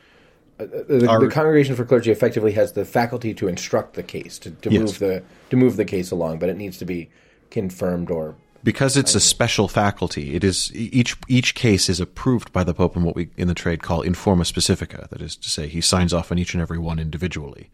Uh, 0.62 0.82
the, 0.88 1.08
Are- 1.08 1.20
the 1.20 1.28
Congregation 1.28 1.76
for 1.76 1.84
Clergy 1.84 2.10
effectively 2.10 2.52
has 2.52 2.72
the 2.72 2.84
faculty 2.84 3.34
to 3.34 3.48
instruct 3.48 3.94
the 3.94 4.02
case 4.02 4.38
to, 4.40 4.50
to 4.50 4.70
Yes. 4.70 4.80
move 4.80 4.98
the 4.98 5.22
to 5.50 5.56
move 5.56 5.76
the 5.76 5.84
case 5.84 6.10
along, 6.10 6.38
but 6.38 6.48
it 6.48 6.56
needs 6.56 6.78
to 6.78 6.84
be 6.84 7.10
confirmed 7.50 8.10
or 8.10 8.34
because 8.64 8.96
it's 8.96 9.16
a 9.16 9.20
special 9.20 9.66
faculty, 9.66 10.34
it 10.36 10.44
is 10.44 10.70
each 10.74 11.16
each 11.26 11.54
case 11.54 11.88
is 11.88 11.98
approved 12.00 12.52
by 12.52 12.62
the 12.64 12.72
Pope 12.74 12.96
in 12.96 13.02
what 13.02 13.16
we 13.16 13.28
in 13.36 13.48
the 13.48 13.54
trade 13.54 13.82
call 13.82 14.02
in 14.02 14.14
forma 14.14 14.44
specifica. 14.44 15.08
That 15.10 15.20
is 15.20 15.36
to 15.36 15.50
say, 15.50 15.66
he 15.66 15.80
signs 15.80 16.14
off 16.14 16.30
on 16.30 16.38
each 16.38 16.54
and 16.54 16.62
every 16.62 16.78
one 16.78 16.98
individually 16.98 17.70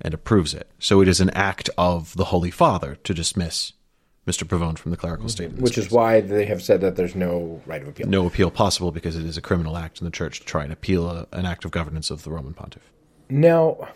and 0.00 0.14
approves 0.14 0.54
it. 0.54 0.70
So 0.78 1.00
it 1.00 1.08
is 1.08 1.20
an 1.20 1.30
act 1.30 1.68
of 1.76 2.14
the 2.16 2.26
Holy 2.26 2.50
Father 2.50 2.96
to 3.02 3.12
dismiss 3.12 3.72
Mr. 4.26 4.44
Pavone 4.44 4.78
from 4.78 4.90
the 4.90 4.96
clerical 4.96 5.28
state. 5.28 5.52
which 5.54 5.78
is 5.78 5.90
why 5.90 6.20
they 6.20 6.44
have 6.44 6.62
said 6.62 6.80
that 6.82 6.96
there's 6.96 7.14
no 7.14 7.60
right 7.66 7.82
of 7.82 7.88
appeal. 7.88 8.06
no 8.06 8.26
appeal 8.26 8.50
possible 8.50 8.92
because 8.92 9.16
it 9.16 9.24
is 9.24 9.36
a 9.36 9.40
criminal 9.40 9.76
act 9.76 10.00
in 10.00 10.04
the 10.04 10.10
Church 10.10 10.40
to 10.40 10.46
try 10.46 10.62
and 10.62 10.72
appeal 10.72 11.08
a, 11.08 11.26
an 11.32 11.46
act 11.46 11.64
of 11.64 11.70
governance 11.70 12.10
of 12.10 12.22
the 12.22 12.30
Roman 12.30 12.52
Pontiff. 12.52 12.92
Now, 13.30 13.88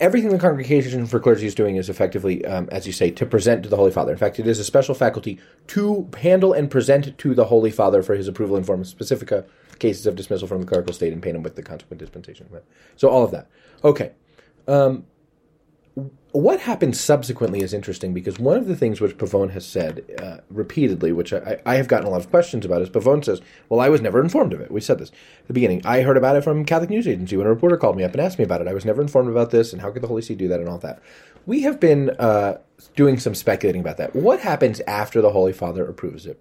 everything 0.00 0.30
the 0.30 0.38
Congregation 0.38 1.06
for 1.06 1.20
Clergy 1.20 1.46
is 1.46 1.54
doing 1.54 1.76
is 1.76 1.88
effectively, 1.88 2.44
um, 2.46 2.68
as 2.72 2.86
you 2.86 2.92
say, 2.92 3.10
to 3.12 3.26
present 3.26 3.62
to 3.62 3.68
the 3.68 3.76
Holy 3.76 3.90
Father. 3.92 4.12
In 4.12 4.18
fact, 4.18 4.38
it 4.38 4.46
is 4.46 4.58
a 4.58 4.64
special 4.64 4.94
faculty 4.94 5.38
to 5.68 6.08
handle 6.20 6.52
and 6.52 6.70
present 6.70 7.16
to 7.18 7.34
the 7.34 7.44
Holy 7.44 7.70
Father 7.70 8.02
for 8.02 8.14
his 8.14 8.28
approval 8.28 8.56
in 8.56 8.64
forma 8.64 8.84
specifica 8.84 9.46
cases 9.78 10.06
of 10.06 10.16
dismissal 10.16 10.48
from 10.48 10.60
the 10.60 10.66
clerical 10.66 10.92
state 10.92 11.12
and 11.12 11.22
payment 11.22 11.44
with 11.44 11.54
the 11.54 11.62
consequent 11.62 12.00
dispensation. 12.00 12.48
So 12.96 13.08
all 13.08 13.22
of 13.22 13.30
that. 13.30 13.48
Okay. 13.84 14.12
Um, 14.66 15.04
what 16.32 16.60
happened 16.60 16.96
subsequently 16.96 17.60
is 17.60 17.72
interesting 17.72 18.12
because 18.12 18.38
one 18.38 18.56
of 18.56 18.66
the 18.66 18.76
things 18.76 19.00
which 19.00 19.16
Pavone 19.16 19.50
has 19.50 19.66
said 19.66 20.04
uh, 20.22 20.38
repeatedly, 20.50 21.10
which 21.12 21.32
I, 21.32 21.60
I 21.64 21.76
have 21.76 21.88
gotten 21.88 22.06
a 22.06 22.10
lot 22.10 22.20
of 22.20 22.30
questions 22.30 22.64
about, 22.66 22.82
is 22.82 22.90
Pavone 22.90 23.24
says, 23.24 23.40
"Well, 23.68 23.80
I 23.80 23.88
was 23.88 24.00
never 24.00 24.20
informed 24.20 24.52
of 24.52 24.60
it." 24.60 24.70
We 24.70 24.80
said 24.80 24.98
this 24.98 25.10
at 25.10 25.46
the 25.46 25.54
beginning. 25.54 25.82
I 25.84 26.02
heard 26.02 26.16
about 26.16 26.36
it 26.36 26.44
from 26.44 26.64
Catholic 26.64 26.90
News 26.90 27.08
Agency 27.08 27.36
when 27.36 27.46
a 27.46 27.50
reporter 27.50 27.76
called 27.76 27.96
me 27.96 28.04
up 28.04 28.12
and 28.12 28.20
asked 28.20 28.38
me 28.38 28.44
about 28.44 28.60
it. 28.60 28.68
I 28.68 28.74
was 28.74 28.84
never 28.84 29.00
informed 29.00 29.30
about 29.30 29.50
this, 29.50 29.72
and 29.72 29.80
how 29.80 29.90
could 29.90 30.02
the 30.02 30.08
Holy 30.08 30.22
See 30.22 30.34
do 30.34 30.48
that, 30.48 30.60
and 30.60 30.68
all 30.68 30.78
that. 30.78 31.00
We 31.46 31.62
have 31.62 31.80
been 31.80 32.10
uh, 32.18 32.58
doing 32.94 33.18
some 33.18 33.34
speculating 33.34 33.80
about 33.80 33.96
that. 33.96 34.14
What 34.14 34.40
happens 34.40 34.80
after 34.86 35.22
the 35.22 35.30
Holy 35.30 35.54
Father 35.54 35.86
approves 35.86 36.26
it? 36.26 36.38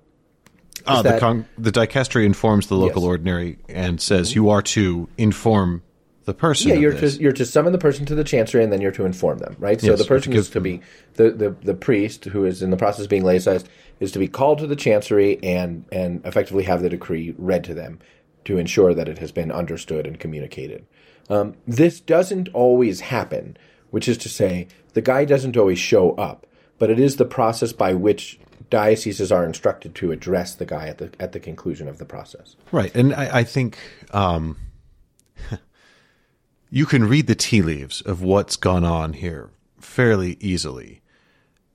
Ah, 0.86 1.02
the, 1.02 1.18
con- 1.20 1.46
the 1.58 1.72
dicastery 1.72 2.26
informs 2.26 2.68
the 2.68 2.76
local 2.76 2.88
Yes. 2.88 2.98
Mm-hmm. 2.98 3.08
ordinary 3.08 3.58
and 3.68 4.02
says 4.02 4.36
you 4.36 4.50
are 4.50 4.62
to 4.62 5.10
inform 5.18 5.82
the 6.28 6.34
person. 6.34 6.68
Yeah, 6.68 6.76
you're 6.76 6.94
to 6.94 7.10
you're 7.22 7.32
to 7.32 7.46
summon 7.46 7.72
the 7.72 7.78
person 7.80 8.06
to 8.06 8.14
the 8.14 8.24
chancery, 8.24 8.62
and 8.62 8.72
then 8.72 8.82
you're 8.82 8.92
to 8.92 9.06
inform 9.06 9.38
them, 9.38 9.56
right? 9.60 9.80
So 9.80 9.88
Yes, 9.88 10.00
the 10.00 10.04
you're 10.04 10.20
to 10.20 10.30
person 10.30 10.34
is 10.34 10.50
to 10.50 10.60
be 10.60 10.82
the, 11.14 11.32
the 11.32 11.52
the 11.64 11.74
priest 11.74 12.26
who 12.26 12.44
is 12.44 12.62
in 12.62 12.70
the 12.70 12.76
process 12.76 13.06
of 13.06 13.10
being 13.10 13.24
laicized 13.24 13.68
is 14.02 14.12
to 14.12 14.20
be 14.20 14.28
called 14.28 14.60
to 14.60 14.68
the 14.68 14.76
chancery 14.76 15.40
and 15.42 15.86
and 15.90 16.24
effectively 16.26 16.66
have 16.66 16.82
the 16.82 16.90
decree 16.90 17.34
read 17.38 17.64
to 17.64 17.74
them 17.74 18.00
to 18.44 18.58
ensure 18.58 18.94
that 18.94 19.08
it 19.08 19.20
has 19.20 19.32
been 19.32 19.54
understood 19.54 20.06
and 20.06 20.20
communicated. 20.20 20.86
Um, 21.30 21.56
this 21.66 22.02
doesn't 22.02 22.50
always 22.50 23.00
happen, 23.00 23.56
which 23.92 24.10
is 24.10 24.18
to 24.20 24.30
say, 24.30 24.68
the 24.94 25.02
guy 25.02 25.24
doesn't 25.24 25.56
always 25.56 25.80
show 25.80 26.12
up, 26.16 26.46
but 26.78 26.90
it 26.90 27.00
is 27.00 27.16
the 27.16 27.26
process 27.26 27.72
by 27.72 27.94
which 27.94 28.38
dioceses 28.70 29.32
are 29.32 29.46
instructed 29.46 29.96
to 29.96 30.12
address 30.12 30.56
the 30.56 30.66
guy 30.66 30.88
at 30.88 30.98
the 30.98 31.10
at 31.22 31.32
the 31.32 31.40
conclusion 31.40 31.88
of 31.88 32.00
the 32.00 32.06
process. 32.06 32.58
Right, 32.74 32.94
and 32.94 33.14
I, 33.14 33.40
I 33.40 33.44
think 33.46 33.78
um, 34.12 34.58
you 36.70 36.86
can 36.86 37.08
read 37.08 37.28
the 37.28 37.36
tea 37.36 37.62
leaves 37.62 38.02
of 38.02 38.22
what's 38.22 38.56
gone 38.56 38.84
on 38.84 39.14
here 39.14 39.50
fairly 39.80 40.38
easily. 40.40 41.02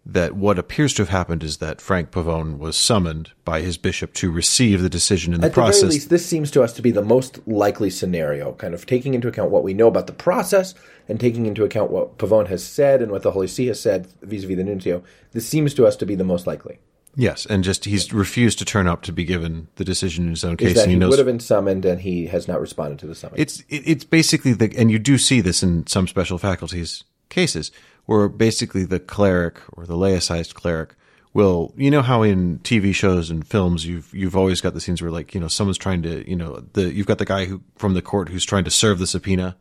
That 0.04 0.34
what 0.34 0.58
appears 0.58 0.94
to 0.94 1.02
have 1.02 1.10
happened 1.10 1.44
is 1.44 1.58
that 1.58 1.80
Frank 1.80 2.10
Pavone 2.10 2.58
was 2.58 2.76
summoned 2.76 3.30
by 3.44 3.60
his 3.60 3.78
bishop 3.78 4.12
to 4.14 4.32
receive 4.32 4.82
the 4.82 4.88
decision 4.88 5.32
in 5.32 5.40
the 5.40 5.46
At 5.46 5.52
process. 5.52 5.80
the 5.80 5.86
very 5.86 5.92
least, 5.94 6.10
this 6.10 6.26
seems 6.26 6.50
to 6.50 6.62
us 6.62 6.72
to 6.72 6.82
be 6.82 6.90
the 6.90 7.04
most 7.04 7.38
likely 7.46 7.88
scenario, 7.88 8.52
kind 8.54 8.74
of 8.74 8.84
taking 8.84 9.14
into 9.14 9.28
account 9.28 9.52
what 9.52 9.62
we 9.62 9.74
know 9.74 9.86
about 9.86 10.08
the 10.08 10.12
process 10.12 10.74
and 11.08 11.20
taking 11.20 11.46
into 11.46 11.62
account 11.62 11.92
what 11.92 12.18
Pavone 12.18 12.48
has 12.48 12.64
said 12.64 13.00
and 13.00 13.12
what 13.12 13.22
the 13.22 13.30
Holy 13.30 13.46
See 13.46 13.68
has 13.68 13.80
said 13.80 14.08
vis-a-vis 14.22 14.56
the 14.56 14.64
nuncio. 14.64 15.04
This 15.30 15.48
seems 15.48 15.72
to 15.74 15.86
us 15.86 15.94
to 15.96 16.06
be 16.06 16.16
the 16.16 16.24
most 16.24 16.48
likely. 16.48 16.80
Yes, 17.14 17.46
and 17.46 17.64
just 17.64 17.84
he's 17.84 18.12
refused 18.12 18.58
to 18.58 18.64
turn 18.64 18.86
up 18.86 19.02
to 19.02 19.12
be 19.12 19.24
given 19.24 19.68
the 19.76 19.84
decision 19.84 20.24
in 20.24 20.30
his 20.30 20.44
own 20.44 20.56
case, 20.56 20.78
and 20.78 20.86
he 20.86 20.94
he 20.94 20.98
knows 20.98 21.10
would 21.10 21.18
have 21.18 21.26
been 21.26 21.40
summoned 21.40 21.84
and 21.84 22.00
he 22.00 22.26
has 22.26 22.48
not 22.48 22.60
responded 22.60 22.98
to 23.00 23.06
the 23.06 23.14
summons. 23.14 23.40
It's 23.40 23.60
it, 23.68 23.82
it's 23.86 24.04
basically 24.04 24.52
the 24.52 24.74
and 24.76 24.90
you 24.90 24.98
do 24.98 25.18
see 25.18 25.40
this 25.40 25.62
in 25.62 25.86
some 25.86 26.06
special 26.06 26.38
faculties 26.38 27.04
cases 27.28 27.72
where 28.06 28.28
basically 28.28 28.84
the 28.84 29.00
cleric 29.00 29.60
or 29.72 29.86
the 29.86 29.96
laicized 29.96 30.54
cleric 30.54 30.94
will 31.34 31.72
you 31.76 31.90
know 31.90 32.02
how 32.02 32.22
in 32.22 32.58
TV 32.60 32.94
shows 32.94 33.30
and 33.30 33.46
films 33.46 33.86
you've 33.86 34.12
you've 34.12 34.36
always 34.36 34.60
got 34.60 34.74
the 34.74 34.80
scenes 34.80 35.00
where 35.00 35.10
like 35.10 35.34
you 35.34 35.40
know 35.40 35.48
someone's 35.48 35.78
trying 35.78 36.02
to 36.02 36.28
you 36.28 36.36
know 36.36 36.62
the 36.74 36.92
you've 36.92 37.06
got 37.06 37.18
the 37.18 37.24
guy 37.24 37.46
who 37.46 37.62
from 37.76 37.94
the 37.94 38.02
court 38.02 38.28
who's 38.28 38.44
trying 38.44 38.64
to 38.64 38.70
serve 38.70 38.98
the 38.98 39.06
subpoena 39.06 39.56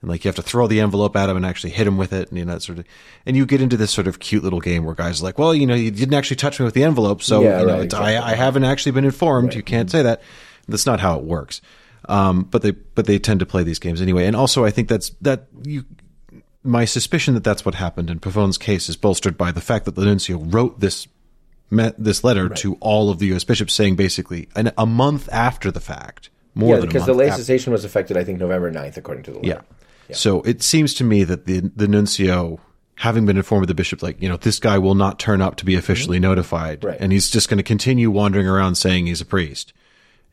and 0.00 0.10
like 0.10 0.24
you 0.24 0.28
have 0.28 0.36
to 0.36 0.42
throw 0.42 0.66
the 0.66 0.80
envelope 0.80 1.16
at 1.16 1.28
him 1.28 1.36
and 1.36 1.44
actually 1.44 1.70
hit 1.70 1.86
him 1.86 1.96
with 1.96 2.12
it, 2.12 2.28
and 2.28 2.38
you 2.38 2.44
know 2.44 2.52
that 2.52 2.60
sort 2.60 2.78
of, 2.78 2.86
and 3.26 3.36
you 3.36 3.46
get 3.46 3.60
into 3.60 3.76
this 3.76 3.90
sort 3.90 4.06
of 4.06 4.20
cute 4.20 4.44
little 4.44 4.60
game 4.60 4.84
where 4.84 4.94
guys 4.94 5.20
are 5.20 5.24
like, 5.24 5.38
well, 5.38 5.54
you 5.54 5.66
know, 5.66 5.74
you 5.74 5.90
didn't 5.90 6.14
actually 6.14 6.36
touch 6.36 6.60
me 6.60 6.64
with 6.64 6.74
the 6.74 6.84
envelope, 6.84 7.22
so 7.22 7.42
Yeah, 7.42 7.60
you 7.60 7.66
know, 7.66 7.72
right, 7.74 7.84
exactly. 7.84 8.16
I, 8.16 8.32
I 8.32 8.34
haven't 8.34 8.64
actually 8.64 8.92
been 8.92 9.04
informed. 9.04 9.54
You 9.54 9.62
can't 9.62 9.90
say 9.90 10.02
that. 10.02 10.22
That's 10.68 10.86
not 10.86 11.00
how 11.00 11.18
it 11.18 11.24
works. 11.24 11.60
Um, 12.08 12.44
but 12.44 12.62
they 12.62 12.70
but 12.70 13.06
they 13.06 13.18
tend 13.18 13.40
to 13.40 13.46
play 13.46 13.62
these 13.62 13.78
games 13.78 14.00
anyway, 14.00 14.26
and 14.26 14.36
also 14.36 14.64
I 14.64 14.70
think 14.70 14.88
that's 14.88 15.10
that 15.20 15.46
you. 15.62 15.84
My 16.64 16.84
suspicion 16.84 17.34
that 17.34 17.44
that's 17.44 17.64
what 17.64 17.76
happened 17.76 18.10
in 18.10 18.18
Pavone's 18.18 18.58
case 18.58 18.88
is 18.88 18.96
bolstered 18.96 19.38
by 19.38 19.52
the 19.52 19.60
fact 19.60 19.84
that 19.84 19.94
the 19.94 20.04
nuncio 20.04 20.38
wrote 20.38 20.80
this 20.80 21.06
met 21.70 21.94
this 22.02 22.24
letter 22.24 22.48
to 22.48 22.74
all 22.80 23.10
of 23.10 23.18
the 23.18 23.26
U.S. 23.26 23.44
bishops, 23.44 23.74
saying 23.74 23.96
basically 23.96 24.48
an, 24.56 24.72
a 24.76 24.86
month 24.86 25.28
after 25.32 25.70
the 25.70 25.80
fact, 25.80 26.30
more 26.54 26.74
yeah, 26.74 26.80
than 26.80 26.88
because 26.88 27.06
the 27.06 27.14
month 27.14 27.30
after- 27.30 27.70
was 27.70 27.84
affected, 27.84 28.16
I 28.16 28.24
think, 28.24 28.38
November 28.38 28.72
9th, 28.72 28.96
according 28.96 29.24
to 29.24 29.32
the 29.32 29.40
yeah. 29.42 29.60
So 30.14 30.42
it 30.42 30.62
seems 30.62 30.94
to 30.94 31.04
me 31.04 31.24
that 31.24 31.46
the 31.46 31.60
the 31.74 31.88
nuncio, 31.88 32.60
having 32.96 33.26
been 33.26 33.36
informed 33.36 33.64
of 33.64 33.68
the 33.68 33.74
bishop, 33.74 34.02
like 34.02 34.20
you 34.22 34.28
know, 34.28 34.36
this 34.36 34.58
guy 34.58 34.78
will 34.78 34.94
not 34.94 35.18
turn 35.18 35.40
up 35.40 35.56
to 35.56 35.64
be 35.64 35.74
officially 35.74 36.16
mm-hmm. 36.16 36.22
notified, 36.22 36.84
Right. 36.84 36.96
and 37.00 37.12
he's 37.12 37.30
just 37.30 37.48
going 37.48 37.58
to 37.58 37.64
continue 37.64 38.10
wandering 38.10 38.46
around 38.46 38.76
saying 38.76 39.06
he's 39.06 39.20
a 39.20 39.26
priest. 39.26 39.72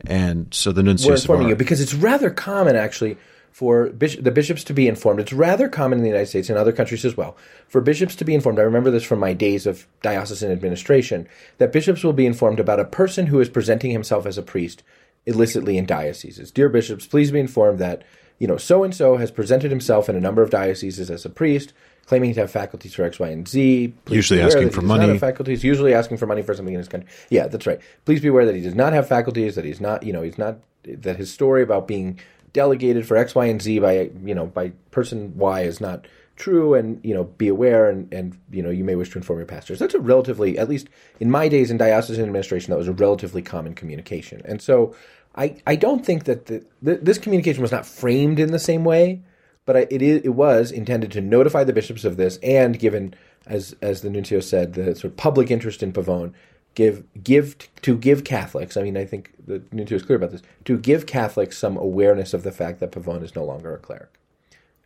And 0.07 0.53
so 0.53 0.71
the 0.71 0.83
nuncio 0.83 1.09
We're 1.09 1.15
informing 1.15 1.49
you 1.49 1.55
because 1.55 1.79
it's 1.81 1.93
rather 1.93 2.29
common, 2.29 2.75
actually, 2.75 3.17
for 3.51 3.87
the 3.87 4.31
bishops 4.31 4.65
to 4.65 4.73
be 4.73 4.85
informed. 4.85 5.21
It's 5.21 5.31
rather 5.31 5.69
common 5.69 5.99
in 5.99 6.03
the 6.03 6.09
United 6.09 6.27
States 6.27 6.49
and 6.49 6.57
other 6.57 6.73
countries 6.73 7.05
as 7.05 7.15
well 7.15 7.37
for 7.69 7.79
bishops 7.79 8.13
to 8.17 8.25
be 8.25 8.33
informed. 8.33 8.59
I 8.59 8.63
remember 8.63 8.91
this 8.91 9.05
from 9.05 9.19
my 9.19 9.31
days 9.31 9.65
of 9.65 9.87
diocesan 10.01 10.51
administration 10.51 11.29
that 11.57 11.71
bishops 11.71 12.03
will 12.03 12.11
be 12.11 12.25
informed 12.25 12.59
about 12.59 12.81
a 12.81 12.85
person 12.85 13.27
who 13.27 13.39
is 13.39 13.47
presenting 13.47 13.91
himself 13.91 14.25
as 14.25 14.37
a 14.37 14.41
priest 14.41 14.83
illicitly 15.25 15.77
in 15.77 15.85
dioceses. 15.85 16.51
Dear 16.51 16.67
bishops, 16.67 17.07
please 17.07 17.31
be 17.31 17.39
informed 17.39 17.79
that 17.79 18.03
you 18.39 18.47
know 18.47 18.57
so 18.57 18.83
and 18.83 18.93
so 18.93 19.17
has 19.17 19.31
presented 19.31 19.71
himself 19.71 20.09
in 20.09 20.15
a 20.15 20.19
number 20.19 20.41
of 20.41 20.49
dioceses 20.49 21.09
as 21.09 21.25
a 21.25 21.29
priest, 21.29 21.73
claiming 22.05 22.33
to 22.33 22.41
have 22.41 22.51
faculties 22.51 22.93
for 22.93 23.03
X, 23.03 23.19
Y, 23.19 23.29
and 23.29 23.47
Z. 23.47 23.93
Please 24.05 24.15
Usually 24.15 24.41
asking 24.41 24.69
for 24.69 24.81
he 24.81 24.87
does 24.87 24.97
not 24.97 25.07
money. 25.07 25.19
faculties, 25.19 25.63
usually 25.63 25.93
asking 25.93 26.17
for 26.17 26.27
money 26.27 26.41
for 26.41 26.53
something 26.53 26.73
in 26.73 26.79
his 26.79 26.87
country. 26.87 27.09
Yeah, 27.29 27.47
that's 27.47 27.65
right. 27.65 27.79
Please 28.05 28.21
be 28.21 28.27
aware 28.27 28.45
that 28.45 28.55
he 28.55 28.61
does 28.61 28.75
not 28.75 28.93
have 28.93 29.07
faculties, 29.07 29.55
that 29.55 29.65
he's 29.65 29.81
not, 29.81 30.03
you 30.03 30.13
know, 30.13 30.21
he's 30.21 30.37
not, 30.37 30.57
that 30.83 31.17
his 31.17 31.31
story 31.31 31.63
about 31.63 31.87
being 31.87 32.19
delegated 32.53 33.07
for 33.07 33.17
X, 33.17 33.35
Y, 33.35 33.45
and 33.45 33.61
Z 33.61 33.79
by, 33.79 34.11
you 34.23 34.35
know, 34.35 34.45
by 34.45 34.71
person 34.91 35.37
Y 35.37 35.61
is 35.61 35.81
not 35.81 36.07
true 36.35 36.73
and, 36.73 37.03
you 37.03 37.13
know, 37.13 37.23
be 37.23 37.47
aware 37.47 37.89
and, 37.89 38.13
and, 38.13 38.37
you 38.51 38.61
know, 38.61 38.69
you 38.69 38.83
may 38.83 38.95
wish 38.95 39.09
to 39.09 39.17
inform 39.17 39.39
your 39.39 39.45
pastors. 39.45 39.79
That's 39.79 39.93
a 39.93 39.99
relatively, 39.99 40.57
at 40.57 40.69
least 40.69 40.87
in 41.19 41.31
my 41.31 41.47
days 41.47 41.71
in 41.71 41.77
diocesan 41.77 42.23
administration, 42.23 42.71
that 42.71 42.77
was 42.77 42.87
a 42.87 42.93
relatively 42.93 43.41
common 43.41 43.73
communication. 43.73 44.41
And 44.45 44.61
so 44.61 44.93
I, 45.35 45.57
I 45.67 45.75
don't 45.75 46.05
think 46.05 46.23
that 46.25 46.45
the, 46.45 46.65
th- 46.83 46.99
this 47.01 47.17
communication 47.17 47.61
was 47.61 47.71
not 47.71 47.85
framed 47.85 48.39
in 48.39 48.51
the 48.51 48.59
same 48.59 48.83
way 48.83 49.21
but 49.65 49.75
I, 49.75 49.87
it 49.89 50.01
is, 50.01 50.21
it 50.23 50.29
was 50.29 50.71
intended 50.71 51.11
to 51.13 51.21
notify 51.21 51.63
the 51.63 51.73
bishops 51.73 52.05
of 52.05 52.17
this, 52.17 52.37
and 52.43 52.77
given 52.79 53.13
as 53.45 53.75
as 53.81 54.01
the 54.01 54.09
nuncio 54.09 54.39
said, 54.39 54.73
the 54.73 54.95
sort 54.95 55.05
of 55.05 55.17
public 55.17 55.51
interest 55.51 55.83
in 55.83 55.91
Pavone, 55.91 56.33
give 56.75 57.03
give 57.23 57.57
to 57.81 57.97
give 57.97 58.23
Catholics. 58.23 58.77
I 58.77 58.83
mean, 58.83 58.97
I 58.97 59.05
think 59.05 59.31
the 59.45 59.63
nuncio 59.71 59.97
is 59.97 60.03
clear 60.03 60.17
about 60.17 60.31
this 60.31 60.43
to 60.65 60.77
give 60.77 61.05
Catholics 61.05 61.57
some 61.57 61.77
awareness 61.77 62.33
of 62.33 62.43
the 62.43 62.51
fact 62.51 62.79
that 62.79 62.91
Pavone 62.91 63.23
is 63.23 63.35
no 63.35 63.43
longer 63.43 63.73
a 63.73 63.79
cleric, 63.79 64.19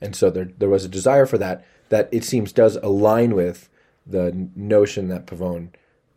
and 0.02 0.16
so 0.16 0.30
there 0.30 0.50
there 0.58 0.70
was 0.70 0.86
a 0.86 0.90
desire 0.90 1.26
for 1.26 1.38
that 1.38 1.66
that 1.90 2.08
it 2.12 2.24
seems 2.24 2.54
does 2.54 2.78
align 2.78 3.36
with 3.36 3.70
the 4.08 4.50
notion 4.56 5.10
that 5.10 5.28
Pavone 5.28 5.70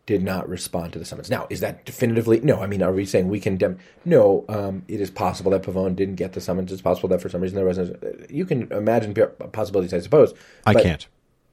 did 0.05 0.21
not 0.21 0.49
respond 0.49 0.91
to 0.93 0.99
the 0.99 1.05
summons. 1.05 1.29
Now, 1.29 1.47
is 1.49 1.61
that 1.61 1.85
definitively 1.85 2.41
no? 2.41 2.61
I 2.61 2.67
mean, 2.67 2.83
are 2.83 2.91
we 2.91 3.05
saying 3.05 3.29
we 3.29 3.39
can? 3.39 3.55
Dem- 3.57 3.79
no, 4.03 4.43
um, 4.49 4.83
it 4.87 4.99
is 4.99 5.09
possible 5.09 5.51
that 5.51 5.63
Pavone 5.63 5.95
didn't 5.95 6.15
get 6.15 6.33
the 6.33 6.41
summons. 6.41 6.71
It's 6.71 6.81
possible 6.81 7.07
that 7.09 7.21
for 7.21 7.29
some 7.29 7.41
reason 7.41 7.55
there 7.55 7.65
wasn't. 7.65 8.29
You 8.29 8.45
can 8.45 8.71
imagine 8.71 9.13
possibilities, 9.53 9.93
I 9.93 9.99
suppose. 9.99 10.33
I 10.65 10.73
can't. 10.73 11.07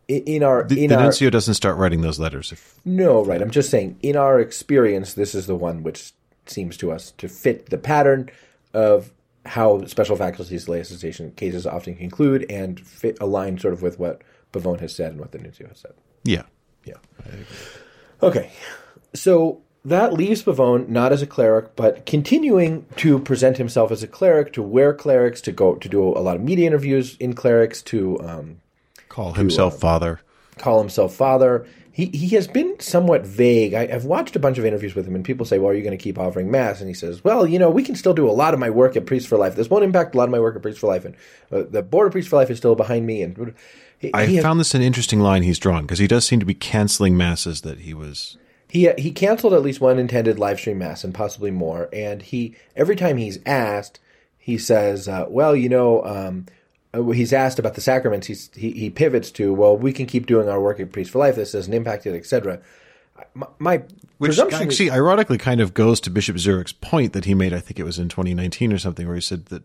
In 0.08 0.42
our 0.42 0.64
The, 0.64 0.82
in 0.82 0.90
the 0.90 0.96
our 0.96 1.04
nuncio 1.04 1.30
doesn't 1.30 1.54
start 1.54 1.76
writing 1.76 2.00
those 2.00 2.18
letters. 2.18 2.50
If 2.50 2.80
no, 2.84 3.24
right. 3.24 3.40
I'm 3.40 3.50
just 3.52 3.70
saying, 3.70 3.96
in 4.02 4.16
our 4.16 4.40
experience, 4.40 5.14
this 5.14 5.36
is 5.36 5.46
the 5.46 5.54
one 5.54 5.84
which 5.84 6.12
seems 6.46 6.76
to 6.78 6.90
us 6.90 7.12
to 7.18 7.28
fit 7.28 7.70
the 7.70 7.78
pattern 7.78 8.28
of 8.74 9.12
how 9.46 9.84
special 9.86 10.16
faculties 10.16 10.66
laicization 10.66 11.34
cases 11.36 11.64
often 11.66 11.94
conclude 11.94 12.44
and 12.50 12.80
fit 12.80 13.16
align 13.20 13.58
sort 13.58 13.72
of 13.72 13.82
with 13.82 14.00
what 14.00 14.22
Pavone 14.52 14.80
has 14.80 14.92
said 14.94 15.12
and 15.12 15.20
what 15.20 15.30
the 15.30 15.38
nuncio 15.38 15.68
has 15.68 15.78
said. 15.78 15.92
yeah, 16.24 16.42
Yeah. 16.84 16.94
Okay. 18.22 18.50
So 19.14 19.60
that 19.84 20.12
leaves 20.12 20.42
Pavone 20.42 20.88
not 20.88 21.12
as 21.12 21.22
a 21.22 21.26
cleric, 21.26 21.74
but 21.74 22.04
continuing 22.04 22.84
to 22.96 23.18
present 23.18 23.56
himself 23.56 23.90
as 23.90 24.02
a 24.02 24.06
cleric, 24.06 24.52
to 24.52 24.62
wear 24.62 24.92
clerics, 24.92 25.40
to 25.42 25.52
go 25.52 25.74
to 25.76 25.88
do 25.88 26.02
a 26.02 26.20
lot 26.20 26.36
of 26.36 26.42
media 26.42 26.66
interviews 26.66 27.16
in 27.18 27.32
clerics, 27.34 27.82
to 27.82 28.20
um, 28.20 28.60
call 29.08 29.32
himself 29.32 29.80
father. 29.80 30.20
call 30.58 30.80
himself 30.80 31.14
father. 31.14 31.66
He 31.92 32.06
he 32.06 32.28
has 32.36 32.46
been 32.46 32.78
somewhat 32.78 33.26
vague. 33.26 33.74
I, 33.74 33.82
I've 33.82 34.04
watched 34.04 34.36
a 34.36 34.38
bunch 34.38 34.58
of 34.58 34.64
interviews 34.64 34.94
with 34.94 35.06
him, 35.06 35.14
and 35.14 35.24
people 35.24 35.44
say, 35.44 35.58
"Well, 35.58 35.70
are 35.70 35.74
you 35.74 35.82
going 35.82 35.96
to 35.96 36.02
keep 36.02 36.18
offering 36.18 36.50
mass?" 36.50 36.80
And 36.80 36.88
he 36.88 36.94
says, 36.94 37.24
"Well, 37.24 37.46
you 37.46 37.58
know, 37.58 37.70
we 37.70 37.82
can 37.82 37.96
still 37.96 38.14
do 38.14 38.28
a 38.28 38.32
lot 38.32 38.54
of 38.54 38.60
my 38.60 38.70
work 38.70 38.96
at 38.96 39.06
Priest 39.06 39.28
for 39.28 39.36
Life. 39.36 39.56
This 39.56 39.68
won't 39.68 39.84
impact 39.84 40.14
a 40.14 40.18
lot 40.18 40.24
of 40.24 40.30
my 40.30 40.38
work 40.38 40.54
at 40.56 40.62
Priest 40.62 40.78
for 40.78 40.86
Life, 40.86 41.04
and 41.04 41.16
uh, 41.50 41.62
the 41.68 41.82
board 41.82 42.06
of 42.06 42.12
Priest 42.12 42.28
for 42.28 42.36
Life 42.36 42.50
is 42.50 42.58
still 42.58 42.74
behind 42.76 43.06
me." 43.06 43.22
And 43.22 43.54
he, 44.00 44.12
I 44.14 44.26
he 44.26 44.40
found 44.40 44.58
this 44.58 44.74
an 44.74 44.80
interesting 44.80 45.20
line 45.20 45.42
he's 45.42 45.58
drawn 45.58 45.82
because 45.82 45.98
he 45.98 46.06
does 46.06 46.26
seem 46.26 46.40
to 46.40 46.46
be 46.46 46.54
canceling 46.54 47.16
masses 47.18 47.60
that 47.60 47.80
he 47.80 47.92
was. 47.92 48.38
He 48.66 48.90
he 48.96 49.12
canceled 49.12 49.52
at 49.52 49.62
least 49.62 49.80
one 49.80 49.98
intended 49.98 50.38
live 50.38 50.58
stream 50.58 50.78
mass 50.78 51.04
and 51.04 51.14
possibly 51.14 51.50
more. 51.50 51.90
And 51.92 52.22
he 52.22 52.56
every 52.74 52.96
time 52.96 53.18
he's 53.18 53.38
asked, 53.44 54.00
he 54.38 54.56
says, 54.56 55.06
uh, 55.06 55.26
"Well, 55.28 55.54
you 55.54 55.68
know." 55.68 56.04
Um, 56.04 56.46
uh, 56.92 57.02
he's 57.10 57.32
asked 57.32 57.60
about 57.60 57.74
the 57.74 57.80
sacraments. 57.80 58.26
He's, 58.26 58.50
he 58.54 58.70
he 58.72 58.90
pivots 58.90 59.30
to, 59.32 59.52
"Well, 59.52 59.76
we 59.76 59.92
can 59.92 60.06
keep 60.06 60.26
doing 60.26 60.48
our 60.48 60.60
work 60.60 60.80
at 60.80 60.92
Priest 60.92 61.10
for 61.10 61.18
Life. 61.18 61.36
This 61.36 61.52
doesn't 61.52 61.72
impact 61.72 62.06
it, 62.06 62.16
etc." 62.16 62.60
My, 63.34 63.46
my 63.58 63.76
Which 64.16 64.30
presumption 64.30 64.68
is- 64.68 64.90
ironically, 64.90 65.36
kind 65.36 65.60
of 65.60 65.74
goes 65.74 66.00
to 66.00 66.10
Bishop 66.10 66.36
Zurek's 66.36 66.72
point 66.72 67.12
that 67.12 67.26
he 67.26 67.34
made. 67.34 67.52
I 67.52 67.60
think 67.60 67.78
it 67.78 67.84
was 67.84 67.98
in 67.98 68.08
2019 68.08 68.72
or 68.72 68.78
something, 68.78 69.06
where 69.06 69.14
he 69.14 69.20
said 69.20 69.46
that 69.46 69.62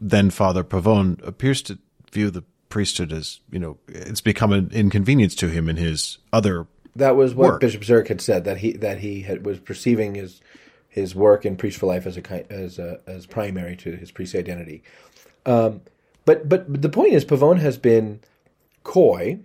then 0.00 0.30
Father 0.30 0.64
Pavone 0.64 1.24
appears 1.26 1.60
to 1.62 1.78
view 2.10 2.30
the 2.30 2.44
priesthood 2.72 3.12
is, 3.12 3.40
you 3.50 3.58
know 3.58 3.76
it's 3.86 4.22
become 4.22 4.50
an 4.50 4.70
inconvenience 4.72 5.34
to 5.34 5.48
him 5.48 5.68
in 5.68 5.76
his 5.76 6.16
other. 6.32 6.66
that 6.96 7.16
was 7.16 7.34
what 7.34 7.50
work. 7.50 7.60
Bishop 7.60 7.82
Zurek 7.82 8.08
had 8.08 8.22
said 8.22 8.44
that 8.44 8.56
he 8.56 8.72
that 8.72 8.98
he 9.00 9.20
had, 9.20 9.44
was 9.44 9.58
perceiving 9.60 10.14
his 10.14 10.40
his 10.88 11.14
work 11.14 11.44
in 11.44 11.56
Priest 11.56 11.78
for 11.78 11.84
Life 11.84 12.06
as 12.06 12.16
a 12.16 12.52
as 12.52 12.78
a, 12.78 12.98
as 13.06 13.26
primary 13.26 13.76
to 13.76 13.94
his 13.94 14.10
priest 14.10 14.34
identity. 14.34 14.82
Um, 15.44 15.82
but 16.24 16.48
but 16.48 16.80
the 16.80 16.88
point 16.88 17.12
is, 17.12 17.26
Pavone 17.26 17.58
has 17.58 17.76
been 17.76 18.20
coy, 18.84 19.38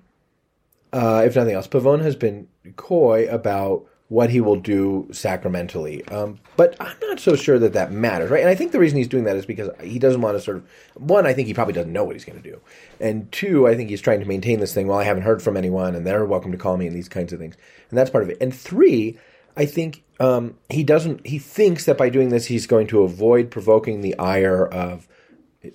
uh, 0.94 1.24
if 1.26 1.36
nothing 1.36 1.54
else. 1.54 1.68
Pavone 1.68 2.02
has 2.02 2.16
been 2.16 2.48
coy 2.78 3.28
about 3.30 3.86
what 4.10 4.30
he 4.30 4.40
will 4.40 4.56
do 4.56 5.08
sacramentally. 5.12 6.08
Um, 6.08 6.40
but 6.56 6.76
I'm 6.80 6.96
not 7.02 7.20
so 7.20 7.36
sure 7.36 7.60
that 7.60 7.74
that 7.74 7.92
matters, 7.92 8.30
right? 8.30 8.40
And 8.40 8.50
I 8.50 8.56
think 8.56 8.72
the 8.72 8.80
reason 8.80 8.98
he's 8.98 9.08
doing 9.08 9.26
that 9.26 9.36
is 9.36 9.46
because 9.46 9.70
he 9.82 10.00
doesn't 10.00 10.22
want 10.22 10.38
to 10.38 10.42
sort 10.42 10.58
of 10.58 10.68
one. 10.96 11.28
I 11.28 11.34
think 11.34 11.48
he 11.48 11.54
probably 11.54 11.74
doesn't 11.74 11.92
know 11.92 12.04
what 12.04 12.16
he's 12.16 12.26
going 12.26 12.42
to 12.42 12.50
do, 12.50 12.62
and 13.00 13.32
two, 13.32 13.68
I 13.68 13.76
think 13.76 13.90
he's 13.90 14.02
trying 14.02 14.22
to 14.22 14.26
maintain 14.26 14.60
this 14.60 14.74
thing. 14.74 14.88
Well, 14.88 15.00
I 15.00 15.04
haven't 15.04 15.24
heard 15.24 15.42
from 15.42 15.58
anyone, 15.58 15.96
and 15.96 16.06
they're 16.06 16.26
welcome 16.26 16.52
to 16.52 16.58
call 16.58 16.78
me, 16.78 16.88
and 16.88 16.96
these 16.96 17.10
kinds 17.10 17.34
of 17.34 17.40
things, 17.40 17.56
and 17.90 17.98
that's 17.98 18.10
part 18.10 18.24
of 18.24 18.30
it. 18.30 18.38
And 18.40 18.54
three, 18.56 19.18
I 19.58 19.66
think 19.66 20.04
um, 20.20 20.56
he 20.70 20.84
doesn't. 20.84 21.26
He 21.28 21.40
thinks 21.40 21.86
that 21.86 21.98
by 21.98 22.10
doing 22.10 22.30
this, 22.30 22.46
he's 22.46 22.66
going 22.66 22.88
to 22.88 23.02
avoid 23.02 23.52
provoking 23.52 24.02
the 24.02 24.18
ire 24.18 24.66
of 24.66 25.08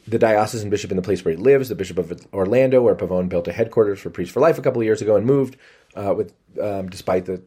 the 0.06 0.18
diocesan 0.18 0.70
bishop 0.70 0.90
in 0.90 0.96
the 0.96 1.02
place 1.02 1.24
where 1.24 1.34
he 1.34 1.40
lives, 1.40 1.68
the 1.68 1.74
bishop 1.74 1.98
of 1.98 2.26
Orlando, 2.32 2.80
where 2.80 2.94
Pavone 2.94 3.28
built 3.28 3.48
a 3.48 3.52
headquarters 3.52 4.00
for 4.00 4.10
Priests 4.10 4.32
for 4.32 4.40
Life 4.40 4.58
a 4.58 4.62
couple 4.62 4.80
of 4.80 4.86
years 4.86 5.02
ago 5.02 5.16
and 5.16 5.26
moved, 5.26 5.56
uh, 5.94 6.14
with 6.16 6.32
um, 6.60 6.88
despite 6.88 7.26
the 7.26 7.42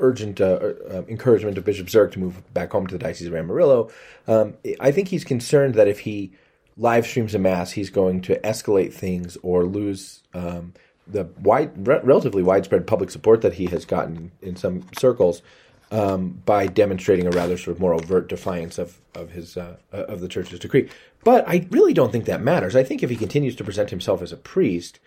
urgent 0.00 0.40
uh, 0.40 0.72
uh, 0.90 1.02
encouragement 1.08 1.58
of 1.58 1.64
Bishop 1.64 1.86
Zurek 1.86 2.12
to 2.12 2.18
move 2.18 2.42
back 2.54 2.72
home 2.72 2.86
to 2.86 2.92
the 2.92 2.98
Diocese 2.98 3.26
of 3.26 3.34
Amarillo. 3.34 3.90
Um, 4.26 4.54
I 4.80 4.90
think 4.90 5.08
he's 5.08 5.24
concerned 5.24 5.74
that 5.74 5.88
if 5.88 6.00
he 6.00 6.32
live 6.76 7.06
streams 7.06 7.34
a 7.34 7.38
mass, 7.38 7.72
he's 7.72 7.90
going 7.90 8.22
to 8.22 8.38
escalate 8.40 8.92
things 8.92 9.36
or 9.42 9.64
lose 9.64 10.20
um, 10.34 10.72
the 11.06 11.24
wide, 11.40 11.86
re- 11.86 12.00
relatively 12.02 12.42
widespread 12.42 12.86
public 12.86 13.10
support 13.10 13.42
that 13.42 13.54
he 13.54 13.66
has 13.66 13.84
gotten 13.84 14.32
in 14.40 14.56
some 14.56 14.86
circles 14.98 15.42
um, 15.90 16.40
by 16.44 16.66
demonstrating 16.66 17.26
a 17.26 17.30
rather 17.30 17.56
sort 17.56 17.76
of 17.76 17.80
more 17.80 17.94
overt 17.94 18.28
defiance 18.28 18.78
of 18.78 19.00
of 19.14 19.30
his 19.30 19.56
uh, 19.56 19.76
of 19.92 20.20
the 20.20 20.28
church's 20.28 20.60
decree. 20.60 20.88
But 21.24 21.46
I 21.48 21.66
really 21.70 21.92
don't 21.92 22.12
think 22.12 22.24
that 22.26 22.40
matters. 22.40 22.76
I 22.76 22.84
think 22.84 23.02
if 23.02 23.10
he 23.10 23.16
continues 23.16 23.56
to 23.56 23.64
present 23.64 23.90
himself 23.90 24.22
as 24.22 24.32
a 24.32 24.36
priest, 24.36 25.00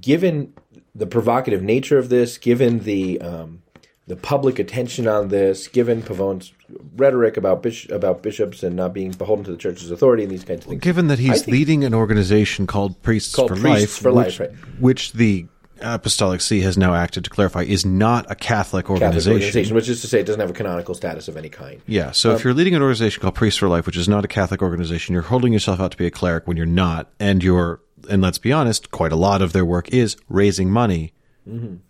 given 0.00 0.52
the 0.94 1.06
provocative 1.06 1.62
nature 1.62 1.98
of 1.98 2.08
this, 2.08 2.38
given 2.38 2.80
the 2.80 3.20
um, 3.20 3.62
the 4.06 4.16
public 4.16 4.58
attention 4.58 5.08
on 5.08 5.28
this, 5.28 5.66
given 5.66 6.00
Pavone's 6.00 6.52
rhetoric 6.96 7.36
about 7.36 7.62
bish- 7.62 7.88
about 7.88 8.22
bishops 8.22 8.62
and 8.62 8.76
not 8.76 8.94
being 8.94 9.10
beholden 9.10 9.44
to 9.44 9.50
the 9.50 9.56
church's 9.56 9.90
authority 9.90 10.22
and 10.22 10.30
these 10.30 10.44
kinds 10.44 10.64
of 10.64 10.70
things, 10.70 10.82
Given 10.82 11.08
that 11.08 11.18
he's 11.18 11.46
leading 11.48 11.84
an 11.84 11.94
organization 11.94 12.66
called 12.66 13.02
Priests 13.02 13.34
Called 13.34 13.50
for 13.50 13.56
Priests 13.56 14.02
Life, 14.02 14.02
for 14.02 14.12
which, 14.12 14.38
Life, 14.38 14.40
right. 14.40 14.80
which 14.80 15.12
the 15.12 15.46
Apostolic 15.80 16.40
See 16.40 16.60
has 16.60 16.78
now 16.78 16.94
acted 16.94 17.24
to 17.24 17.30
clarify 17.30 17.62
is 17.62 17.84
not 17.84 18.30
a 18.30 18.34
Catholic 18.34 18.86
Catholic 18.86 18.90
organization. 18.90 19.32
organization, 19.32 19.74
which 19.74 19.88
is 19.88 20.00
to 20.00 20.06
say, 20.06 20.20
it 20.20 20.26
doesn't 20.26 20.40
have 20.40 20.50
a 20.50 20.54
canonical 20.54 20.94
status 20.94 21.28
of 21.28 21.36
any 21.36 21.48
kind. 21.50 21.82
Yeah, 21.86 22.12
so 22.12 22.34
if 22.34 22.44
you're 22.44 22.54
leading 22.54 22.74
an 22.74 22.82
organization 22.82 23.20
called 23.20 23.34
Priests 23.34 23.58
for 23.58 23.68
Life, 23.68 23.84
which 23.86 23.96
is 23.96 24.08
not 24.08 24.24
a 24.24 24.28
Catholic 24.28 24.62
organization, 24.62 25.12
you're 25.12 25.22
holding 25.22 25.52
yourself 25.52 25.80
out 25.80 25.90
to 25.90 25.96
be 25.96 26.06
a 26.06 26.10
cleric 26.10 26.46
when 26.46 26.56
you're 26.56 26.64
not, 26.64 27.10
and 27.20 27.44
you're, 27.44 27.80
and 28.06 28.22
let's 28.22 28.38
be 28.38 28.52
honest, 28.52 28.90
quite 28.90 29.12
a 29.12 29.16
lot 29.16 29.42
of 29.42 29.52
their 29.52 29.64
work 29.64 29.88
is 29.92 30.16
raising 30.28 30.70
money. 30.70 31.12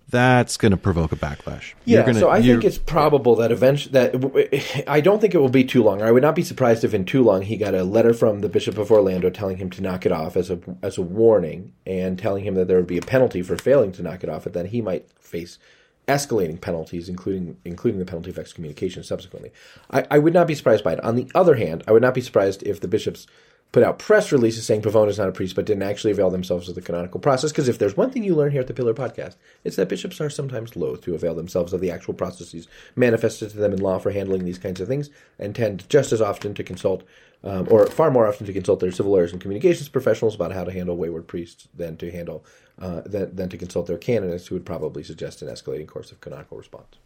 That's 0.08 0.58
going 0.58 0.72
to 0.72 0.76
provoke 0.76 1.12
a 1.12 1.16
backlash. 1.16 1.72
Yeah, 1.86 2.04
gonna- 2.04 2.20
so 2.20 2.28
I 2.28 2.42
think 2.42 2.62
it's 2.62 2.76
probable 2.78 3.36
that 3.36 3.50
eventually 3.50 3.92
that 3.92 4.84
I 4.88 5.00
don't 5.00 5.18
think 5.20 5.34
it 5.34 5.38
will 5.38 5.48
be 5.48 5.64
too 5.64 5.82
long. 5.82 6.02
I 6.02 6.12
would 6.12 6.22
not 6.22 6.34
be 6.34 6.42
surprised 6.42 6.84
if 6.84 6.92
in 6.92 7.06
too 7.06 7.22
long 7.24 7.40
he 7.42 7.56
got 7.56 7.74
a 7.74 7.82
letter 7.82 8.12
from 8.12 8.40
the 8.42 8.50
Bishop 8.50 8.76
of 8.76 8.90
Orlando 8.92 9.30
telling 9.30 9.56
him 9.56 9.70
to 9.70 9.82
knock 9.82 10.04
it 10.04 10.12
off 10.12 10.36
as 10.36 10.50
a 10.50 10.58
as 10.82 10.98
a 10.98 11.02
warning 11.02 11.72
and 11.86 12.18
telling 12.18 12.44
him 12.44 12.54
that 12.54 12.68
there 12.68 12.76
would 12.76 12.86
be 12.86 12.98
a 12.98 13.02
penalty 13.02 13.40
for 13.42 13.56
failing 13.56 13.92
to 13.92 14.02
knock 14.02 14.22
it 14.22 14.28
off, 14.28 14.44
and 14.44 14.54
then 14.54 14.66
he 14.66 14.82
might 14.82 15.08
face 15.18 15.58
escalating 16.06 16.60
penalties, 16.60 17.08
including 17.08 17.56
including 17.64 17.98
the 17.98 18.04
penalty 18.06 18.30
of 18.30 18.38
excommunication 18.38 19.02
subsequently. 19.02 19.50
I, 19.90 20.06
I 20.10 20.18
would 20.18 20.34
not 20.34 20.46
be 20.46 20.54
surprised 20.54 20.84
by 20.84 20.92
it. 20.92 21.00
On 21.02 21.16
the 21.16 21.30
other 21.34 21.54
hand, 21.54 21.82
I 21.88 21.92
would 21.92 22.02
not 22.02 22.14
be 22.14 22.20
surprised 22.20 22.62
if 22.64 22.80
the 22.80 22.88
bishops 22.88 23.26
put 23.72 23.82
out 23.82 23.98
press 23.98 24.32
releases 24.32 24.64
saying 24.64 24.82
Pavone 24.82 25.08
is 25.08 25.18
not 25.18 25.28
a 25.28 25.32
priest, 25.32 25.54
but 25.54 25.66
didn't 25.66 25.82
actually 25.82 26.10
avail 26.10 26.30
themselves 26.30 26.68
of 26.68 26.74
the 26.74 26.80
canonical 26.80 27.20
process. 27.20 27.52
Because 27.52 27.68
if 27.68 27.78
there's 27.78 27.96
one 27.96 28.10
thing 28.10 28.24
you 28.24 28.34
learn 28.34 28.52
here 28.52 28.60
at 28.60 28.68
the 28.68 28.74
Pillar 28.74 28.94
Podcast, 28.94 29.36
it's 29.64 29.76
that 29.76 29.88
bishops 29.88 30.20
are 30.20 30.30
sometimes 30.30 30.76
loath 30.76 31.02
to 31.02 31.14
avail 31.14 31.34
themselves 31.34 31.72
of 31.72 31.80
the 31.80 31.90
actual 31.90 32.14
processes 32.14 32.68
manifested 32.94 33.50
to 33.50 33.58
them 33.58 33.72
in 33.72 33.80
law 33.80 33.98
for 33.98 34.12
handling 34.12 34.44
these 34.44 34.58
kinds 34.58 34.80
of 34.80 34.88
things, 34.88 35.10
and 35.38 35.54
tend 35.54 35.88
just 35.88 36.12
as 36.12 36.22
often 36.22 36.54
to 36.54 36.64
consult, 36.64 37.02
um, 37.44 37.66
or 37.70 37.86
far 37.86 38.10
more 38.10 38.26
often 38.26 38.46
to 38.46 38.52
consult 38.52 38.80
their 38.80 38.92
civil 38.92 39.12
lawyers 39.12 39.32
and 39.32 39.40
communications 39.40 39.88
professionals 39.88 40.34
about 40.34 40.52
how 40.52 40.64
to 40.64 40.72
handle 40.72 40.96
wayward 40.96 41.26
priests 41.26 41.68
than 41.74 41.96
to 41.96 42.10
handle 42.10 42.44
uh, 42.78 43.02
than, 43.04 43.34
than 43.34 43.48
to 43.48 43.58
consult 43.58 43.86
their 43.86 43.98
canonists, 43.98 44.48
who 44.48 44.54
would 44.54 44.66
probably 44.66 45.02
suggest 45.02 45.42
an 45.42 45.48
escalating 45.48 45.86
course 45.86 46.12
of 46.12 46.20
canonical 46.20 46.56
response. 46.56 46.96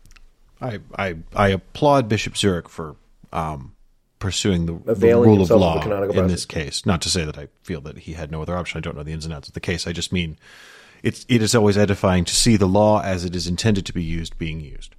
I, 0.60 0.80
I, 0.96 1.16
I 1.34 1.48
applaud 1.48 2.08
Bishop 2.08 2.34
Zurek 2.34 2.68
for 2.68 2.96
um, 3.32 3.74
pursuing 4.20 4.66
the, 4.66 4.94
the 4.94 5.14
rule 5.14 5.42
of 5.42 5.48
himself 5.48 5.84
of 5.84 5.86
law 5.86 6.02
in 6.02 6.28
this 6.28 6.46
case. 6.46 6.86
Not 6.86 7.02
to 7.02 7.08
say 7.08 7.24
that 7.24 7.36
I 7.36 7.48
feel 7.64 7.80
that 7.80 7.98
he 7.98 8.12
had 8.12 8.30
no 8.30 8.42
other 8.42 8.56
option. 8.56 8.78
I 8.78 8.80
don't 8.80 8.96
know 8.96 9.02
the 9.02 9.12
ins 9.12 9.24
and 9.24 9.34
outs 9.34 9.48
of 9.48 9.54
the 9.54 9.60
case. 9.60 9.88
I 9.88 9.92
just 9.92 10.12
mean 10.12 10.36
it's 11.02 11.26
it 11.28 11.42
is 11.42 11.54
always 11.54 11.76
edifying 11.76 12.24
to 12.26 12.36
see 12.36 12.56
the 12.56 12.68
law 12.68 13.02
as 13.02 13.24
it 13.24 13.34
is 13.34 13.48
intended 13.48 13.86
to 13.86 13.92
be 13.92 14.04
used 14.04 14.38
being 14.38 14.60
used. 14.60 14.94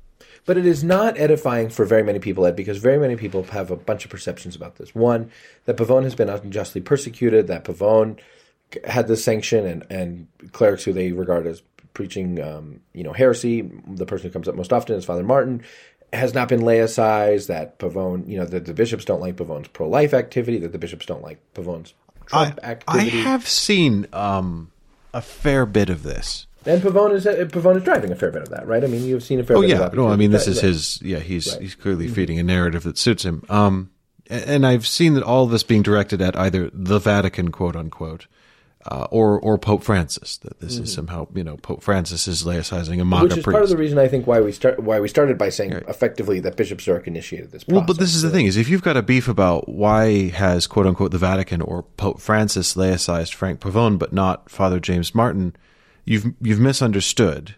But 0.46 0.58
it 0.58 0.66
is 0.66 0.84
not 0.84 1.20
edifying 1.20 1.70
for 1.70 1.86
very 1.86 2.04
many 2.04 2.18
people, 2.18 2.46
Ed, 2.48 2.56
because 2.56 2.80
very 2.80 2.98
many 2.98 3.16
people 3.16 3.44
have 3.44 3.70
a 3.70 3.76
bunch 3.76 4.06
of 4.06 4.12
perceptions 4.12 4.56
about 4.56 4.78
this. 4.78 4.96
One, 4.96 5.30
that 5.66 5.78
Pavone 5.78 6.04
has 6.04 6.16
been 6.16 6.30
unjustly 6.30 6.82
persecuted, 6.82 7.46
that 7.48 7.64
Pavone 7.64 8.18
had 8.86 9.08
the 9.08 9.16
sanction, 9.16 9.68
and, 9.68 9.86
and 9.92 10.28
clerics 10.52 10.84
who 10.84 10.94
they 10.94 11.12
regard 11.12 11.46
as 11.46 11.62
preaching, 11.94 12.42
um, 12.42 12.80
you 12.94 13.04
know, 13.04 13.14
heresy. 13.14 13.70
The 13.88 14.06
person 14.08 14.30
who 14.30 14.34
comes 14.34 14.48
up 14.48 14.56
most 14.56 14.74
often 14.74 14.96
is 14.96 15.06
Father 15.06 15.24
Martin. 15.24 15.64
Has 16.14 16.34
not 16.34 16.50
been 16.50 16.62
laicized. 16.62 17.48
That 17.48 17.80
Pavone, 17.80 18.28
you 18.28 18.38
know, 18.38 18.46
that 18.46 18.66
the 18.66 18.74
bishops 18.74 19.06
don't 19.06 19.22
like 19.22 19.36
Pavone's 19.38 19.68
pro-life 19.70 20.14
activity. 20.14 20.58
That 20.60 20.72
the 20.74 20.78
bishops 20.78 21.06
don't 21.06 21.22
like 21.24 21.40
Pavone's 21.54 21.94
Trump 22.26 22.60
I, 22.64 22.78
I 22.88 23.00
have 23.04 23.48
seen 23.48 24.08
um, 24.14 24.72
a 25.14 25.22
fair 25.22 25.66
bit 25.66 25.90
of 25.90 26.04
this. 26.04 26.48
and 26.66 26.82
Pavone 26.82 27.14
is 27.14 27.26
uh, 27.26 27.34
Pavone 27.50 27.78
is 27.78 27.84
driving 27.84 28.12
a 28.12 28.16
fair 28.16 28.32
bit 28.32 28.42
of 28.44 28.50
that, 28.50 28.68
right? 28.68 28.84
I 28.84 28.88
mean, 28.88 29.04
you've 29.06 29.24
seen 29.24 29.40
a 29.40 29.44
fair 29.44 29.58
Oh 29.58 29.62
bit. 29.62 29.70
yeah, 29.72 29.78
of 29.86 29.92
that 29.92 29.98
no, 29.98 30.10
I 30.10 30.16
mean 30.18 30.32
this 30.32 30.48
Right, 30.48 30.52
is 30.52 30.58
right. 30.58 30.68
his. 30.68 31.02
Yeah, 31.02 31.20
he's 31.20 31.54
he's 31.58 31.76
clearly 31.76 32.08
feeding 32.08 32.40
a 32.40 32.44
narrative 32.44 32.84
that 32.84 32.98
suits 32.98 33.24
him. 33.24 33.44
Um, 33.50 33.90
and 34.30 34.66
I've 34.66 34.88
seen 34.88 35.14
that 35.16 35.24
all 35.24 35.44
of 35.46 35.52
this 35.52 35.64
being 35.64 35.82
directed 35.82 36.22
at 36.22 36.38
either 36.38 36.70
the 36.74 37.00
Vatican, 37.00 37.52
quote 37.52 37.76
unquote, 37.76 38.28
uh, 38.86 39.08
or 39.12 39.40
or 39.40 39.58
Pope 39.58 39.84
Francis. 39.84 40.38
That 40.38 40.60
this 40.60 40.78
is 40.78 40.94
somehow 40.94 41.28
you 41.34 41.44
know 41.44 41.58
Pope 41.58 41.82
Francis 41.82 42.28
is 42.28 42.44
laicizing 42.44 43.02
a 43.02 43.06
MAGA 43.06 43.24
which 43.24 43.38
is 43.38 43.44
priest. 43.44 43.54
part 43.54 43.64
of 43.64 43.70
the 43.70 43.78
reason 43.78 43.98
I 43.98 44.08
think 44.08 44.28
why 44.28 44.40
we 44.40 44.52
start 44.52 44.80
why 44.80 45.00
we 45.00 45.08
started 45.08 45.38
by 45.38 45.50
saying 45.50 45.74
effectively 45.88 46.40
that 46.42 46.56
Bishop 46.56 46.80
Zurek 46.80 47.08
initiated 47.08 47.52
this. 47.52 47.64
Process. 47.64 47.76
Well, 47.76 47.86
but 47.86 48.00
this 48.00 48.16
is 48.16 48.22
the 48.22 48.30
thing: 48.30 48.46
is 48.46 48.58
if 48.58 48.70
you've 48.70 48.82
got 48.82 48.98
a 48.98 49.02
beef 49.02 49.28
about 49.28 49.70
why 49.70 50.30
has 50.30 50.68
"quote 50.68 50.88
unquote" 50.88 51.12
the 51.12 51.18
Vatican 51.18 51.62
or 51.62 51.84
Pope 51.84 52.20
Francis 52.20 52.76
laicized 52.76 53.34
Frank 53.34 53.60
Pavone, 53.60 54.00
but 54.00 54.14
not 54.14 54.50
Father 54.50 54.80
James 54.80 55.14
Martin, 55.14 55.56
you've 56.06 56.34
you've 56.42 56.60
misunderstood 56.60 57.56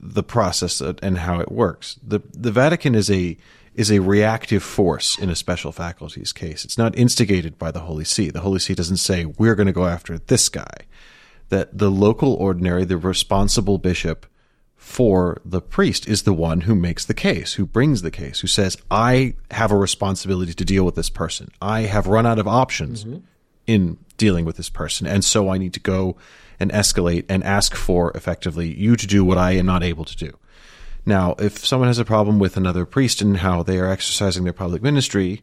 the 0.00 0.22
process 0.22 0.80
and 0.80 1.18
how 1.18 1.40
it 1.40 1.50
works. 1.50 1.98
the 2.02 2.20
The 2.32 2.52
Vatican 2.52 2.94
is 2.94 3.10
a 3.10 3.36
is 3.78 3.92
a 3.92 4.00
reactive 4.00 4.62
force 4.62 5.16
in 5.16 5.30
a 5.30 5.36
special 5.36 5.70
faculties 5.70 6.32
case. 6.32 6.64
It's 6.64 6.76
not 6.76 6.98
instigated 6.98 7.56
by 7.58 7.70
the 7.70 7.78
Holy 7.80 8.04
See. 8.04 8.28
The 8.28 8.40
Holy 8.40 8.58
See 8.58 8.74
doesn't 8.74 8.96
say 8.96 9.24
we're 9.24 9.54
going 9.54 9.68
to 9.68 9.72
go 9.72 9.86
after 9.86 10.18
this 10.18 10.48
guy. 10.48 10.74
That 11.50 11.78
the 11.78 11.88
local 11.88 12.34
ordinary, 12.34 12.84
the 12.84 12.98
responsible 12.98 13.78
bishop 13.78 14.26
for 14.74 15.40
the 15.44 15.60
priest 15.60 16.08
is 16.08 16.24
the 16.24 16.32
one 16.32 16.62
who 16.62 16.74
makes 16.74 17.04
the 17.04 17.14
case, 17.14 17.54
who 17.54 17.66
brings 17.66 18.02
the 18.02 18.10
case, 18.10 18.40
who 18.40 18.48
says, 18.48 18.76
I 18.90 19.34
have 19.52 19.70
a 19.70 19.76
responsibility 19.76 20.54
to 20.54 20.64
deal 20.64 20.84
with 20.84 20.96
this 20.96 21.08
person. 21.08 21.48
I 21.62 21.82
have 21.82 22.08
run 22.08 22.26
out 22.26 22.40
of 22.40 22.48
options 22.48 23.04
mm-hmm. 23.04 23.20
in 23.68 23.96
dealing 24.16 24.44
with 24.44 24.56
this 24.56 24.70
person. 24.70 25.06
And 25.06 25.24
so 25.24 25.48
I 25.48 25.56
need 25.56 25.72
to 25.74 25.80
go 25.80 26.16
and 26.58 26.72
escalate 26.72 27.26
and 27.28 27.44
ask 27.44 27.76
for 27.76 28.10
effectively 28.16 28.74
you 28.74 28.96
to 28.96 29.06
do 29.06 29.24
what 29.24 29.38
I 29.38 29.52
am 29.52 29.66
not 29.66 29.84
able 29.84 30.04
to 30.04 30.16
do. 30.16 30.36
Now, 31.08 31.34
if 31.38 31.64
someone 31.64 31.88
has 31.88 31.98
a 31.98 32.04
problem 32.04 32.38
with 32.38 32.58
another 32.58 32.84
priest 32.84 33.22
and 33.22 33.38
how 33.38 33.62
they 33.62 33.78
are 33.78 33.88
exercising 33.88 34.44
their 34.44 34.52
public 34.52 34.82
ministry, 34.82 35.42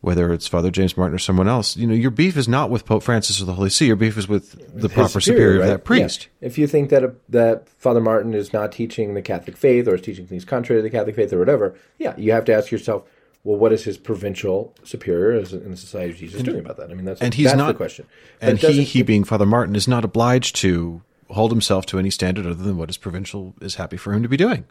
whether 0.00 0.32
it's 0.32 0.48
Father 0.48 0.70
James 0.70 0.96
Martin 0.96 1.14
or 1.14 1.18
someone 1.18 1.46
else, 1.46 1.76
you 1.76 1.86
know, 1.86 1.92
your 1.92 2.10
beef 2.10 2.34
is 2.34 2.48
not 2.48 2.70
with 2.70 2.86
Pope 2.86 3.02
Francis 3.02 3.38
or 3.38 3.44
the 3.44 3.52
Holy 3.52 3.68
See. 3.68 3.86
Your 3.86 3.96
beef 3.96 4.16
is 4.16 4.26
with 4.26 4.52
the 4.74 4.88
His 4.88 4.92
proper 4.92 5.20
superior, 5.20 5.58
right? 5.58 5.64
of 5.64 5.68
that 5.68 5.84
priest. 5.84 6.28
Yeah. 6.40 6.46
If 6.46 6.56
you 6.56 6.66
think 6.66 6.88
that 6.88 7.04
a, 7.04 7.14
that 7.28 7.68
Father 7.68 8.00
Martin 8.00 8.32
is 8.32 8.54
not 8.54 8.72
teaching 8.72 9.12
the 9.12 9.20
Catholic 9.20 9.58
faith 9.58 9.86
or 9.86 9.96
is 9.96 10.00
teaching 10.00 10.26
things 10.26 10.46
contrary 10.46 10.80
to 10.80 10.82
the 10.82 10.90
Catholic 10.90 11.14
faith 11.14 11.30
or 11.30 11.38
whatever, 11.38 11.76
yeah, 11.98 12.14
you 12.16 12.32
have 12.32 12.46
to 12.46 12.54
ask 12.54 12.70
yourself, 12.70 13.04
well, 13.44 13.58
what 13.58 13.70
is 13.70 13.84
his 13.84 13.98
provincial 13.98 14.74
superior 14.82 15.32
in 15.32 15.70
the 15.70 15.76
Society 15.76 16.12
of 16.12 16.16
Jesus 16.16 16.42
doing 16.42 16.60
about 16.60 16.78
that? 16.78 16.90
I 16.90 16.94
mean, 16.94 17.04
that's 17.04 17.20
and 17.20 17.34
he's 17.34 17.48
that's 17.48 17.58
not 17.58 17.66
the 17.66 17.74
question. 17.74 18.06
But 18.40 18.48
And 18.48 18.58
he, 18.58 18.84
he 18.84 19.02
being 19.02 19.24
Father 19.24 19.44
Martin, 19.46 19.76
is 19.76 19.86
not 19.86 20.06
obliged 20.06 20.56
to 20.56 21.02
hold 21.28 21.50
himself 21.50 21.84
to 21.86 21.98
any 21.98 22.10
standard 22.10 22.46
other 22.46 22.62
than 22.62 22.78
what 22.78 22.88
his 22.88 22.96
provincial 22.96 23.54
is 23.60 23.74
happy 23.74 23.98
for 23.98 24.14
him 24.14 24.22
to 24.22 24.28
be 24.28 24.38
doing. 24.38 24.64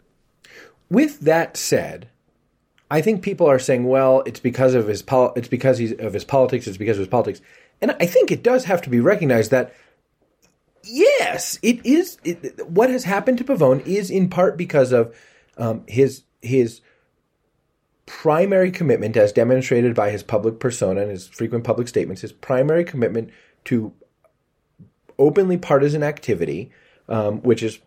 With 0.92 1.20
that 1.20 1.56
said, 1.56 2.10
I 2.90 3.00
think 3.00 3.22
people 3.22 3.46
are 3.46 3.58
saying, 3.58 3.84
well, 3.84 4.22
it's 4.26 4.40
because 4.40 4.74
of 4.74 4.86
his 4.86 5.00
pol- 5.00 5.32
it's 5.36 5.48
because 5.48 5.78
he's 5.78 5.92
of 5.98 6.12
his 6.12 6.24
politics, 6.24 6.66
it's 6.66 6.76
because 6.76 6.98
of 6.98 7.00
his 7.00 7.08
politics. 7.08 7.40
And 7.80 7.96
I 7.98 8.04
think 8.04 8.30
it 8.30 8.42
does 8.42 8.66
have 8.66 8.82
to 8.82 8.90
be 8.90 9.00
recognized 9.00 9.50
that 9.52 9.74
yes, 10.84 11.58
it 11.62 11.84
is 11.86 12.18
it, 12.24 12.68
what 12.68 12.90
has 12.90 13.04
happened 13.04 13.38
to 13.38 13.44
Pavone 13.44 13.86
is 13.86 14.10
in 14.10 14.28
part 14.28 14.58
because 14.58 14.92
of 14.92 15.16
um, 15.56 15.82
his 15.88 16.24
his 16.42 16.82
primary 18.04 18.70
commitment 18.70 19.16
as 19.16 19.32
demonstrated 19.32 19.94
by 19.94 20.10
his 20.10 20.22
public 20.22 20.60
persona 20.60 21.00
and 21.00 21.10
his 21.10 21.26
frequent 21.26 21.64
public 21.64 21.88
statements, 21.88 22.20
his 22.20 22.32
primary 22.32 22.84
commitment 22.84 23.30
to 23.64 23.94
openly 25.18 25.56
partisan 25.56 26.02
activity, 26.02 26.70
um, 27.08 27.40
which 27.40 27.62
is 27.62 27.78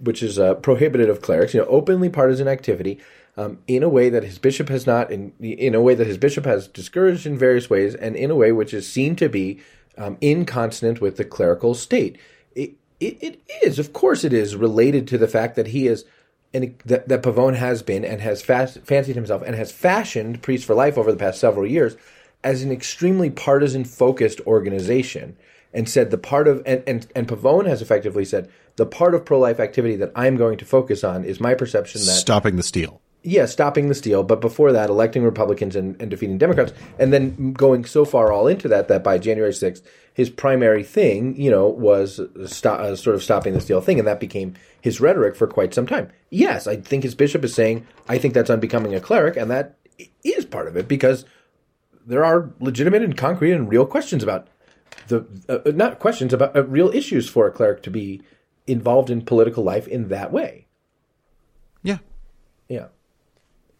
which 0.00 0.22
is 0.22 0.38
uh, 0.38 0.54
prohibited 0.54 1.08
of 1.08 1.22
clerics. 1.22 1.54
You 1.54 1.60
know, 1.60 1.66
openly 1.66 2.08
partisan 2.08 2.48
activity 2.48 3.00
um, 3.36 3.58
in 3.66 3.82
a 3.82 3.88
way 3.88 4.08
that 4.10 4.24
his 4.24 4.38
bishop 4.38 4.68
has 4.68 4.86
not, 4.86 5.10
in 5.10 5.32
in 5.40 5.74
a 5.74 5.80
way 5.80 5.94
that 5.94 6.06
his 6.06 6.18
bishop 6.18 6.44
has 6.44 6.68
discouraged 6.68 7.26
in 7.26 7.38
various 7.38 7.70
ways, 7.70 7.94
and 7.94 8.16
in 8.16 8.30
a 8.30 8.36
way 8.36 8.52
which 8.52 8.74
is 8.74 8.90
seen 8.90 9.16
to 9.16 9.28
be 9.28 9.60
um, 9.96 10.16
inconsonant 10.16 11.00
with 11.00 11.16
the 11.16 11.24
clerical 11.24 11.74
state. 11.74 12.18
It, 12.54 12.74
it, 12.98 13.22
it 13.22 13.40
is, 13.62 13.78
of 13.78 13.92
course, 13.92 14.24
it 14.24 14.32
is 14.32 14.56
related 14.56 15.06
to 15.08 15.18
the 15.18 15.28
fact 15.28 15.56
that 15.56 15.68
he 15.68 15.86
is. 15.86 16.04
And 16.52 16.76
that, 16.84 17.06
that 17.06 17.22
Pavone 17.22 17.54
has 17.54 17.80
been 17.80 18.04
and 18.04 18.20
has 18.22 18.42
fast, 18.42 18.80
fancied 18.80 19.14
himself 19.14 19.40
and 19.46 19.54
has 19.54 19.70
fashioned 19.70 20.42
Priests 20.42 20.66
for 20.66 20.74
Life 20.74 20.98
over 20.98 21.12
the 21.12 21.16
past 21.16 21.38
several 21.38 21.64
years 21.64 21.96
as 22.42 22.62
an 22.62 22.72
extremely 22.72 23.30
partisan 23.30 23.84
focused 23.84 24.40
organization 24.46 25.36
and 25.72 25.88
said 25.88 26.10
the 26.10 26.18
part 26.18 26.48
of 26.48 26.62
and, 26.66 26.82
and, 26.86 27.06
and 27.14 27.28
Pavone 27.28 27.66
has 27.66 27.82
effectively 27.82 28.24
said 28.24 28.50
the 28.76 28.86
part 28.86 29.14
of 29.14 29.24
pro 29.24 29.38
life 29.38 29.60
activity 29.60 29.96
that 29.96 30.12
I'm 30.14 30.36
going 30.36 30.58
to 30.58 30.64
focus 30.64 31.04
on 31.04 31.24
is 31.24 31.40
my 31.40 31.54
perception 31.54 32.00
that 32.02 32.06
Stopping 32.12 32.56
the 32.56 32.62
steal. 32.62 33.00
yeah, 33.22 33.46
stopping 33.46 33.88
the 33.88 33.94
steal, 33.94 34.22
but 34.22 34.40
before 34.40 34.72
that, 34.72 34.88
electing 34.88 35.22
Republicans 35.22 35.76
and, 35.76 36.00
and 36.00 36.10
defeating 36.10 36.38
Democrats, 36.38 36.72
and 36.98 37.12
then 37.12 37.52
going 37.52 37.84
so 37.84 38.04
far 38.04 38.32
all 38.32 38.46
into 38.46 38.68
that 38.68 38.88
that 38.88 39.04
by 39.04 39.18
January 39.18 39.52
sixth, 39.52 39.86
his 40.14 40.30
primary 40.30 40.82
thing, 40.82 41.36
you 41.40 41.50
know, 41.50 41.68
was 41.68 42.20
sto- 42.46 42.72
uh, 42.74 42.96
sort 42.96 43.14
of 43.16 43.22
stopping 43.22 43.52
the 43.54 43.60
steal 43.60 43.80
thing, 43.80 43.98
and 43.98 44.08
that 44.08 44.20
became 44.20 44.54
his 44.80 45.00
rhetoric 45.00 45.36
for 45.36 45.46
quite 45.46 45.72
some 45.74 45.86
time. 45.86 46.10
Yes, 46.30 46.66
I 46.66 46.76
think 46.76 47.02
his 47.04 47.14
bishop 47.14 47.44
is 47.44 47.54
saying, 47.54 47.86
I 48.08 48.18
think 48.18 48.34
that's 48.34 48.50
unbecoming 48.50 48.94
a 48.94 49.00
cleric, 49.00 49.36
and 49.36 49.50
that 49.50 49.76
is 50.24 50.44
part 50.46 50.66
of 50.68 50.76
it 50.76 50.88
because 50.88 51.24
there 52.06 52.24
are 52.24 52.50
legitimate 52.60 53.02
and 53.02 53.16
concrete 53.16 53.52
and 53.52 53.68
real 53.68 53.84
questions 53.86 54.22
about 54.22 54.48
the 55.08 55.26
uh, 55.48 55.70
not 55.72 55.98
questions 55.98 56.32
about 56.32 56.56
uh, 56.56 56.64
real 56.64 56.88
issues 56.90 57.28
for 57.28 57.46
a 57.46 57.50
cleric 57.52 57.82
to 57.82 57.90
be 57.90 58.22
involved 58.70 59.10
in 59.10 59.22
political 59.22 59.64
life 59.64 59.88
in 59.88 60.08
that 60.08 60.32
way. 60.32 60.66
Yeah. 61.82 61.98
Yeah. 62.68 62.86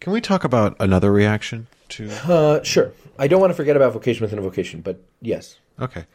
Can 0.01 0.13
we 0.13 0.21
talk 0.21 0.45
about 0.45 0.77
another 0.81 1.13
reaction 1.13 1.67
to? 1.91 2.11
Uh, 2.25 2.63
sure. 2.63 2.93
I 3.19 3.29
don't 3.29 3.41
want 3.41 3.51
to 3.51 3.55
forget 3.55 3.77
about 3.77 3.93
vocation 3.93 4.23
within 4.23 4.39
a 4.39 4.43
vocation, 4.43 4.81
but 4.81 5.03
yes. 5.21 5.59
Okay. 5.79 6.07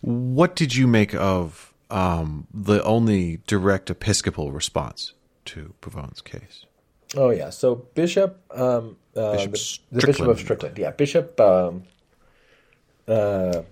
What 0.00 0.56
did 0.56 0.74
you 0.74 0.86
make 0.86 1.14
of 1.14 1.72
um, 1.92 2.46
the 2.52 2.82
only 2.82 3.38
direct 3.46 3.90
episcopal 3.90 4.50
response 4.50 5.12
to 5.44 5.74
Pavone's 5.80 6.22
case. 6.22 6.64
Oh 7.14 7.30
yeah, 7.30 7.50
so 7.50 7.74
Bishop, 7.94 8.40
um, 8.50 8.96
uh, 9.14 9.32
Bishop 9.32 9.82
the, 9.90 10.00
the 10.00 10.06
Bishop 10.06 10.26
of 10.26 10.40
Strickland. 10.40 10.78
Yeah, 10.78 10.90
Bishop. 10.92 11.38
Um, 11.38 11.84
uh, 13.06 13.62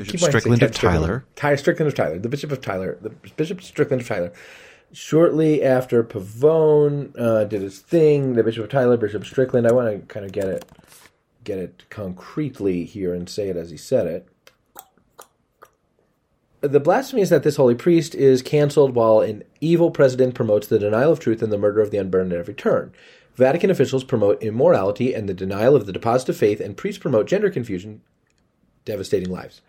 Bishop 0.00 0.12
keep 0.12 0.20
wanting 0.22 0.32
to 0.32 0.38
say 0.38 0.40
Strickland 0.40 0.62
of 0.62 0.74
Tyler. 0.74 1.24
Ty 1.36 1.56
Strickland 1.56 1.88
of 1.88 1.94
Tyler, 1.94 2.18
the 2.18 2.28
Bishop 2.28 2.52
of 2.52 2.60
Tyler, 2.60 2.98
the 3.00 3.10
Bishop 3.10 3.62
Strickland 3.62 4.02
of 4.02 4.08
Tyler. 4.08 4.32
Shortly 4.92 5.62
after 5.62 6.04
Pavone 6.04 7.18
uh, 7.18 7.44
did 7.44 7.62
his 7.62 7.80
thing, 7.80 8.34
the 8.34 8.44
Bishop 8.44 8.64
of 8.64 8.70
Tyler, 8.70 8.96
Bishop 8.96 9.24
Strickland. 9.24 9.66
I 9.66 9.72
want 9.72 9.90
to 9.90 10.06
kind 10.06 10.24
of 10.24 10.32
get 10.32 10.46
it, 10.46 10.64
get 11.42 11.58
it 11.58 11.84
concretely 11.90 12.84
here 12.84 13.12
and 13.12 13.28
say 13.28 13.48
it 13.48 13.56
as 13.56 13.70
he 13.70 13.76
said 13.76 14.06
it. 14.06 14.28
The 16.60 16.80
blasphemy 16.80 17.20
is 17.20 17.28
that 17.28 17.42
this 17.42 17.56
holy 17.56 17.74
priest 17.74 18.14
is 18.14 18.40
canceled 18.40 18.94
while 18.94 19.20
an 19.20 19.42
evil 19.60 19.90
president 19.90 20.34
promotes 20.34 20.66
the 20.66 20.78
denial 20.78 21.12
of 21.12 21.20
truth 21.20 21.42
and 21.42 21.52
the 21.52 21.58
murder 21.58 21.82
of 21.82 21.90
the 21.90 21.98
unburned 21.98 22.32
at 22.32 22.38
every 22.38 22.54
turn. 22.54 22.92
Vatican 23.34 23.70
officials 23.70 24.04
promote 24.04 24.42
immorality 24.42 25.12
and 25.12 25.28
the 25.28 25.34
denial 25.34 25.76
of 25.76 25.84
the 25.84 25.92
deposit 25.92 26.30
of 26.30 26.36
faith, 26.36 26.60
and 26.60 26.76
priests 26.76 27.00
promote 27.00 27.26
gender 27.26 27.50
confusion, 27.50 28.00
devastating 28.84 29.28
lives. 29.28 29.60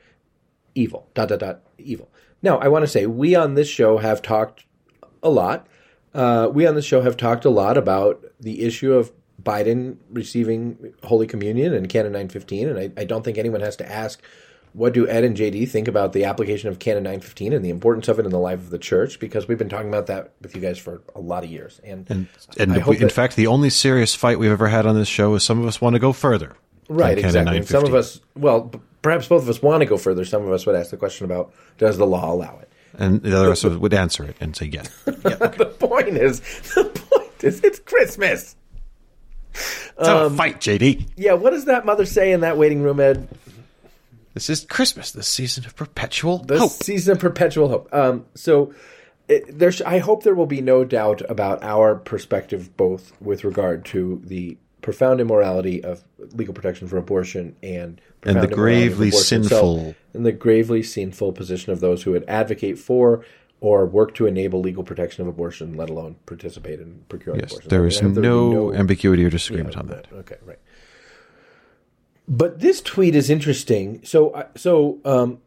Evil. 0.75 1.09
Dot 1.13 1.29
dot 1.29 1.39
dot. 1.39 1.61
Evil. 1.77 2.09
Now, 2.41 2.59
I 2.59 2.67
want 2.67 2.83
to 2.83 2.87
say 2.87 3.05
we 3.05 3.35
on 3.35 3.55
this 3.55 3.67
show 3.67 3.97
have 3.97 4.21
talked 4.21 4.65
a 5.23 5.29
lot. 5.29 5.67
Uh, 6.13 6.49
we 6.53 6.67
on 6.67 6.75
this 6.75 6.85
show 6.85 7.01
have 7.01 7.17
talked 7.17 7.43
a 7.45 7.49
lot 7.49 7.77
about 7.77 8.23
the 8.39 8.61
issue 8.61 8.93
of 8.93 9.11
Biden 9.41 9.97
receiving 10.11 10.93
Holy 11.03 11.27
Communion 11.27 11.73
and 11.73 11.89
Canon 11.89 12.13
915, 12.13 12.69
and 12.69 12.79
I, 12.79 12.91
I 13.01 13.05
don't 13.05 13.23
think 13.23 13.37
anyone 13.37 13.61
has 13.61 13.75
to 13.77 13.91
ask 13.91 14.21
what 14.75 14.93
do 14.93 15.07
Ed 15.07 15.23
and 15.23 15.37
JD 15.37 15.69
think 15.69 15.87
about 15.87 16.11
the 16.11 16.25
application 16.25 16.67
of 16.67 16.79
Canon 16.79 17.03
915 17.03 17.53
and 17.53 17.63
the 17.63 17.69
importance 17.69 18.09
of 18.09 18.19
it 18.19 18.25
in 18.25 18.31
the 18.31 18.39
life 18.39 18.59
of 18.59 18.71
the 18.71 18.77
church, 18.77 19.19
because 19.19 19.47
we've 19.47 19.57
been 19.57 19.69
talking 19.69 19.87
about 19.87 20.07
that 20.07 20.33
with 20.41 20.53
you 20.53 20.61
guys 20.61 20.77
for 20.77 21.01
a 21.15 21.19
lot 21.21 21.45
of 21.45 21.49
years. 21.49 21.79
And, 21.83 22.05
And, 22.57 22.73
and 22.73 22.85
we, 22.85 22.99
in 22.99 23.09
fact, 23.09 23.37
the 23.37 23.47
only 23.47 23.69
serious 23.69 24.13
fight 24.13 24.37
we've 24.37 24.51
ever 24.51 24.67
had 24.67 24.85
on 24.85 24.95
this 24.95 25.07
show 25.07 25.33
is 25.35 25.43
some 25.43 25.61
of 25.61 25.65
us 25.65 25.79
want 25.79 25.93
to 25.93 25.99
go 25.99 26.11
further. 26.11 26.57
Right, 26.89 27.17
exactly. 27.17 27.63
Some 27.63 27.85
of 27.85 27.93
us, 27.93 28.19
well, 28.35 28.69
perhaps 29.05 29.27
both 29.27 29.43
of 29.43 29.49
us 29.49 29.61
want 29.61 29.81
to 29.81 29.85
go 29.85 29.97
further. 29.97 30.25
Some 30.25 30.41
of 30.41 30.51
us 30.51 30.65
would 30.65 30.75
ask 30.75 30.89
the 30.89 30.97
question 30.97 31.25
about 31.25 31.53
does 31.77 31.99
the 31.99 32.07
law 32.07 32.33
allow 32.33 32.57
it? 32.57 32.71
And 32.97 33.21
the 33.21 33.37
other 33.37 33.51
of 33.51 33.51
us 33.51 33.63
would 33.63 33.93
answer 33.93 34.23
it 34.23 34.35
and 34.39 34.55
say 34.55 34.65
yes. 34.65 34.89
the 35.05 35.75
point 35.79 36.17
is, 36.17 36.39
the 36.73 36.85
point 36.85 37.43
is, 37.43 37.63
it's 37.63 37.77
Christmas. 37.77 38.55
It's 39.53 39.93
not 39.99 40.25
a 40.25 40.29
fight, 40.31 40.59
JD. 40.59 41.09
Yeah, 41.17 41.33
what 41.33 41.51
does 41.51 41.65
that 41.65 41.85
mother 41.85 42.03
say 42.07 42.31
in 42.31 42.39
that 42.39 42.57
waiting 42.57 42.81
room, 42.81 42.99
Ed? 42.99 43.27
This 44.33 44.49
is 44.49 44.65
Christmas, 44.65 45.11
the 45.11 45.21
season 45.21 45.67
of 45.67 45.75
perpetual 45.75 46.39
The 46.39 46.57
hope. 46.57 46.71
season 46.71 47.11
of 47.11 47.19
perpetual 47.19 47.69
hope. 47.69 47.93
Um, 47.93 48.25
so 48.33 48.73
it, 49.27 49.59
there's, 49.59 49.83
I 49.83 49.99
hope 49.99 50.23
there 50.23 50.33
will 50.33 50.47
be 50.47 50.61
no 50.61 50.83
doubt 50.83 51.21
about 51.29 51.63
our 51.63 51.93
perspective, 51.93 52.75
both 52.75 53.13
with 53.21 53.43
regard 53.43 53.85
to 53.85 54.19
the 54.25 54.57
profound 54.85 55.19
immorality 55.19 55.83
of 55.83 56.03
legal 56.33 56.53
protection 56.53 56.87
for 56.87 56.97
abortion 56.97 57.55
and 57.63 57.99
And 58.21 58.35
the 58.37 58.47
profound 58.47 58.51
immorality 58.51 58.51
of 58.51 58.55
gravely 58.55 59.07
abortion 59.07 59.41
itself, 59.41 59.77
sinful- 59.77 59.95
and 60.13 60.25
the 60.27 60.31
gravely 60.31 60.83
sinful 60.83 61.33
position 61.33 61.73
of 61.73 61.79
those 61.79 62.03
who 62.03 62.11
would 62.11 62.23
advocate 62.27 62.77
for 62.77 63.25
or 63.61 63.87
work 63.87 64.13
to 64.13 64.27
enable 64.27 64.61
legal 64.61 64.83
protection 64.83 65.23
of 65.23 65.27
abortion, 65.27 65.73
let 65.75 65.89
alone 65.89 66.17
participate 66.27 66.79
in 66.79 67.03
procuring 67.09 67.39
Yes, 67.39 67.51
abortion. 67.51 67.69
there 67.69 67.79
I 67.79 67.81
mean, 67.81 67.89
is 67.89 67.99
there 67.99 68.21
no, 68.21 68.69
be 68.69 68.77
ambiguity 68.77 69.25
or 69.25 69.31
disagreement 69.31 69.75
on 69.75 69.87
that. 69.87 70.05
Okay, 70.13 70.37
right. 70.45 70.59
But 72.27 72.59
this 72.59 72.79
tweet 72.79 73.15
is 73.15 73.31
interesting. 73.31 74.01
So, 74.03 74.29
uh, 74.31 74.47
so 74.55 74.99
um, 75.03 75.39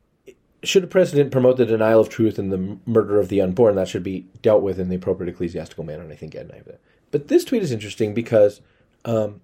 should 0.64 0.82
a 0.82 0.89
president 0.89 1.30
promote 1.30 1.59
the 1.59 1.66
denial 1.66 2.01
of 2.01 2.09
truth 2.09 2.41
and 2.41 2.51
the 2.51 2.78
murder 2.86 3.20
of 3.20 3.28
the 3.28 3.41
unborn? 3.41 3.76
That 3.76 3.86
should 3.86 4.03
be 4.03 4.26
dealt 4.43 4.62
with 4.62 4.80
in 4.80 4.89
the 4.89 4.97
appropriate 4.97 5.30
ecclesiastical 5.30 5.84
manner. 5.84 6.03
And 6.03 6.12
I 6.12 6.16
think 6.16 6.34
Ed 6.34 6.47
and 6.47 6.53
I 6.53 6.57
have 6.57 6.66
that. 6.66 6.80
But 7.12 7.28
this 7.28 7.45
tweet 7.45 7.62
is 7.62 7.70
interesting 7.70 8.14
because 8.14 8.61
um, 9.09 9.40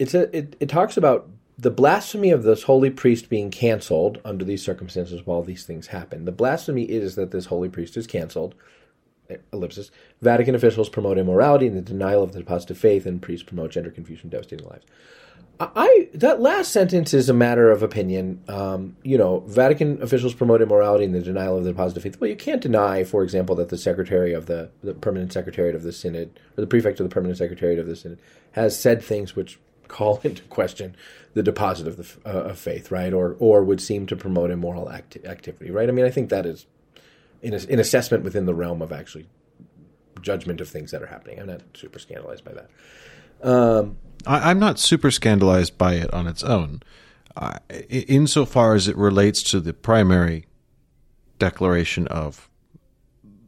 it's 0.00 0.14
a, 0.14 0.36
it, 0.36 0.56
it 0.58 0.68
talks 0.68 0.96
about 0.96 1.30
the 1.56 1.70
blasphemy 1.70 2.30
of 2.30 2.42
this 2.42 2.64
holy 2.64 2.90
priest 2.90 3.28
being 3.28 3.50
canceled 3.50 4.20
under 4.24 4.44
these 4.44 4.62
circumstances 4.62 5.24
while 5.24 5.42
these 5.42 5.64
things 5.64 5.88
happen. 5.88 6.24
The 6.24 6.32
blasphemy 6.32 6.84
is 6.84 7.14
that 7.14 7.30
this 7.30 7.46
holy 7.46 7.68
priest 7.68 7.96
is 7.96 8.06
canceled. 8.06 8.54
Ellipsis. 9.52 9.92
Vatican 10.20 10.56
officials 10.56 10.88
promote 10.88 11.18
immorality 11.18 11.68
and 11.68 11.76
the 11.76 11.82
denial 11.82 12.24
of 12.24 12.32
the 12.32 12.40
deposit 12.40 12.72
of 12.72 12.78
faith, 12.78 13.06
and 13.06 13.22
priests 13.22 13.44
promote 13.44 13.70
gender 13.70 13.90
confusion, 13.90 14.28
devastating 14.28 14.66
lives. 14.66 14.86
I 15.60 16.08
that 16.14 16.40
last 16.40 16.72
sentence 16.72 17.12
is 17.12 17.28
a 17.28 17.34
matter 17.34 17.70
of 17.70 17.82
opinion. 17.82 18.42
Um, 18.48 18.96
you 19.02 19.18
know, 19.18 19.40
Vatican 19.40 20.02
officials 20.02 20.32
promote 20.32 20.62
immorality 20.62 21.04
and 21.04 21.14
the 21.14 21.20
denial 21.20 21.58
of 21.58 21.64
the 21.64 21.72
deposit 21.72 21.98
of 21.98 22.02
faith. 22.02 22.18
Well, 22.18 22.30
you 22.30 22.36
can't 22.36 22.62
deny, 22.62 23.04
for 23.04 23.22
example, 23.22 23.54
that 23.56 23.68
the 23.68 23.76
secretary 23.76 24.32
of 24.32 24.46
the 24.46 24.70
the 24.82 24.94
permanent 24.94 25.32
secretariat 25.32 25.74
of 25.74 25.82
the 25.82 25.92
synod 25.92 26.40
or 26.56 26.62
the 26.62 26.66
prefect 26.66 26.98
of 26.98 27.04
the 27.04 27.12
permanent 27.12 27.36
secretariat 27.36 27.78
of 27.78 27.86
the 27.86 27.94
synod 27.94 28.20
has 28.52 28.78
said 28.78 29.02
things 29.02 29.36
which 29.36 29.58
call 29.86 30.18
into 30.24 30.42
question 30.44 30.96
the 31.34 31.42
deposit 31.42 31.86
of 31.86 31.98
the 31.98 32.08
uh, 32.24 32.50
of 32.50 32.58
faith, 32.58 32.90
right? 32.90 33.12
Or 33.12 33.36
or 33.38 33.62
would 33.62 33.82
seem 33.82 34.06
to 34.06 34.16
promote 34.16 34.50
immoral 34.50 34.88
act- 34.88 35.18
activity, 35.26 35.70
right? 35.70 35.90
I 35.90 35.92
mean, 35.92 36.06
I 36.06 36.10
think 36.10 36.30
that 36.30 36.46
is 36.46 36.66
in 37.42 37.52
an 37.52 37.78
assessment 37.78 38.24
within 38.24 38.46
the 38.46 38.54
realm 38.54 38.80
of 38.80 38.92
actually 38.92 39.28
judgment 40.22 40.60
of 40.60 40.68
things 40.68 40.90
that 40.90 41.02
are 41.02 41.06
happening. 41.06 41.38
I'm 41.38 41.46
not 41.46 41.62
super 41.74 41.98
scandalized 41.98 42.44
by 42.44 42.52
that. 42.52 42.70
I, 44.26 44.50
I'm 44.50 44.58
not 44.58 44.78
super 44.78 45.10
scandalized 45.10 45.78
by 45.78 45.94
it 45.94 46.12
on 46.12 46.26
its 46.26 46.42
own, 46.42 46.82
uh, 47.36 47.58
insofar 47.88 48.74
as 48.74 48.88
it 48.88 48.96
relates 48.96 49.42
to 49.44 49.60
the 49.60 49.72
primary 49.72 50.46
declaration 51.38 52.06
of 52.08 52.48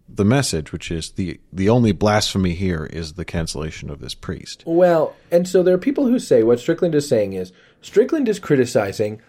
the 0.09 0.25
message, 0.25 0.73
which 0.73 0.91
is 0.91 1.13
the 1.13 1.41
the 1.53 1.69
only 1.69 1.93
blasphemy 1.93 2.55
here 2.55 2.85
is 2.87 3.15
the 3.15 3.25
cancellation 3.25 3.89
of 3.91 4.01
this 4.01 4.15
priest. 4.15 4.63
Well, 4.67 5.15
and 5.31 5.49
so 5.49 5.63
there 5.63 5.75
are 5.75 5.79
people 5.79 6.07
who 6.07 6.19
say 6.19 6.43
what 6.43 6.61
Strickland 6.61 6.95
is 6.95 7.09
saying 7.09 7.33
is 7.33 7.53
Strickland 7.81 8.29
is 8.29 8.39
criticizing 8.39 9.21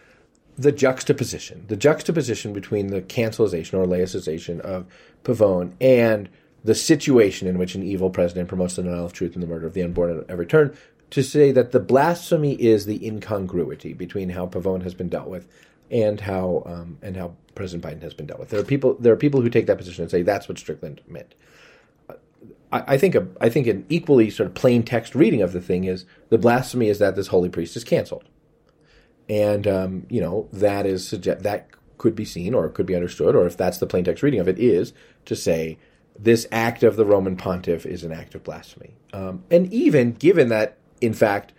the 0.58 0.72
juxtaposition, 0.72 1.66
the 1.68 1.78
juxtaposition 1.78 2.54
between 2.54 2.88
the 2.88 3.02
cancelization 3.02 3.80
or 3.80 3.86
laicization 3.86 4.60
of 4.60 4.86
Pavone 5.24 5.74
and 5.82 6.30
the 6.64 6.76
situation 6.76 7.48
in 7.48 7.58
which 7.58 7.76
an 7.76 7.84
evil 7.84 8.10
president 8.10 8.48
promotes 8.48 8.76
the 8.76 8.84
denial 8.84 9.06
of 9.06 9.14
truth 9.14 9.34
and 9.34 9.44
the 9.44 9.48
murder 9.48 9.68
of 9.68 9.74
the 9.74 9.84
unborn 9.84 10.20
at 10.20 10.30
every 10.30 10.46
turn, 10.46 10.76
to 11.14 11.22
say 11.22 11.52
that 11.52 11.72
the 11.72 11.80
blasphemy 11.80 12.54
is 12.54 12.88
the 12.88 13.06
incongruity 13.06 13.94
between 13.94 14.30
how 14.30 14.48
Pavone 14.48 14.82
has 14.82 14.96
been 14.96 15.10
dealt 15.10 15.28
with 15.28 15.48
and 15.92 16.20
how 16.20 16.64
um, 16.66 16.98
and 17.04 17.16
how 17.16 17.36
President 17.54 17.86
Biden 17.86 18.02
has 18.02 18.16
been 18.16 18.26
dealt 18.26 18.40
with. 18.40 18.50
There 18.50 18.60
are 18.60 18.64
people 18.64 18.96
there 18.96 19.14
are 19.14 19.18
people 19.18 19.40
who 19.40 19.50
take 19.50 19.68
that 19.68 19.78
position 19.78 20.02
and 20.02 20.10
say 20.10 20.24
that's 20.24 20.50
what 20.50 20.58
Strickland 20.58 21.02
meant. 21.08 21.36
I, 22.72 22.98
think 22.98 23.14
a 23.14 23.28
I 23.40 23.50
think 23.50 23.68
an 23.68 23.86
equally 23.90 24.32
sort 24.32 24.48
of 24.48 24.56
plain 24.56 24.82
text 24.82 25.14
reading 25.14 25.44
of 25.44 25.54
the 25.54 25.62
thing 25.62 25.84
is 25.84 26.06
the 26.30 26.40
blasphemy 26.40 26.90
is 26.90 26.98
that 26.98 27.16
this 27.16 27.28
holy 27.28 27.50
priest 27.50 27.78
is 27.78 27.84
canceled, 27.84 28.24
and 29.30 29.68
um, 29.68 30.08
you 30.10 30.20
know 30.20 30.50
that 30.52 30.88
is 30.88 31.12
that 31.12 31.68
could 32.00 32.16
be 32.16 32.26
seen 32.26 32.56
or 32.56 32.68
could 32.70 32.88
be 32.88 32.96
understood, 32.96 33.36
or 33.36 33.46
if 33.46 33.56
that's 33.56 33.78
the 33.78 33.86
plain 33.86 34.04
text 34.04 34.24
reading 34.24 34.40
of 34.40 34.48
it, 34.48 34.58
is 34.58 34.94
to 35.26 35.36
say 35.36 35.78
this 36.18 36.48
act 36.52 36.82
of 36.82 36.96
the 36.96 37.06
Roman 37.06 37.38
pontiff 37.38 37.86
is 37.86 38.04
an 38.04 38.12
act 38.12 38.34
of 38.34 38.44
blasphemy, 38.44 38.96
um, 39.14 39.44
and 39.52 39.72
even 39.72 40.14
given 40.14 40.50
that 40.50 40.80
in 41.04 41.14
fact 41.14 41.54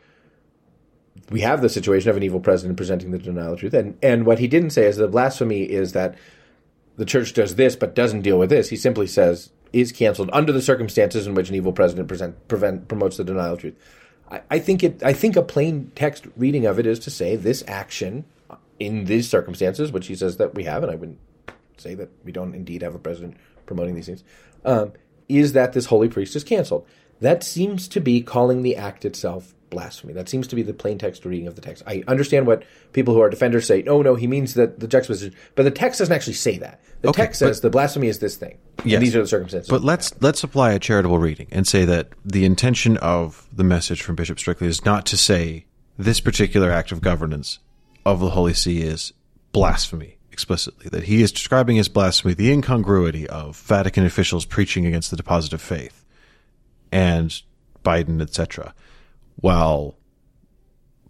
we 1.31 1.41
have 1.41 1.63
the 1.63 1.69
situation 1.69 2.11
of 2.11 2.17
an 2.17 2.23
evil 2.23 2.41
president 2.41 2.77
presenting 2.77 3.11
the 3.11 3.19
denial 3.19 3.55
of 3.55 3.61
truth, 3.61 3.75
and 3.75 3.97
and 4.03 4.27
what 4.27 4.39
he 4.39 4.49
didn't 4.49 4.71
say 4.71 4.87
is 4.87 4.97
the 4.97 5.09
blasphemy 5.09 5.63
is 5.63 5.93
that 5.93 6.17
the 6.97 7.05
church 7.05 7.33
does 7.33 7.55
this 7.57 7.77
but 7.77 7.95
doesn't 7.95 8.23
deal 8.23 8.39
with 8.39 8.51
this. 8.51 8.69
He 8.69 8.77
simply 8.77 9.07
says 9.07 9.51
is 9.73 9.91
canceled 9.91 10.31
under 10.33 10.53
the 10.53 10.63
circumstances 10.63 11.27
in 11.27 11.35
which 11.35 11.49
an 11.49 11.57
evil 11.57 11.73
president 11.73 12.07
present, 12.07 12.47
prevent, 12.47 12.87
promotes 12.87 13.17
the 13.17 13.25
denial 13.25 13.55
of 13.55 13.61
truth. 13.61 13.75
I, 14.31 14.41
I 14.51 14.59
think 14.61 14.83
it. 14.85 15.03
I 15.03 15.13
think 15.13 15.37
a 15.37 15.43
plain 15.43 15.91
text 15.95 16.27
reading 16.37 16.67
of 16.67 16.79
it 16.79 16.87
is 16.87 16.99
to 17.01 17.11
say 17.11 17.37
this 17.37 17.65
action 17.67 18.25
in 18.79 19.05
these 19.05 19.29
circumstances, 19.29 19.93
which 19.93 20.07
he 20.07 20.15
says 20.15 20.37
that 20.39 20.55
we 20.55 20.65
have, 20.65 20.83
and 20.83 20.93
I 20.93 20.95
wouldn't 20.95 21.19
say 21.77 21.95
that 21.95 22.11
we 22.25 22.33
don't 22.33 22.55
indeed 22.55 22.83
have 22.83 22.95
a 22.95 22.99
president 22.99 23.37
promoting 23.67 23.95
these 23.95 24.07
things, 24.07 24.25
um, 24.65 24.93
is 25.29 25.53
that 25.55 25.73
this 25.73 25.87
holy 25.87 26.09
priest 26.09 26.37
is 26.37 26.45
canceled. 26.45 26.87
That 27.25 27.43
seems 27.43 27.89
to 27.89 28.01
be 28.01 28.21
calling 28.21 28.61
the 28.61 28.77
act 28.77 29.07
itself 29.07 29.55
blasphemy. 29.71 30.13
That 30.13 30.29
seems 30.29 30.47
to 30.49 30.55
be 30.55 30.61
the 30.61 30.75
plain 30.75 30.99
text 30.99 31.25
reading 31.25 31.47
of 31.47 31.55
the 31.55 31.63
text. 31.63 31.83
I 31.87 32.05
understand 32.07 32.47
what 32.47 32.65
people 32.93 33.15
who 33.15 33.23
are 33.23 33.31
defenders 33.31 33.67
say. 33.67 33.81
No, 33.81 34.03
no, 34.03 34.15
he 34.15 34.27
means 34.27 34.53
that 34.55 34.79
the 34.79 34.87
juxtaposition, 34.87 35.35
but 35.55 35.63
the 35.63 35.71
text 35.71 36.01
doesn't 36.01 36.15
actually 36.15 36.35
say 36.35 36.59
that. 36.59 36.83
The 37.01 37.09
Okay, 37.09 37.23
text 37.23 37.39
says 37.39 37.63
the 37.63 37.71
blasphemy 37.71 38.09
is 38.09 38.19
this 38.19 38.37
thing. 38.37 38.59
Yes. 38.85 39.01
These 39.01 39.17
are 39.17 39.23
the 39.23 39.27
circumstances. 39.27 39.71
But 39.71 39.83
let's 39.83 40.13
let's 40.21 40.45
apply 40.45 40.73
a 40.73 40.79
charitable 40.79 41.17
reading 41.17 41.49
and 41.51 41.67
say 41.67 41.87
that 41.87 42.11
the 42.27 42.45
intention 42.45 42.99
of 42.99 43.49
the 43.51 43.65
message 43.65 44.03
from 44.03 44.17
Bishop 44.17 44.39
Strickland 44.39 44.71
is 44.71 44.85
not 44.85 45.07
to 45.07 45.17
say 45.17 45.65
this 45.97 46.21
particular 46.21 46.71
act 46.71 46.93
of 46.93 47.01
governance 47.01 47.59
of 48.05 48.21
the 48.21 48.31
Holy 48.31 48.53
See 48.53 48.83
is 48.83 49.15
blasphemy 49.53 50.19
explicitly. 50.31 50.91
That 50.91 51.05
he 51.05 51.23
is 51.23 51.33
describing 51.33 51.79
as 51.79 51.89
blasphemy 51.89 52.35
the 52.35 52.53
incongruity 52.53 53.27
of 53.27 53.57
Vatican 53.57 54.05
officials 54.05 54.45
preaching 54.45 54.85
against 54.85 55.11
the 55.11 55.17
deposit 55.17 55.55
of 55.55 55.63
faith 55.63 56.04
and 56.95 57.43
Biden, 57.85 58.23
etc., 58.23 58.73
while 59.37 59.97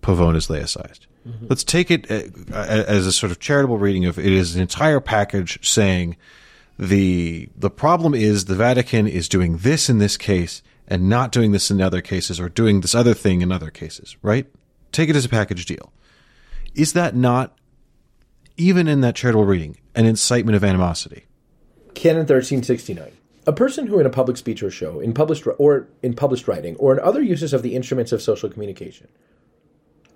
Pavone 0.01 0.35
is 0.35 0.49
laicized. 0.49 1.07
Let's 1.49 1.64
take 1.64 1.91
it 1.91 2.11
uh, 2.11 2.55
as 2.55 3.07
a 3.07 3.12
sort 3.12 3.32
of 3.32 3.39
charitable 3.39 3.78
reading 3.78 4.05
of 4.05 4.18
it 4.18 4.26
is 4.30 4.55
an 4.55 4.61
entire 4.61 5.01
package 5.01 5.66
saying 5.66 6.16
the 6.78 7.49
the 7.57 7.70
problem 7.70 8.14
is 8.14 8.45
the 8.45 8.55
Vatican 8.55 9.07
is 9.07 9.26
doing 9.26 9.59
this 9.59 9.89
in 9.89 9.99
this 9.99 10.18
case 10.18 10.62
and 10.87 11.09
not 11.09 11.32
doing 11.32 11.53
this 11.53 11.70
in 11.70 11.80
other 11.80 12.03
cases 12.03 12.39
or 12.39 12.51
doing 12.51 12.82
this 12.82 12.95
other 12.95 13.14
thing 13.14 13.41
in 13.41 13.51
other 13.51 13.70
cases, 13.70 14.18
right? 14.20 14.47
Take 14.93 15.09
it 15.09 15.16
as 15.16 15.24
a 15.24 15.30
package 15.30 15.64
deal. 15.64 15.95
Is 16.74 16.93
that 16.93 17.16
not 17.16 17.57
even 18.59 18.87
in 18.87 19.01
that 19.01 19.14
charitable 19.14 19.47
reading 19.47 19.78
an 19.95 20.05
incitement 20.05 20.57
of 20.57 20.64
animosity? 20.64 21.24
Canon 21.95 22.26
1369. 22.26 23.12
A 23.47 23.53
person 23.53 23.86
who 23.86 23.99
in 24.01 24.07
a 24.07 24.11
public 24.11 24.36
speech 24.36 24.62
or 24.62 24.70
show, 24.70 25.01
in 25.01 25.12
published 25.12 25.47
or 25.59 25.88
in 26.03 26.14
published 26.14 26.49
writing, 26.49 26.76
or 26.76 26.95
in 26.95 27.01
other 27.01 27.22
uses 27.22 27.53
of 27.53 27.62
the 27.62 27.74
instruments 27.74 28.12
of 28.12 28.22
social 28.22 28.49
communication. 28.49 29.09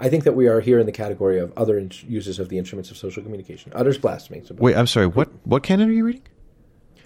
I 0.01 0.09
think 0.09 0.25
that 0.25 0.35
we 0.37 0.47
are 0.47 0.61
here 0.61 0.79
in 0.79 0.87
the 0.87 0.93
category 0.93 1.39
of 1.39 1.53
other 1.57 1.77
in- 1.79 1.91
uses 2.07 2.39
of 2.39 2.49
the 2.49 2.57
instruments 2.59 2.91
of 2.91 2.97
social 2.97 3.23
communication. 3.23 3.73
Utters 3.75 3.99
blasphemy. 3.99 4.43
So- 4.47 4.55
Wait, 4.59 4.77
I'm 4.77 4.87
sorry. 4.87 5.07
What 5.07 5.29
what 5.45 5.63
canon 5.63 5.89
are 5.89 5.93
you 5.93 6.05
reading? 6.05 6.23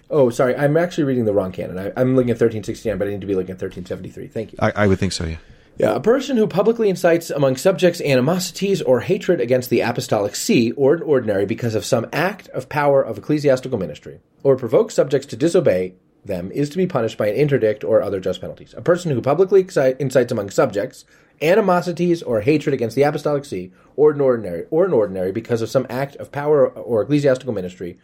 Oh, 0.09 0.29
sorry. 0.29 0.55
I'm 0.55 0.77
actually 0.77 1.05
reading 1.05 1.25
the 1.25 1.33
wrong 1.33 1.51
canon. 1.51 1.79
I, 1.79 1.91
I'm 1.99 2.15
looking 2.15 2.29
at 2.29 2.35
1369, 2.35 2.97
but 2.99 3.07
I 3.07 3.11
need 3.11 3.21
to 3.21 3.27
be 3.27 3.33
looking 3.35 3.51
at 3.51 3.61
1373. 3.61 4.27
Thank 4.27 4.51
you. 4.53 4.59
I, 4.61 4.71
I 4.83 4.87
would 4.87 4.99
think 4.99 5.11
so. 5.11 5.25
Yeah. 5.25 5.37
Yeah, 5.77 5.95
a 5.95 5.99
person 5.99 6.37
who 6.37 6.45
publicly 6.45 6.87
incites 6.87 7.31
among 7.31 7.57
subjects 7.57 7.99
animosities 8.01 8.79
or 8.83 8.99
hatred 8.99 9.41
against 9.41 9.71
the 9.71 9.79
apostolic 9.81 10.35
see 10.35 10.71
or 10.73 10.93
an 10.93 11.01
ordinary 11.01 11.47
because 11.47 11.73
of 11.73 11.83
some 11.83 12.05
act 12.13 12.47
of 12.49 12.69
power 12.69 13.01
of 13.01 13.17
ecclesiastical 13.17 13.79
ministry, 13.79 14.19
or 14.43 14.55
provokes 14.55 14.93
subjects 14.93 15.25
to 15.27 15.35
disobey 15.35 15.95
them, 16.25 16.51
is 16.51 16.69
to 16.69 16.77
be 16.77 16.87
punished 16.87 17.17
by 17.17 17.27
an 17.27 17.35
interdict 17.35 17.83
or 17.83 18.01
other 18.01 18.19
just 18.19 18.41
penalties. 18.41 18.73
A 18.77 18.81
person 18.81 19.11
who 19.11 19.21
publicly 19.21 19.61
incites 19.61 20.31
among 20.31 20.49
subjects 20.49 21.05
animosities 21.41 22.21
or 22.23 22.41
hatred 22.41 22.73
against 22.73 22.95
the 22.95 23.03
apostolic 23.03 23.43
see 23.43 23.71
or 23.95 24.11
an 24.11 24.21
ordinary 24.21 24.65
or 24.69 24.85
an 24.85 24.93
ordinary 24.93 25.31
because 25.31 25.61
of 25.61 25.69
some 25.69 25.85
act 25.89 26.15
of 26.17 26.31
power 26.31 26.69
or 26.69 27.01
ecclesiastical 27.01 27.53
ministry. 27.53 27.97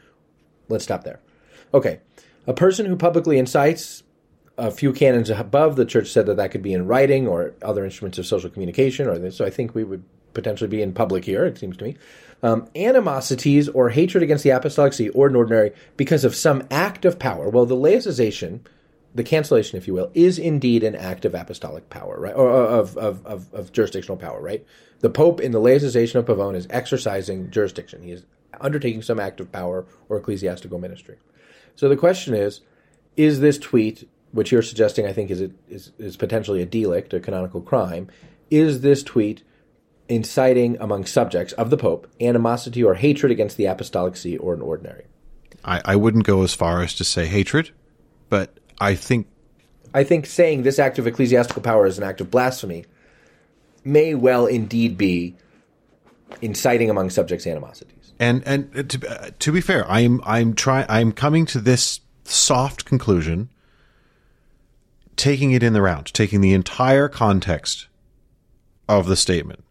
Let's 0.67 0.83
stop 0.83 1.03
there. 1.03 1.19
Okay, 1.73 1.99
a 2.47 2.53
person 2.53 2.85
who 2.85 2.95
publicly 2.95 3.37
incites 3.37 4.03
a 4.57 4.71
few 4.71 4.91
canons 4.91 5.29
above, 5.29 5.77
the 5.77 5.85
church 5.85 6.11
said 6.11 6.25
that 6.25 6.35
that 6.37 6.51
could 6.51 6.63
be 6.63 6.73
in 6.73 6.85
writing 6.87 7.27
or 7.27 7.53
other 7.61 7.85
instruments 7.85 8.17
of 8.17 8.25
social 8.25 8.49
communication, 8.49 9.07
or 9.07 9.17
this. 9.17 9.37
So 9.37 9.45
I 9.45 9.49
think 9.49 9.73
we 9.73 9.85
would 9.85 10.03
potentially 10.33 10.67
be 10.67 10.81
in 10.81 10.93
public 10.93 11.25
here. 11.25 11.45
It 11.45 11.57
seems 11.57 11.77
to 11.77 11.83
me. 11.83 11.97
Um, 12.41 12.69
animosities 12.75 13.67
or 13.67 13.89
hatred 13.89 14.23
against 14.23 14.43
the 14.43 14.51
apostolic 14.51 14.93
see 14.93 15.09
or 15.09 15.27
an 15.27 15.35
ordinary 15.35 15.73
because 15.97 16.23
of 16.23 16.35
some 16.35 16.65
act 16.71 17.03
of 17.03 17.19
power. 17.19 17.49
Well, 17.49 17.65
the 17.65 17.75
laicization, 17.75 18.61
the 19.13 19.23
cancellation, 19.23 19.77
if 19.77 19.87
you 19.87 19.93
will, 19.93 20.09
is 20.13 20.39
indeed 20.39 20.83
an 20.83 20.95
act 20.95 21.25
of 21.25 21.35
apostolic 21.35 21.89
power, 21.89 22.17
right, 22.19 22.35
or 22.35 22.49
of 22.49 22.97
of, 22.97 23.25
of, 23.25 23.53
of 23.53 23.71
jurisdictional 23.73 24.17
power, 24.17 24.41
right? 24.41 24.65
The 25.01 25.09
Pope 25.09 25.41
in 25.41 25.51
the 25.51 25.59
laicization 25.59 26.15
of 26.15 26.25
Pavone 26.25 26.55
is 26.55 26.67
exercising 26.69 27.51
jurisdiction. 27.51 28.03
He 28.03 28.11
is 28.11 28.25
undertaking 28.61 29.01
some 29.01 29.19
act 29.19 29.39
of 29.39 29.51
power 29.51 29.85
or 30.07 30.17
ecclesiastical 30.17 30.79
ministry. 30.79 31.17
So 31.75 31.89
the 31.89 31.97
question 31.97 32.33
is, 32.33 32.61
is 33.15 33.39
this 33.39 33.57
tweet 33.57 34.07
which 34.31 34.51
you're 34.51 34.61
suggesting, 34.61 35.05
I 35.05 35.13
think, 35.13 35.31
is, 35.31 35.41
a, 35.41 35.49
is 35.69 35.91
is 35.97 36.15
potentially 36.17 36.61
a 36.61 36.65
delict, 36.65 37.13
a 37.13 37.19
canonical 37.19 37.61
crime. 37.61 38.07
Is 38.49 38.81
this 38.81 39.03
tweet 39.03 39.43
inciting 40.09 40.75
among 40.79 41.05
subjects 41.05 41.53
of 41.53 41.69
the 41.69 41.77
Pope 41.77 42.07
animosity 42.19 42.83
or 42.83 42.95
hatred 42.95 43.31
against 43.31 43.55
the 43.55 43.65
apostolic 43.65 44.17
see 44.17 44.37
or 44.37 44.53
an 44.53 44.61
ordinary? 44.61 45.05
I, 45.63 45.81
I 45.85 45.95
wouldn't 45.95 46.25
go 46.25 46.41
as 46.43 46.53
far 46.53 46.81
as 46.81 46.93
to 46.95 47.03
say 47.03 47.27
hatred, 47.27 47.71
but 48.29 48.59
I 48.81 48.95
think 48.95 49.27
I 49.93 50.03
think 50.03 50.25
saying 50.25 50.63
this 50.63 50.79
act 50.79 50.99
of 50.99 51.07
ecclesiastical 51.07 51.61
power 51.61 51.85
is 51.85 51.97
an 51.97 52.03
act 52.03 52.21
of 52.21 52.29
blasphemy 52.29 52.85
may 53.83 54.13
well 54.15 54.45
indeed 54.45 54.97
be 54.97 55.35
inciting 56.41 56.89
among 56.89 57.09
subjects 57.09 57.47
animosities. 57.47 58.13
and 58.19 58.43
and 58.45 58.89
to, 58.89 59.07
uh, 59.09 59.31
to 59.39 59.51
be 59.51 59.61
fair, 59.61 59.89
I'm 59.89 60.21
I'm 60.25 60.53
trying 60.53 60.85
I'm 60.89 61.11
coming 61.11 61.45
to 61.47 61.59
this 61.59 62.01
soft 62.23 62.85
conclusion, 62.85 63.49
taking 65.15 65.51
it 65.51 65.63
in 65.63 65.73
the 65.73 65.81
round, 65.81 66.13
taking 66.13 66.41
the 66.41 66.53
entire 66.53 67.09
context 67.09 67.87
of 68.87 69.07
the 69.07 69.15
statement, 69.15 69.63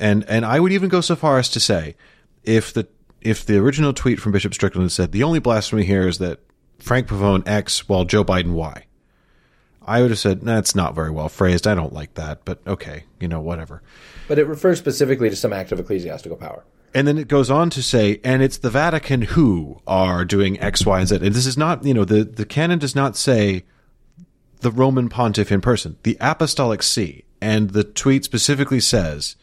and 0.00 0.24
and 0.28 0.44
I 0.44 0.60
would 0.60 0.72
even 0.72 0.88
go 0.88 1.00
so 1.00 1.16
far 1.16 1.38
as 1.38 1.48
to 1.50 1.60
say, 1.60 1.96
if 2.42 2.72
the 2.72 2.88
if 3.20 3.44
the 3.44 3.58
original 3.58 3.92
tweet 3.92 4.18
from 4.18 4.32
Bishop 4.32 4.54
Strickland 4.54 4.92
said 4.92 5.12
the 5.12 5.22
only 5.22 5.38
blasphemy 5.38 5.84
here 5.84 6.08
is 6.08 6.18
that 6.18 6.40
Frank 6.78 7.08
Pavone 7.08 7.46
X 7.46 7.88
while 7.88 8.04
Joe 8.04 8.24
Biden 8.24 8.52
Y, 8.52 8.84
I 9.82 10.02
would 10.02 10.10
have 10.10 10.18
said 10.18 10.40
that's 10.40 10.74
not 10.74 10.94
very 10.94 11.10
well 11.10 11.28
phrased. 11.28 11.66
I 11.66 11.74
don't 11.74 11.92
like 11.92 12.14
that, 12.14 12.44
but 12.44 12.60
okay, 12.66 13.04
you 13.20 13.28
know 13.28 13.40
whatever. 13.40 13.82
But 14.28 14.38
it 14.38 14.46
refers 14.46 14.78
specifically 14.78 15.30
to 15.30 15.36
some 15.36 15.52
act 15.52 15.72
of 15.72 15.80
ecclesiastical 15.80 16.36
power. 16.36 16.64
And 16.92 17.06
then 17.06 17.18
it 17.18 17.28
goes 17.28 17.50
on 17.50 17.70
to 17.70 17.82
say, 17.82 18.20
and 18.24 18.42
it's 18.42 18.58
the 18.58 18.70
Vatican 18.70 19.22
who 19.22 19.80
are 19.86 20.24
doing 20.24 20.60
X, 20.60 20.84
Y, 20.84 20.98
and 20.98 21.08
Z. 21.08 21.16
And 21.16 21.34
this 21.34 21.46
is 21.46 21.56
not, 21.56 21.84
you 21.84 21.94
know, 21.94 22.04
the, 22.04 22.24
the 22.24 22.44
canon 22.44 22.80
does 22.80 22.96
not 22.96 23.16
say 23.16 23.64
the 24.60 24.72
Roman 24.72 25.08
pontiff 25.08 25.52
in 25.52 25.60
person, 25.60 25.96
the 26.02 26.16
apostolic 26.20 26.82
see. 26.82 27.24
And 27.40 27.70
the 27.70 27.84
tweet 27.84 28.24
specifically 28.24 28.80
says, 28.80 29.36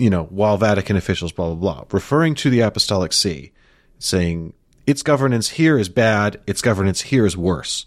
you 0.00 0.10
know, 0.10 0.24
while 0.24 0.56
Vatican 0.56 0.96
officials, 0.96 1.30
blah, 1.30 1.54
blah, 1.54 1.74
blah, 1.74 1.84
referring 1.92 2.34
to 2.36 2.50
the 2.50 2.60
apostolic 2.60 3.12
see, 3.12 3.52
saying 3.98 4.54
its 4.86 5.02
governance 5.02 5.50
here 5.50 5.78
is 5.78 5.88
bad, 5.88 6.40
its 6.46 6.62
governance 6.62 7.02
here 7.02 7.26
is 7.26 7.36
worse. 7.36 7.86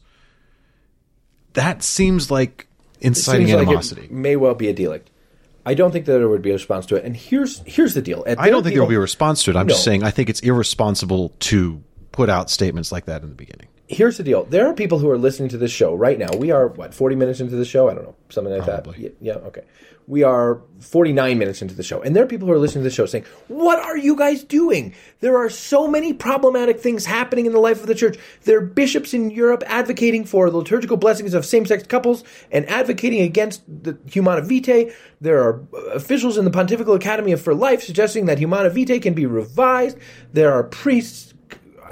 That 1.53 1.81
seems 1.83 2.29
like 2.29 2.67
inciting 3.01 3.47
Seems 3.47 3.57
like 3.57 3.67
animosity. 3.67 4.03
it 4.03 4.11
may 4.11 4.35
well 4.35 4.53
be 4.55 4.67
a 4.69 4.73
delict. 4.73 5.09
I 5.65 5.73
don't 5.73 5.91
think 5.91 6.05
that 6.05 6.13
there 6.13 6.29
would 6.29 6.41
be 6.41 6.51
a 6.51 6.53
response 6.53 6.85
to 6.87 6.95
it. 6.95 7.05
And 7.05 7.15
here's 7.15 7.59
here's 7.65 7.93
the 7.93 8.01
deal. 8.01 8.23
I 8.27 8.49
don't 8.49 8.63
think 8.63 8.73
there 8.75 8.83
will 8.83 8.89
be 8.89 8.95
a 8.95 8.99
response 8.99 9.43
to 9.43 9.51
it. 9.51 9.55
I'm 9.55 9.67
just 9.67 9.83
saying 9.83 10.03
I 10.03 10.11
think 10.11 10.29
it's 10.29 10.41
irresponsible 10.41 11.29
to 11.39 11.81
put 12.11 12.29
out 12.29 12.49
statements 12.49 12.91
like 12.91 13.05
that 13.05 13.23
in 13.23 13.29
the 13.29 13.35
beginning. 13.35 13.67
Here's 13.87 14.17
the 14.17 14.23
deal. 14.23 14.45
There 14.45 14.67
are 14.67 14.73
people 14.73 14.99
who 14.99 15.09
are 15.09 15.17
listening 15.17 15.49
to 15.49 15.57
this 15.57 15.71
show 15.71 15.93
right 15.93 16.17
now. 16.17 16.29
We 16.37 16.51
are 16.51 16.67
what 16.67 16.93
40 16.93 17.17
minutes 17.17 17.41
into 17.41 17.57
the 17.57 17.65
show. 17.65 17.89
I 17.89 17.93
don't 17.93 18.05
know 18.05 18.15
something 18.29 18.53
like 18.53 18.63
Probably. 18.63 18.93
that. 18.93 19.15
Yeah, 19.19 19.33
yeah, 19.33 19.47
okay. 19.47 19.63
We 20.07 20.23
are 20.23 20.61
49 20.79 21.37
minutes 21.37 21.61
into 21.61 21.75
the 21.75 21.83
show, 21.83 22.01
and 22.01 22.13
there 22.15 22.23
are 22.23 22.27
people 22.27 22.47
who 22.47 22.53
are 22.53 22.59
listening 22.59 22.83
to 22.83 22.89
the 22.89 22.95
show 22.95 23.05
saying, 23.05 23.25
"What 23.47 23.79
are 23.79 23.97
you 23.97 24.15
guys 24.17 24.43
doing? 24.43 24.93
There 25.19 25.37
are 25.37 25.49
so 25.49 25.87
many 25.87 26.11
problematic 26.13 26.79
things 26.79 27.05
happening 27.05 27.45
in 27.45 27.53
the 27.53 27.59
life 27.59 27.81
of 27.81 27.87
the 27.87 27.95
church. 27.95 28.17
There 28.43 28.57
are 28.57 28.61
bishops 28.61 29.13
in 29.13 29.31
Europe 29.31 29.63
advocating 29.65 30.25
for 30.25 30.49
the 30.49 30.57
liturgical 30.57 30.97
blessings 30.97 31.33
of 31.33 31.45
same-sex 31.45 31.83
couples 31.87 32.23
and 32.51 32.67
advocating 32.69 33.21
against 33.21 33.63
the 33.67 33.97
Humanae 34.11 34.41
Vitae. 34.47 34.93
There 35.21 35.41
are 35.41 35.61
uh, 35.73 35.77
officials 35.91 36.37
in 36.37 36.43
the 36.45 36.51
Pontifical 36.51 36.95
Academy 36.95 37.35
for 37.35 37.53
Life 37.53 37.83
suggesting 37.83 38.25
that 38.25 38.39
Humanae 38.39 38.69
Vitae 38.69 38.99
can 38.99 39.13
be 39.13 39.25
revised. 39.25 39.97
There 40.33 40.51
are 40.53 40.63
priests 40.63 41.32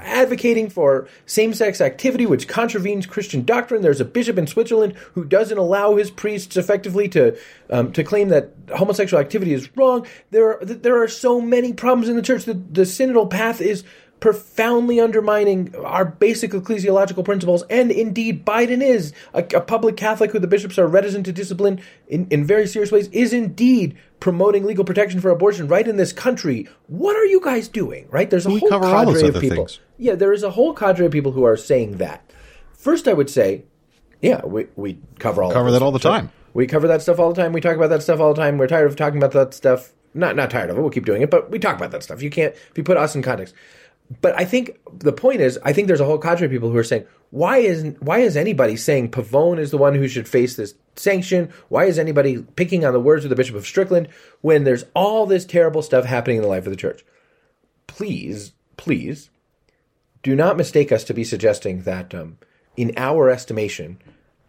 advocating 0.02 0.68
for 0.68 1.08
same-sex 1.26 1.80
activity 1.80 2.26
which 2.26 2.48
contravenes 2.48 3.06
Christian 3.06 3.44
doctrine. 3.44 3.82
There's 3.82 4.00
a 4.00 4.04
bishop 4.04 4.38
in 4.38 4.46
Switzerland 4.46 4.94
who 5.14 5.24
doesn't 5.24 5.58
allow 5.58 5.96
his 5.96 6.10
priests 6.10 6.56
effectively 6.56 7.08
to 7.10 7.36
um, 7.70 7.92
to 7.92 8.04
claim 8.04 8.28
that 8.28 8.52
homosexual 8.76 9.20
activity 9.20 9.54
is 9.54 9.74
wrong. 9.76 10.06
There 10.30 10.60
are 10.60 10.64
there 10.64 11.02
are 11.02 11.08
so 11.08 11.40
many 11.40 11.72
problems 11.72 12.08
in 12.08 12.16
the 12.16 12.22
church. 12.22 12.44
The, 12.44 12.54
the 12.54 12.82
synodal 12.82 13.30
path 13.30 13.60
is 13.60 13.84
profoundly 14.20 15.00
undermining 15.00 15.74
our 15.84 16.04
basic 16.04 16.52
ecclesiological 16.52 17.24
principles. 17.24 17.64
And 17.68 17.90
indeed, 17.90 18.46
Biden 18.46 18.80
is 18.80 19.12
a, 19.34 19.40
a 19.40 19.60
public 19.60 19.96
Catholic 19.96 20.30
who 20.30 20.38
the 20.38 20.46
bishops 20.46 20.78
are 20.78 20.86
reticent 20.86 21.26
to 21.26 21.32
discipline 21.32 21.80
in, 22.06 22.28
in 22.30 22.44
very 22.44 22.68
serious 22.68 22.92
ways, 22.92 23.08
is 23.08 23.32
indeed 23.32 23.98
promoting 24.20 24.64
legal 24.64 24.84
protection 24.84 25.20
for 25.20 25.30
abortion 25.30 25.66
right 25.66 25.88
in 25.88 25.96
this 25.96 26.12
country. 26.12 26.68
What 26.86 27.16
are 27.16 27.24
you 27.24 27.40
guys 27.40 27.66
doing? 27.66 28.06
Right? 28.10 28.30
There's 28.30 28.46
a 28.46 28.50
We 28.50 28.60
whole 28.60 28.68
cover 28.68 28.86
all 28.86 29.06
cadre 29.06 29.22
those 29.22 29.34
of 29.34 29.40
people. 29.40 29.66
things. 29.66 29.80
Yeah, 30.02 30.16
there 30.16 30.32
is 30.32 30.42
a 30.42 30.50
whole 30.50 30.74
cadre 30.74 31.06
of 31.06 31.12
people 31.12 31.32
who 31.32 31.44
are 31.44 31.56
saying 31.56 31.98
that. 31.98 32.28
First, 32.72 33.06
I 33.06 33.12
would 33.12 33.30
say, 33.30 33.64
yeah, 34.20 34.44
we, 34.44 34.66
we 34.74 34.98
cover 35.20 35.42
all 35.42 35.52
Cover 35.52 35.70
that 35.70 35.82
all 35.82 35.92
the 35.92 36.00
time. 36.00 36.32
We 36.54 36.66
cover 36.66 36.88
that 36.88 37.02
stuff 37.02 37.20
all 37.20 37.32
the 37.32 37.40
time. 37.40 37.52
We 37.52 37.60
talk 37.60 37.76
about 37.76 37.90
that 37.90 38.02
stuff 38.02 38.18
all 38.18 38.34
the 38.34 38.40
time. 38.40 38.58
We're 38.58 38.66
tired 38.66 38.90
of 38.90 38.96
talking 38.96 39.18
about 39.18 39.32
that 39.32 39.54
stuff. 39.54 39.92
Not 40.12 40.36
not 40.36 40.50
tired 40.50 40.70
of 40.70 40.76
it. 40.76 40.80
We'll 40.80 40.90
keep 40.90 41.06
doing 41.06 41.22
it, 41.22 41.30
but 41.30 41.50
we 41.50 41.58
talk 41.58 41.76
about 41.76 41.92
that 41.92 42.02
stuff. 42.02 42.20
You 42.20 42.30
can't 42.30 42.52
if 42.52 42.72
you 42.76 42.84
put 42.84 42.96
us 42.96 43.14
in 43.14 43.22
context. 43.22 43.54
But 44.20 44.38
I 44.38 44.44
think 44.44 44.78
the 44.92 45.12
point 45.12 45.40
is, 45.40 45.58
I 45.64 45.72
think 45.72 45.86
there's 45.86 46.00
a 46.00 46.04
whole 46.04 46.18
cadre 46.18 46.46
of 46.46 46.50
people 46.50 46.70
who 46.70 46.76
are 46.76 46.84
saying, 46.84 47.06
why 47.30 47.58
isn't 47.58 48.02
why 48.02 48.18
is 48.18 48.36
anybody 48.36 48.76
saying 48.76 49.12
Pavone 49.12 49.58
is 49.58 49.70
the 49.70 49.78
one 49.78 49.94
who 49.94 50.08
should 50.08 50.28
face 50.28 50.56
this 50.56 50.74
sanction? 50.96 51.50
Why 51.68 51.84
is 51.84 51.98
anybody 51.98 52.42
picking 52.42 52.84
on 52.84 52.92
the 52.92 53.00
words 53.00 53.24
of 53.24 53.30
the 53.30 53.36
Bishop 53.36 53.56
of 53.56 53.66
Strickland 53.66 54.08
when 54.42 54.64
there's 54.64 54.84
all 54.94 55.24
this 55.26 55.46
terrible 55.46 55.80
stuff 55.80 56.04
happening 56.04 56.36
in 56.36 56.42
the 56.42 56.48
life 56.48 56.66
of 56.66 56.70
the 56.70 56.76
church? 56.76 57.04
Please, 57.86 58.52
please, 58.76 59.30
do 60.22 60.36
not 60.36 60.56
mistake 60.56 60.92
us 60.92 61.04
to 61.04 61.14
be 61.14 61.24
suggesting 61.24 61.82
that, 61.82 62.14
um, 62.14 62.38
in 62.76 62.92
our 62.96 63.28
estimation, 63.28 63.98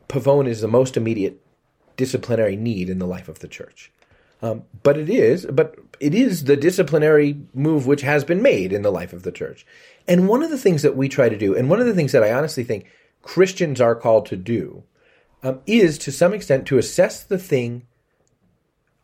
Pavone 0.08 0.48
is 0.48 0.62
the 0.62 0.68
most 0.68 0.96
immediate 0.96 1.42
disciplinary 1.98 2.56
need 2.56 2.90
in 2.90 3.00
the 3.00 3.08
life 3.08 3.28
of 3.28 3.40
the 3.40 3.48
church. 3.48 3.92
Um, 4.42 4.64
but 4.84 4.98
it 4.98 5.10
is, 5.10 5.46
but 5.46 5.76
it 6.00 6.14
is 6.14 6.44
the 6.44 6.58
disciplinary 6.58 7.38
move 7.54 7.88
which 7.88 8.02
has 8.02 8.24
been 8.24 8.42
made 8.42 8.74
in 8.74 8.82
the 8.82 8.92
life 8.92 9.14
of 9.14 9.24
the 9.24 9.32
church. 9.32 9.66
And 10.08 10.28
one 10.28 10.44
of 10.44 10.50
the 10.50 10.58
things 10.58 10.82
that 10.82 10.98
we 10.98 11.08
try 11.08 11.30
to 11.30 11.38
do, 11.38 11.56
and 11.56 11.70
one 11.70 11.80
of 11.80 11.86
the 11.86 11.94
things 11.94 12.12
that 12.12 12.24
I 12.24 12.34
honestly 12.34 12.64
think 12.64 12.86
Christians 13.22 13.80
are 13.80 13.96
called 13.96 14.26
to 14.28 14.36
do, 14.36 14.84
um, 15.44 15.62
is 15.66 15.98
to 16.00 16.12
some 16.12 16.34
extent 16.34 16.68
to 16.68 16.78
assess 16.78 17.24
the 17.24 17.38
thing 17.38 17.88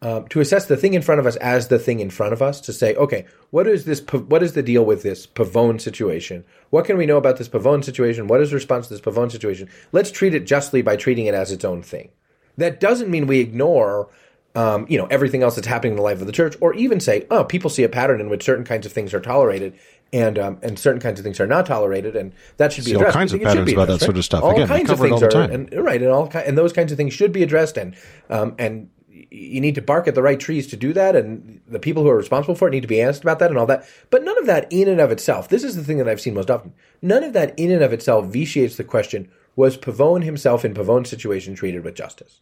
um, 0.01 0.27
to 0.29 0.39
assess 0.39 0.65
the 0.65 0.77
thing 0.77 0.93
in 0.93 1.01
front 1.01 1.19
of 1.19 1.25
us 1.25 1.35
as 1.37 1.67
the 1.67 1.79
thing 1.79 1.99
in 1.99 2.09
front 2.09 2.31
of 2.31 2.41
us 2.41 2.61
to 2.61 2.73
say, 2.73 2.95
okay, 2.95 3.25
what 3.49 3.67
is 3.67 3.85
this? 3.85 4.01
What 4.01 4.41
is 4.41 4.53
the 4.53 4.63
deal 4.63 4.85
with 4.85 5.03
this 5.03 5.27
Pavone 5.27 5.81
situation? 5.81 6.45
What 6.69 6.85
can 6.85 6.97
we 6.97 7.05
know 7.05 7.17
about 7.17 7.37
this 7.37 7.49
Pavone 7.49 7.83
situation? 7.83 8.27
What 8.27 8.41
is 8.41 8.51
the 8.51 8.55
response 8.55 8.87
to 8.87 8.93
this 8.93 9.01
Pavone 9.01 9.31
situation? 9.31 9.69
Let's 9.91 10.11
treat 10.11 10.33
it 10.33 10.45
justly 10.45 10.81
by 10.81 10.95
treating 10.95 11.25
it 11.25 11.33
as 11.33 11.51
its 11.51 11.65
own 11.65 11.81
thing. 11.81 12.09
That 12.57 12.79
doesn't 12.79 13.09
mean 13.09 13.27
we 13.27 13.39
ignore, 13.39 14.09
um, 14.55 14.85
you 14.89 14.97
know, 14.97 15.05
everything 15.07 15.43
else 15.43 15.55
that's 15.55 15.67
happening 15.67 15.93
in 15.93 15.97
the 15.97 16.03
life 16.03 16.21
of 16.21 16.27
the 16.27 16.33
church, 16.33 16.55
or 16.61 16.73
even 16.75 17.01
say, 17.01 17.25
oh, 17.29 17.43
people 17.43 17.69
see 17.69 17.83
a 17.83 17.89
pattern 17.89 18.21
in 18.21 18.29
which 18.29 18.43
certain 18.43 18.65
kinds 18.65 18.85
of 18.85 18.93
things 18.93 19.13
are 19.13 19.19
tolerated, 19.19 19.77
and 20.13 20.39
um, 20.39 20.59
and 20.61 20.79
certain 20.79 21.01
kinds 21.01 21.19
of 21.19 21.23
things 21.23 21.39
are 21.41 21.47
not 21.47 21.65
tolerated, 21.65 22.15
and 22.15 22.33
that 22.55 22.71
should 22.71 22.85
be 22.85 22.91
See 22.91 22.97
all 22.97 23.11
kinds 23.11 23.33
of 23.33 23.41
patterns 23.41 23.71
about 23.71 23.87
that 23.87 23.95
addressed, 23.95 24.05
sort 24.05 24.17
of 24.17 24.25
stuff. 24.25 24.43
All 24.43 24.51
Again, 24.51 24.67
kinds 24.67 24.89
of 24.89 24.99
things 24.99 25.21
are, 25.21 25.41
and 25.41 25.73
right, 25.73 26.01
and 26.01 26.11
all 26.11 26.29
and 26.33 26.57
those 26.57 26.73
kinds 26.73 26.91
of 26.91 26.97
things 26.97 27.13
should 27.13 27.31
be 27.31 27.43
addressed, 27.43 27.77
and 27.77 27.95
um, 28.29 28.55
and 28.57 28.89
you 29.31 29.61
need 29.61 29.75
to 29.75 29.81
bark 29.81 30.07
at 30.07 30.15
the 30.15 30.23
right 30.23 30.39
trees 30.39 30.67
to 30.67 30.77
do 30.77 30.93
that, 30.93 31.15
and 31.15 31.61
the 31.67 31.79
people 31.79 32.03
who 32.03 32.09
are 32.09 32.17
responsible 32.17 32.55
for 32.55 32.67
it 32.67 32.71
need 32.71 32.81
to 32.81 32.87
be 32.87 33.01
asked 33.01 33.21
about 33.21 33.39
that 33.39 33.49
and 33.49 33.59
all 33.59 33.67
that. 33.67 33.87
But 34.09 34.23
none 34.23 34.37
of 34.39 34.45
that, 34.47 34.71
in 34.71 34.87
and 34.87 34.99
of 34.99 35.11
itself, 35.11 35.49
this 35.49 35.63
is 35.63 35.75
the 35.75 35.83
thing 35.83 35.97
that 35.97 36.09
I've 36.09 36.21
seen 36.21 36.33
most 36.33 36.49
often. 36.49 36.73
None 37.01 37.23
of 37.23 37.33
that, 37.33 37.57
in 37.57 37.71
and 37.71 37.83
of 37.83 37.93
itself, 37.93 38.27
vitiates 38.27 38.77
the 38.77 38.83
question: 38.83 39.29
Was 39.55 39.77
Pavone 39.77 40.23
himself 40.23 40.65
in 40.65 40.73
Pavone's 40.73 41.09
situation 41.09 41.55
treated 41.55 41.83
with 41.83 41.95
justice? 41.95 42.41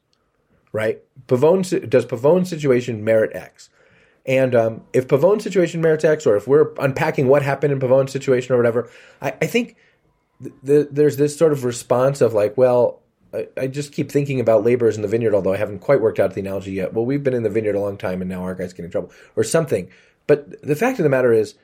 Right? 0.71 1.01
Pavone 1.27 1.89
does 1.89 2.05
Pavone's 2.05 2.49
situation 2.49 3.03
merit 3.03 3.35
X? 3.35 3.69
And 4.25 4.53
um, 4.55 4.81
if 4.91 5.07
Pavone's 5.07 5.43
situation 5.43 5.81
merits 5.81 6.03
X, 6.03 6.25
or 6.25 6.35
if 6.35 6.47
we're 6.47 6.73
unpacking 6.79 7.27
what 7.27 7.41
happened 7.41 7.71
in 7.71 7.79
Pavone's 7.79 8.11
situation 8.11 8.53
or 8.53 8.57
whatever, 8.57 8.89
I, 9.21 9.33
I 9.41 9.45
think 9.47 9.77
th- 10.43 10.53
th- 10.65 10.87
there's 10.91 11.15
this 11.15 11.37
sort 11.37 11.53
of 11.53 11.63
response 11.63 12.19
of 12.19 12.33
like, 12.33 12.57
well, 12.57 13.01
I, 13.33 13.47
I 13.57 13.67
just 13.67 13.93
keep 13.93 14.11
thinking 14.11 14.39
about 14.39 14.63
laborers 14.63 14.95
in 14.95 15.01
the 15.01 15.07
vineyard, 15.07 15.33
although 15.33 15.53
I 15.53 15.57
haven't 15.57 15.79
quite 15.79 16.01
worked 16.01 16.19
out 16.19 16.33
the 16.33 16.41
analogy 16.41 16.71
yet. 16.71 16.93
Well, 16.93 17.05
we've 17.05 17.23
been 17.23 17.33
in 17.33 17.43
the 17.43 17.49
vineyard 17.49 17.75
a 17.75 17.79
long 17.79 17.97
time, 17.97 18.21
and 18.21 18.29
now 18.29 18.43
our 18.43 18.55
guys 18.55 18.73
get 18.73 18.85
in 18.85 18.91
trouble, 18.91 19.11
or 19.35 19.43
something. 19.43 19.89
But 20.27 20.61
the 20.61 20.75
fact 20.75 20.99
of 20.99 21.03
the 21.03 21.09
matter 21.09 21.33
is, 21.33 21.55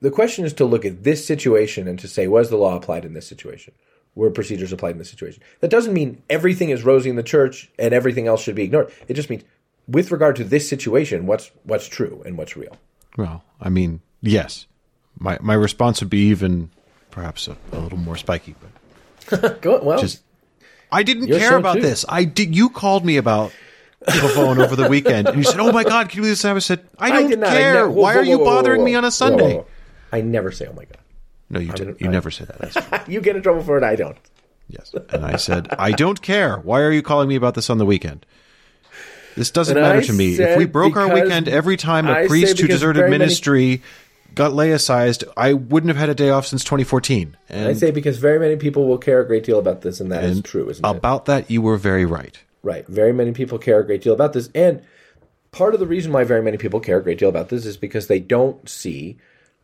the 0.00 0.10
question 0.10 0.44
is 0.44 0.52
to 0.54 0.64
look 0.64 0.84
at 0.84 1.04
this 1.04 1.26
situation 1.26 1.86
and 1.88 1.98
to 1.98 2.08
say, 2.08 2.26
was 2.26 2.50
the 2.50 2.56
law 2.56 2.76
applied 2.76 3.04
in 3.04 3.14
this 3.14 3.26
situation? 3.26 3.74
Were 4.14 4.30
procedures 4.30 4.72
applied 4.72 4.92
in 4.92 4.98
this 4.98 5.10
situation? 5.10 5.42
That 5.60 5.70
doesn't 5.70 5.92
mean 5.92 6.22
everything 6.30 6.70
is 6.70 6.84
rosy 6.84 7.10
in 7.10 7.16
the 7.16 7.22
church 7.22 7.70
and 7.78 7.92
everything 7.92 8.26
else 8.26 8.42
should 8.42 8.54
be 8.54 8.62
ignored. 8.62 8.92
It 9.08 9.14
just 9.14 9.28
means, 9.28 9.42
with 9.88 10.10
regard 10.10 10.36
to 10.36 10.44
this 10.44 10.68
situation, 10.68 11.26
what's 11.26 11.50
what's 11.64 11.88
true 11.88 12.22
and 12.24 12.38
what's 12.38 12.56
real. 12.56 12.76
Well, 13.16 13.44
I 13.60 13.68
mean, 13.68 14.00
yes. 14.22 14.66
My 15.18 15.38
my 15.40 15.54
response 15.54 16.00
would 16.00 16.10
be 16.10 16.28
even 16.28 16.70
perhaps 17.10 17.48
a, 17.48 17.56
a 17.72 17.80
little 17.80 17.98
more 17.98 18.16
spiky, 18.16 18.54
but 18.60 18.70
Go, 19.60 19.80
well, 19.82 19.98
just 19.98 20.22
I 20.94 21.02
didn't 21.02 21.26
You're 21.28 21.38
care 21.38 21.50
so 21.50 21.58
about 21.58 21.74
too. 21.76 21.82
this. 21.82 22.04
I 22.08 22.24
did. 22.24 22.54
You 22.54 22.68
called 22.70 23.04
me 23.04 23.16
about 23.16 23.52
the 24.00 24.12
phone 24.34 24.58
over 24.60 24.76
the 24.76 24.88
weekend, 24.88 25.28
and 25.28 25.36
you 25.38 25.44
said, 25.44 25.60
"Oh 25.60 25.72
my 25.72 25.82
God, 25.84 26.08
can 26.08 26.18
you 26.18 26.22
believe 26.22 26.32
this?" 26.32 26.44
And 26.44 26.56
I 26.56 26.58
said, 26.60 26.86
"I 26.98 27.10
don't 27.10 27.28
did 27.30 27.38
not. 27.40 27.50
I 27.50 27.52
care. 27.54 27.74
never- 27.74 27.90
whoa, 27.90 28.02
Why 28.02 28.14
whoa, 28.14 28.20
are 28.20 28.24
you 28.24 28.38
whoa, 28.38 28.44
whoa, 28.44 28.50
bothering 28.56 28.80
whoa, 28.80 28.84
me 28.84 28.94
on 28.94 29.04
a 29.04 29.10
Sunday?" 29.10 29.54
whoa, 29.54 29.58
whoa. 29.60 29.66
I 30.12 30.20
never 30.20 30.52
say, 30.52 30.66
"Oh 30.66 30.72
my 30.74 30.84
god." 30.84 30.98
No, 31.50 31.60
you 31.60 31.72
didn't. 31.72 32.00
You 32.00 32.08
I- 32.08 32.12
never 32.12 32.30
say 32.30 32.44
that. 32.44 32.58
That's 32.58 32.74
true. 32.74 32.98
You 33.14 33.20
get 33.20 33.36
in 33.36 33.42
trouble 33.42 33.62
for 33.62 33.76
it. 33.78 33.82
I 33.84 33.96
don't. 33.96 34.16
Yes, 34.68 34.94
and 35.10 35.24
I 35.24 35.36
said, 35.36 35.68
"I 35.78 35.92
don't 35.92 36.20
care. 36.22 36.56
Why 36.58 36.80
are 36.80 36.92
you 36.92 37.02
calling 37.02 37.28
me 37.28 37.34
about 37.36 37.54
this 37.54 37.68
on 37.70 37.78
the 37.78 37.86
weekend?" 37.86 38.24
This 39.36 39.50
doesn't 39.50 39.76
And 39.76 39.84
matter 39.84 39.98
I 39.98 40.02
to 40.04 40.12
me. 40.12 40.34
If 40.38 40.56
we 40.56 40.64
broke 40.64 40.96
our 40.96 41.12
weekend 41.12 41.48
every 41.48 41.76
time 41.76 42.06
a 42.06 42.12
I 42.12 42.22
say 42.22 42.28
priest 42.28 42.60
who 42.60 42.68
deserted 42.68 43.00
very 43.00 43.10
many- 43.10 43.24
ministry 43.24 43.82
got 44.34 44.52
laicized, 44.52 45.24
I 45.36 45.52
wouldn't 45.52 45.88
have 45.88 45.96
had 45.96 46.08
a 46.08 46.14
day 46.14 46.30
off 46.30 46.46
since 46.46 46.64
2014. 46.64 47.36
And 47.48 47.68
I 47.68 47.72
say 47.72 47.90
because 47.90 48.18
very 48.18 48.38
many 48.38 48.56
people 48.56 48.86
will 48.86 48.98
care 48.98 49.20
a 49.20 49.26
great 49.26 49.44
deal 49.44 49.58
about 49.58 49.82
this, 49.82 50.00
and 50.00 50.10
that 50.12 50.24
is 50.24 50.36
and 50.38 50.44
true, 50.44 50.68
isn't 50.68 50.84
it? 50.84 50.96
about 50.96 51.26
that, 51.26 51.50
you 51.50 51.62
were 51.62 51.76
very 51.76 52.04
right. 52.04 52.40
Right. 52.62 52.86
Very 52.86 53.12
many 53.12 53.32
people 53.32 53.58
care 53.58 53.80
a 53.80 53.86
great 53.86 54.02
deal 54.02 54.14
about 54.14 54.32
this. 54.32 54.48
And 54.54 54.82
part 55.52 55.74
of 55.74 55.80
the 55.80 55.86
reason 55.86 56.12
why 56.12 56.24
very 56.24 56.42
many 56.42 56.56
people 56.56 56.80
care 56.80 56.98
a 56.98 57.02
great 57.02 57.18
deal 57.18 57.28
about 57.28 57.48
this 57.50 57.66
is 57.66 57.76
because 57.76 58.06
they 58.06 58.20
don't 58.20 58.68
see 58.68 59.18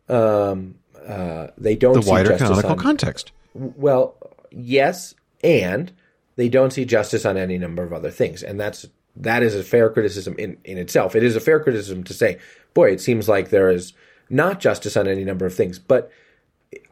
um, 0.07 0.75
uh, 1.07 1.47
they 1.57 1.75
don't 1.75 1.95
The 1.95 2.03
see 2.03 2.09
wider 2.09 2.37
canonical 2.37 2.71
on, 2.71 2.77
context. 2.77 3.31
well, 3.53 4.15
yes, 4.51 5.15
and 5.43 5.91
they 6.35 6.49
don't 6.49 6.71
see 6.71 6.85
justice 6.85 7.25
on 7.25 7.37
any 7.37 7.57
number 7.57 7.83
of 7.83 7.91
other 7.93 8.11
things. 8.11 8.43
And 8.43 8.59
that's 8.59 8.85
that 9.15 9.43
is 9.43 9.55
a 9.55 9.63
fair 9.63 9.89
criticism 9.89 10.35
in, 10.37 10.57
in 10.63 10.77
itself. 10.77 11.15
It 11.15 11.23
is 11.23 11.35
a 11.35 11.39
fair 11.41 11.59
criticism 11.59 12.03
to 12.05 12.13
say, 12.13 12.39
boy, 12.73 12.91
it 12.91 13.01
seems 13.01 13.27
like 13.27 13.49
there 13.49 13.69
is 13.69 13.93
not 14.31 14.59
justice 14.59 14.97
on 14.97 15.07
any 15.07 15.23
number 15.23 15.45
of 15.45 15.53
things. 15.53 15.79
But 15.79 16.11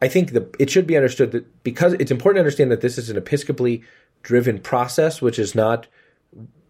I 0.02 0.08
think 0.08 0.32
the, 0.32 0.48
it 0.58 0.70
should 0.70 0.86
be 0.86 0.96
understood 0.96 1.32
that 1.32 1.62
because 1.62 1.94
it's 1.94 2.10
important 2.10 2.36
to 2.36 2.40
understand 2.40 2.70
that 2.70 2.80
this 2.80 2.98
is 2.98 3.10
an 3.10 3.16
episcopally 3.16 3.82
driven 4.22 4.58
process, 4.58 5.22
which 5.22 5.38
is 5.38 5.54
not 5.54 5.86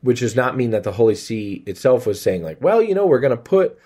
which 0.03 0.21
does 0.21 0.35
not 0.35 0.57
mean 0.57 0.71
that 0.71 0.83
the 0.83 0.93
Holy 0.93 1.15
See 1.15 1.63
itself 1.67 2.07
was 2.07 2.23
saying 2.23 2.43
like, 2.43 2.63
well, 2.63 2.81
you 2.81 2.95
know, 2.95 3.05
we're 3.05 3.21
going 3.21 3.37
to 3.37 3.37
put 3.37 3.79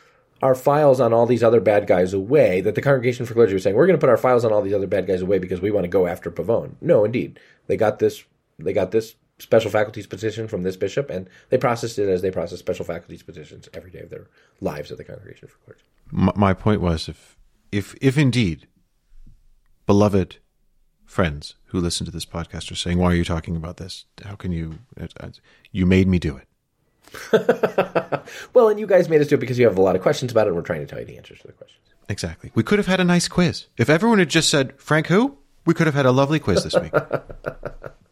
our 0.42 0.54
files 0.54 1.00
on 1.00 1.12
all 1.12 1.26
these 1.26 1.42
other 1.42 1.60
bad 1.60 1.88
guys 1.88 2.12
away. 2.12 2.60
That 2.60 2.76
the 2.76 2.82
Congregation 2.82 3.26
for 3.26 3.34
Clergy 3.34 3.54
was 3.54 3.62
saying 3.62 3.74
we're 3.74 3.86
going 3.86 3.98
to 3.98 4.00
put 4.00 4.10
our 4.10 4.16
files 4.16 4.44
on 4.44 4.52
all 4.52 4.62
these 4.62 4.74
other 4.74 4.86
bad 4.86 5.06
guys 5.06 5.22
away 5.22 5.38
because 5.38 5.60
we 5.60 5.70
want 5.70 5.84
to 5.84 5.88
go 5.88 6.06
after 6.06 6.30
Pavone. 6.30 6.74
No, 6.80 7.04
indeed, 7.04 7.40
they 7.66 7.76
got 7.76 7.98
this. 7.98 8.24
They 8.58 8.72
got 8.72 8.92
this 8.92 9.16
special 9.38 9.70
faculties 9.70 10.06
petition 10.06 10.48
from 10.48 10.62
this 10.62 10.76
bishop, 10.76 11.10
and 11.10 11.28
they 11.50 11.58
processed 11.58 11.98
it 11.98 12.08
as 12.08 12.22
they 12.22 12.30
process 12.30 12.58
special 12.58 12.84
faculties 12.84 13.22
petitions 13.22 13.68
every 13.74 13.90
day 13.90 14.00
of 14.00 14.10
their 14.10 14.28
lives 14.60 14.90
at 14.90 14.98
the 14.98 15.04
Congregation 15.04 15.48
for 15.48 15.58
Clergy. 15.64 15.82
My, 16.10 16.32
my 16.36 16.54
point 16.54 16.80
was 16.80 17.08
if, 17.08 17.36
if, 17.72 17.94
if 18.00 18.16
indeed, 18.16 18.68
beloved 19.86 20.36
friends 21.04 21.54
who 21.66 21.80
listen 21.80 22.04
to 22.06 22.12
this 22.12 22.26
podcast 22.26 22.70
are 22.70 22.76
saying, 22.76 22.98
"Why 22.98 23.12
are 23.12 23.14
you 23.14 23.24
talking 23.24 23.56
about 23.56 23.76
this? 23.76 24.04
How 24.24 24.34
can 24.34 24.52
you?" 24.52 24.78
It, 24.96 25.12
it, 25.20 25.40
you 25.72 25.86
made 25.86 26.08
me 26.08 26.18
do 26.18 26.36
it. 26.36 26.48
Well, 28.54 28.68
and 28.68 28.80
you 28.80 28.86
guys 28.86 29.08
made 29.08 29.20
us 29.20 29.26
do 29.26 29.34
it 29.34 29.40
because 29.40 29.58
you 29.58 29.66
have 29.66 29.76
a 29.76 29.82
lot 29.82 29.96
of 29.96 30.02
questions 30.02 30.32
about 30.32 30.46
it, 30.46 30.48
and 30.48 30.56
we're 30.56 30.62
trying 30.62 30.80
to 30.80 30.86
tell 30.86 30.98
you 30.98 31.04
the 31.04 31.16
answers 31.16 31.40
to 31.40 31.46
the 31.48 31.52
questions. 31.52 31.82
Exactly. 32.08 32.50
We 32.54 32.62
could 32.62 32.78
have 32.78 32.86
had 32.86 33.00
a 33.00 33.04
nice 33.04 33.28
quiz 33.28 33.66
if 33.76 33.90
everyone 33.90 34.18
had 34.18 34.30
just 34.30 34.48
said, 34.48 34.80
"Frank, 34.80 35.08
who?" 35.08 35.38
We 35.66 35.74
could 35.74 35.86
have 35.86 35.94
had 35.94 36.06
a 36.06 36.12
lovely 36.12 36.38
quiz 36.38 36.62
this 36.62 36.74
week. 36.74 36.92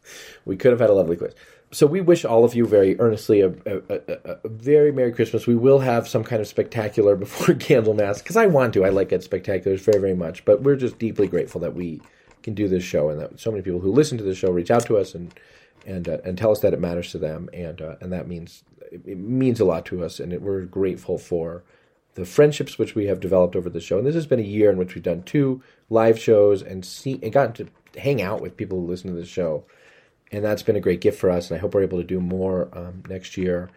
We 0.44 0.56
could 0.56 0.72
have 0.72 0.80
had 0.80 0.90
a 0.90 0.94
lovely 0.94 1.16
quiz. 1.16 1.34
So 1.72 1.86
we 1.86 2.02
wish 2.02 2.24
all 2.24 2.44
of 2.44 2.54
you 2.54 2.66
very 2.66 3.00
earnestly 3.00 3.40
a, 3.40 3.48
a, 3.48 3.80
a, 3.88 4.38
a 4.44 4.48
very 4.48 4.92
Merry 4.92 5.12
Christmas. 5.12 5.46
We 5.46 5.56
will 5.56 5.78
have 5.78 6.06
some 6.06 6.22
kind 6.22 6.42
of 6.42 6.46
spectacular 6.46 7.16
before 7.24 7.54
Candlemas 7.54 8.18
because 8.18 8.36
I 8.36 8.46
want 8.46 8.74
to. 8.74 8.84
I 8.84 8.90
like 8.90 9.12
it 9.12 9.28
spectaculars 9.28 9.80
very, 9.80 9.98
very 9.98 10.14
much. 10.14 10.44
But 10.44 10.62
we're 10.62 10.76
just 10.76 10.98
deeply 10.98 11.28
grateful 11.28 11.60
that 11.62 11.74
we 11.74 12.02
can 12.42 12.54
do 12.54 12.68
this 12.68 12.84
show 12.84 13.08
and 13.08 13.20
that 13.20 13.40
so 13.40 13.50
many 13.50 13.62
people 13.62 13.80
who 13.80 13.92
listen 13.92 14.18
to 14.18 14.24
the 14.24 14.34
show 14.34 14.50
reach 14.50 14.70
out 14.70 14.86
to 14.86 14.98
us 14.98 15.14
and 15.14 15.32
and 15.86 16.08
uh, 16.08 16.18
and 16.24 16.36
tell 16.36 16.50
us 16.50 16.60
that 16.60 16.74
it 16.74 16.80
matters 16.80 17.10
to 17.12 17.18
them 17.18 17.48
and 17.52 17.80
uh, 17.80 17.96
and 18.00 18.12
that 18.12 18.28
means 18.28 18.64
it, 18.90 19.16
means 19.16 19.60
a 19.60 19.64
lot 19.64 19.86
to 19.86 20.04
us 20.04 20.20
and 20.20 20.32
it, 20.32 20.42
we're 20.42 20.62
grateful 20.62 21.18
for 21.18 21.62
the 22.14 22.24
friendships 22.24 22.78
which 22.78 22.94
we 22.94 23.06
have 23.06 23.20
developed 23.20 23.56
over 23.56 23.70
the 23.70 23.80
show. 23.80 23.96
And 23.96 24.06
this 24.06 24.14
has 24.14 24.26
been 24.26 24.38
a 24.38 24.42
year 24.42 24.70
in 24.70 24.76
which 24.76 24.94
we've 24.94 25.02
done 25.02 25.22
two 25.22 25.62
live 25.88 26.18
shows 26.18 26.62
and 26.62 26.84
see 26.84 27.18
and 27.22 27.32
gotten 27.32 27.54
to 27.54 28.00
hang 28.00 28.20
out 28.20 28.40
with 28.40 28.56
people 28.56 28.80
who 28.80 28.86
listen 28.86 29.08
to 29.08 29.16
the 29.16 29.24
show 29.24 29.64
and 30.32 30.44
that's 30.44 30.62
been 30.62 30.76
a 30.76 30.80
great 30.80 31.00
gift 31.00 31.20
for 31.20 31.30
us. 31.30 31.50
And 31.50 31.58
I 31.58 31.60
hope 31.60 31.74
we're 31.74 31.82
able 31.82 31.98
to 31.98 32.04
do 32.04 32.20
more 32.20 32.68
um, 32.72 33.04
next 33.08 33.36
year. 33.36 33.70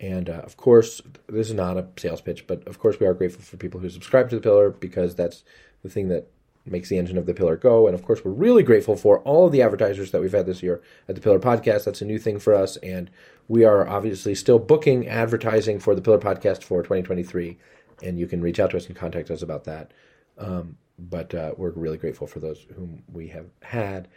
And 0.00 0.30
uh, 0.30 0.40
of 0.44 0.56
course, 0.56 1.02
this 1.26 1.48
is 1.48 1.54
not 1.54 1.76
a 1.76 1.86
sales 1.96 2.20
pitch, 2.20 2.46
but 2.46 2.66
of 2.66 2.78
course, 2.78 2.98
we 2.98 3.06
are 3.06 3.14
grateful 3.14 3.42
for 3.42 3.56
people 3.56 3.80
who 3.80 3.90
subscribe 3.90 4.30
to 4.30 4.36
the 4.36 4.42
Pillar 4.42 4.70
because 4.70 5.14
that's 5.14 5.44
the 5.82 5.90
thing 5.90 6.08
that 6.08 6.30
makes 6.64 6.88
the 6.88 6.98
engine 6.98 7.18
of 7.18 7.26
the 7.26 7.34
Pillar 7.34 7.56
go. 7.56 7.86
And 7.86 7.94
of 7.94 8.02
course, 8.02 8.24
we're 8.24 8.30
really 8.30 8.62
grateful 8.62 8.96
for 8.96 9.18
all 9.20 9.46
of 9.46 9.52
the 9.52 9.62
advertisers 9.62 10.10
that 10.12 10.20
we've 10.20 10.32
had 10.32 10.46
this 10.46 10.62
year 10.62 10.80
at 11.08 11.14
the 11.14 11.20
Pillar 11.20 11.38
Podcast. 11.38 11.84
That's 11.84 12.02
a 12.02 12.06
new 12.06 12.18
thing 12.18 12.38
for 12.38 12.54
us, 12.54 12.76
and 12.78 13.10
we 13.48 13.64
are 13.64 13.86
obviously 13.88 14.34
still 14.34 14.58
booking 14.58 15.08
advertising 15.08 15.78
for 15.78 15.94
the 15.94 16.02
Pillar 16.02 16.18
Podcast 16.18 16.62
for 16.62 16.82
2023. 16.82 17.58
And 18.02 18.18
you 18.18 18.26
can 18.26 18.40
reach 18.40 18.60
out 18.60 18.70
to 18.70 18.76
us 18.76 18.86
and 18.86 18.94
contact 18.94 19.30
us 19.30 19.42
about 19.42 19.64
that. 19.64 19.92
Um, 20.38 20.76
but 20.98 21.34
uh, 21.34 21.54
we're 21.56 21.70
really 21.70 21.98
grateful 21.98 22.26
for 22.26 22.38
those 22.38 22.64
whom 22.76 23.02
we 23.12 23.28
have 23.28 23.46
had. 23.62 24.08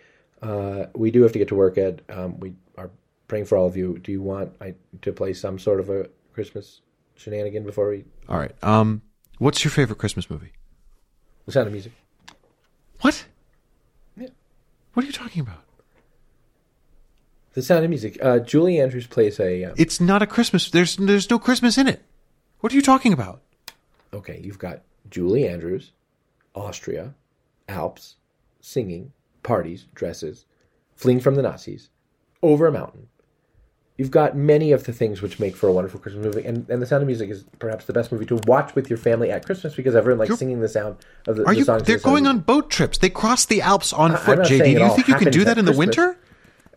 Uh, 0.41 0.85
we 0.95 1.11
do 1.11 1.21
have 1.23 1.31
to 1.33 1.39
get 1.39 1.47
to 1.49 1.55
work, 1.55 1.77
Ed. 1.77 2.01
Um, 2.09 2.39
we 2.39 2.53
are 2.77 2.89
praying 3.27 3.45
for 3.45 3.57
all 3.57 3.67
of 3.67 3.77
you. 3.77 3.97
Do 3.99 4.11
you 4.11 4.21
want 4.21 4.53
I, 4.61 4.73
to 5.01 5.11
play 5.13 5.33
some 5.33 5.59
sort 5.59 5.79
of 5.79 5.89
a 5.89 6.09
Christmas 6.33 6.81
shenanigan 7.15 7.63
before 7.63 7.89
we? 7.89 8.05
All 8.27 8.37
right. 8.37 8.51
Um, 8.63 9.01
what's 9.37 9.63
your 9.63 9.71
favorite 9.71 9.99
Christmas 9.99 10.29
movie? 10.29 10.51
The 11.45 11.51
Sound 11.51 11.67
of 11.67 11.73
Music. 11.73 11.91
What? 13.01 13.25
Yeah. 14.17 14.27
What 14.93 15.03
are 15.03 15.07
you 15.07 15.13
talking 15.13 15.41
about? 15.41 15.63
The 17.53 17.61
Sound 17.61 17.83
of 17.83 17.89
Music. 17.89 18.17
Uh, 18.21 18.39
Julie 18.39 18.79
Andrews 18.79 19.07
plays 19.07 19.39
a. 19.39 19.65
Um, 19.65 19.73
It's 19.77 19.99
not 19.99 20.21
a 20.21 20.27
Christmas. 20.27 20.69
There's 20.69 20.95
there's 20.95 21.29
no 21.29 21.37
Christmas 21.39 21.77
in 21.77 21.87
it. 21.87 22.01
What 22.61 22.71
are 22.71 22.75
you 22.75 22.81
talking 22.81 23.13
about? 23.13 23.41
okay, 24.13 24.41
you've 24.43 24.59
got 24.59 24.81
Julie 25.09 25.47
Andrews, 25.47 25.91
Austria, 26.53 27.13
Alps, 27.69 28.15
singing, 28.59 29.13
parties, 29.43 29.87
dresses, 29.95 30.45
fleeing 30.95 31.19
from 31.19 31.35
the 31.35 31.41
Nazis, 31.41 31.89
over 32.41 32.67
a 32.67 32.71
mountain. 32.71 33.07
You've 33.97 34.09
got 34.11 34.35
many 34.35 34.71
of 34.71 34.85
the 34.85 34.93
things 34.93 35.21
which 35.21 35.39
make 35.39 35.55
for 35.55 35.67
a 35.67 35.71
wonderful 35.71 35.99
Christmas 35.99 36.25
movie, 36.25 36.47
and, 36.47 36.67
and 36.69 36.81
The 36.81 36.85
Sound 36.87 37.03
of 37.03 37.07
Music 37.07 37.29
is 37.29 37.43
perhaps 37.59 37.85
the 37.85 37.93
best 37.93 38.11
movie 38.11 38.25
to 38.27 38.39
watch 38.47 38.73
with 38.73 38.89
your 38.89 38.97
family 38.97 39.29
at 39.29 39.45
Christmas 39.45 39.75
because 39.75 39.95
everyone 39.95 40.17
likes 40.19 40.29
You're- 40.29 40.37
singing 40.37 40.59
the 40.59 40.69
sound 40.69 40.97
of 41.27 41.35
the, 41.35 41.43
Are 41.45 41.53
the 41.53 41.59
you? 41.59 41.65
songs. 41.65 41.83
They're 41.83 41.97
The 41.97 42.03
going 42.03 42.25
on 42.25 42.39
boat 42.39 42.69
trips. 42.71 42.97
They 42.97 43.09
cross 43.09 43.45
the 43.45 43.61
Alps 43.61 43.93
on 43.93 44.11
I'm 44.11 44.17
foot. 44.17 44.39
JD, 44.39 44.63
do 44.75 44.79
you 44.83 44.89
think 44.95 45.07
you 45.07 45.15
can 45.15 45.31
do 45.31 45.43
that 45.43 45.57
in 45.59 45.65
the 45.65 45.73
winter? 45.73 46.17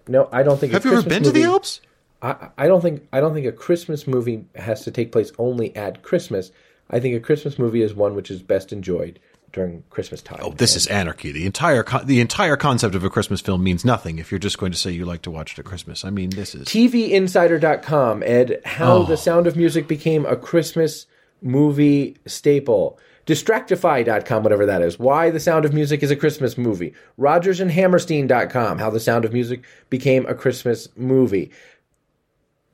No, 0.07 0.29
I 0.33 0.43
don't 0.43 0.59
think. 0.61 0.73
Have 0.75 0.85
you 0.85 0.91
ever 0.91 1.01
Christmas 1.01 1.15
been 1.15 1.23
to 1.25 1.31
the 1.33 1.45
Alps? 1.45 1.81
I, 2.21 2.49
I 2.59 2.67
don't 2.67 2.83
think 2.83 3.07
I 3.13 3.21
don't 3.21 3.33
think 3.33 3.47
a 3.47 3.53
Christmas 3.53 4.07
movie 4.07 4.45
has 4.55 4.83
to 4.85 4.91
take 4.91 5.11
place 5.13 5.33
only 5.39 5.75
at 5.77 6.03
Christmas. 6.03 6.51
I 6.91 7.01
think 7.01 7.17
a 7.17 7.21
Christmas 7.21 7.59
movie 7.59 7.81
is 7.81 7.95
one 7.95 8.15
which 8.15 8.31
is 8.31 8.43
best 8.43 8.71
enjoyed 8.73 9.19
during 9.55 9.85
Christmas 9.89 10.21
time. 10.21 10.41
Oh, 10.43 10.51
this 10.51 10.77
is 10.77 10.87
anarchy. 10.89 11.33
The 11.33 11.47
entire 11.47 11.83
con- 11.83 12.07
the 12.07 12.21
entire 12.21 12.57
concept 12.57 12.95
of 12.95 13.05
a 13.05 13.09
Christmas 13.09 13.41
film 13.41 13.65
means 13.65 13.85
nothing 13.85 14.19
if 14.19 14.31
you're 14.31 14.39
just 14.39 14.59
going 14.59 14.73
to 14.73 14.79
say 14.79 14.91
you 14.91 15.05
like 15.05 15.23
to 15.23 15.31
watch 15.31 15.53
it 15.53 15.59
at 15.61 15.65
Christmas. 15.65 16.05
I 16.05 16.11
mean, 16.11 16.31
this 16.31 16.55
is 16.55 16.67
TVinsider.com, 16.67 18.23
Ed, 18.25 18.61
how 18.65 18.97
oh. 18.97 19.05
The 19.05 19.17
Sound 19.17 19.47
of 19.47 19.57
Music 19.57 19.89
became 19.89 20.27
a 20.27 20.37
Christmas 20.37 21.07
movie 21.41 22.17
staple. 22.27 22.99
Distractify.com, 23.27 24.43
whatever 24.43 24.67
that 24.67 24.83
is. 24.83 24.99
Why 24.99 25.31
The 25.31 25.41
Sound 25.41 25.65
of 25.65 25.73
Music 25.73 26.03
is 26.03 26.11
a 26.11 26.17
Christmas 26.17 26.59
movie. 26.59 26.93
RodgersandHammerstein.com, 27.19 28.79
how 28.79 28.91
The 28.91 29.01
Sound 29.01 29.25
of 29.25 29.33
Music 29.33 29.65
became 29.89 30.27
a 30.27 30.35
Christmas 30.35 30.89
movie, 30.95 31.51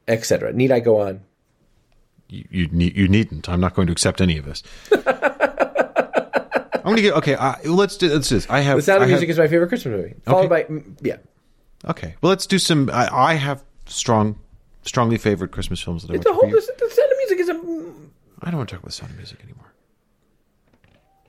etc. 0.08 0.52
Need 0.52 0.72
I 0.72 0.80
go 0.80 1.00
on? 1.00 1.20
you 2.30 2.44
you, 2.50 2.68
need, 2.68 2.96
you 2.96 3.08
needn't. 3.08 3.48
I'm 3.48 3.60
not 3.60 3.74
going 3.74 3.86
to 3.86 3.92
accept 3.92 4.20
any 4.20 4.38
of 4.38 4.44
this. 4.44 4.62
To 6.96 7.02
get 7.02 7.14
okay. 7.14 7.34
I, 7.36 7.60
let's 7.64 7.96
do 7.96 8.08
let's 8.12 8.28
do 8.28 8.34
this. 8.36 8.48
I 8.50 8.60
have 8.60 8.76
The 8.78 8.82
Sound 8.82 9.00
I 9.00 9.04
of 9.04 9.08
Music 9.10 9.28
have- 9.28 9.34
is 9.34 9.38
my 9.38 9.48
favorite 9.48 9.68
Christmas 9.68 9.92
movie. 9.96 10.14
Followed 10.24 10.48
by, 10.48 10.64
mm, 10.64 10.96
yeah. 11.02 11.16
okay. 11.88 12.14
Well, 12.22 12.30
let's 12.30 12.46
do 12.46 12.58
some. 12.58 12.90
I, 12.92 13.08
I 13.14 13.34
have 13.34 13.62
strong, 13.86 14.38
strongly 14.82 15.18
favored 15.18 15.50
Christmas 15.52 15.80
films 15.80 16.02
that 16.06 16.12
I 16.12 16.16
It's 16.16 16.26
a 16.26 16.30
want 16.30 16.42
whole, 16.42 16.50
to 16.50 16.56
be. 16.56 16.66
the, 16.78 16.84
the 16.88 16.94
Sound 16.94 17.12
of 17.12 17.18
Music 17.18 17.38
is 17.40 17.48
a. 17.48 17.54
mm, 17.54 18.08
I 18.42 18.50
don't 18.50 18.58
want 18.58 18.68
to 18.68 18.74
talk 18.76 18.82
about 18.82 18.88
the 18.90 18.94
Sound 18.96 19.10
of 19.12 19.16
Music 19.16 19.40
anymore. 19.42 19.72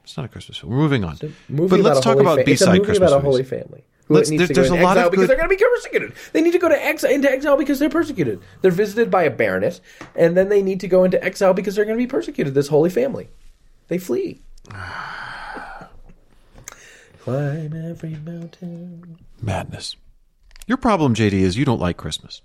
It's 0.03 0.17
not 0.17 0.25
a 0.25 0.29
Christmas 0.29 0.57
film. 0.57 0.71
We're 0.73 0.79
moving 0.79 1.03
on. 1.03 1.17
movie 1.47 1.69
but 1.69 1.79
let's 1.81 1.99
a 1.99 2.01
talk 2.01 2.13
holy 2.13 2.21
about 2.25 2.37
fa- 2.39 2.43
B 2.45 2.51
It's 2.53 2.61
a 2.61 2.65
side 2.65 2.73
movie 2.73 2.85
Christmas 2.85 3.09
about 3.11 3.21
a 3.21 3.23
movies. 3.23 3.49
holy 3.49 3.61
family. 3.61 3.83
Who 4.07 4.15
Let's- 4.15 4.29
needs 4.29 4.39
there- 4.39 4.47
to 4.47 4.53
go 4.53 4.61
there's 4.61 4.71
a 4.71 4.83
lot 4.83 4.97
of 4.97 5.11
because 5.11 5.23
good- 5.23 5.29
they're 5.29 5.37
going 5.37 5.49
to 5.49 5.55
be 5.55 5.63
persecuted. 5.63 6.13
They 6.33 6.41
need 6.41 6.51
to 6.51 6.59
go 6.59 6.67
to 6.67 6.85
ex- 6.85 7.03
into 7.05 7.31
exile 7.31 7.55
because 7.55 7.79
they're 7.79 7.89
persecuted. 7.89 8.41
They're 8.61 8.71
visited 8.71 9.09
by 9.09 9.23
a 9.23 9.29
baroness, 9.31 9.79
and 10.15 10.35
then 10.35 10.49
they 10.49 10.61
need 10.61 10.81
to 10.81 10.87
go 10.89 11.03
into 11.05 11.23
exile 11.23 11.53
because 11.53 11.75
they're 11.75 11.85
going 11.85 11.97
to 11.97 12.03
be 12.03 12.07
persecuted. 12.07 12.53
This 12.53 12.67
holy 12.67 12.89
family, 12.89 13.29
they 13.87 13.97
flee. 13.99 14.41
Climb 17.23 17.73
every 17.89 18.15
mountain. 18.25 19.17
Madness. 19.41 19.95
Your 20.67 20.77
problem, 20.77 21.13
JD, 21.13 21.33
is 21.33 21.57
you 21.57 21.65
don't 21.65 21.79
like 21.79 21.97
Christmas. 21.97 22.41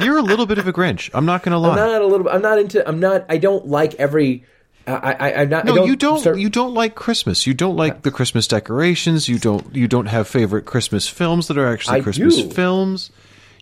You're 0.00 0.18
a 0.18 0.22
little 0.22 0.46
bit 0.46 0.58
of 0.58 0.66
a 0.66 0.72
Grinch. 0.72 1.08
I'm 1.14 1.24
not 1.24 1.42
going 1.44 1.52
to 1.52 1.58
lie. 1.58 1.70
I'm 1.70 1.76
not 1.76 2.02
a 2.02 2.06
little. 2.06 2.28
I'm 2.28 2.42
not 2.42 2.58
into. 2.58 2.86
I'm 2.86 2.98
not. 2.98 3.24
I 3.28 3.38
don't 3.38 3.66
like 3.68 3.94
every. 3.94 4.44
I. 4.86 5.12
I 5.18 5.34
I'm 5.42 5.48
not. 5.48 5.64
no, 5.64 5.72
I 5.72 5.76
don't 5.76 5.86
you 5.86 5.96
don't. 5.96 6.18
start- 6.18 6.38
You 6.38 6.50
don't 6.50 6.74
like 6.74 6.94
Christmas. 6.96 7.46
You 7.46 7.54
don't 7.54 7.76
like 7.76 8.02
the 8.02 8.10
Christmas 8.10 8.48
decorations. 8.48 9.28
You 9.28 9.38
don't. 9.38 9.74
You 9.74 9.86
don't 9.86 10.06
have 10.06 10.26
favorite 10.26 10.64
Christmas 10.66 11.08
films 11.08 11.46
that 11.48 11.56
are 11.56 11.72
actually 11.72 11.98
I 11.98 12.02
Christmas 12.02 12.36
do. 12.36 12.50
films. 12.50 13.10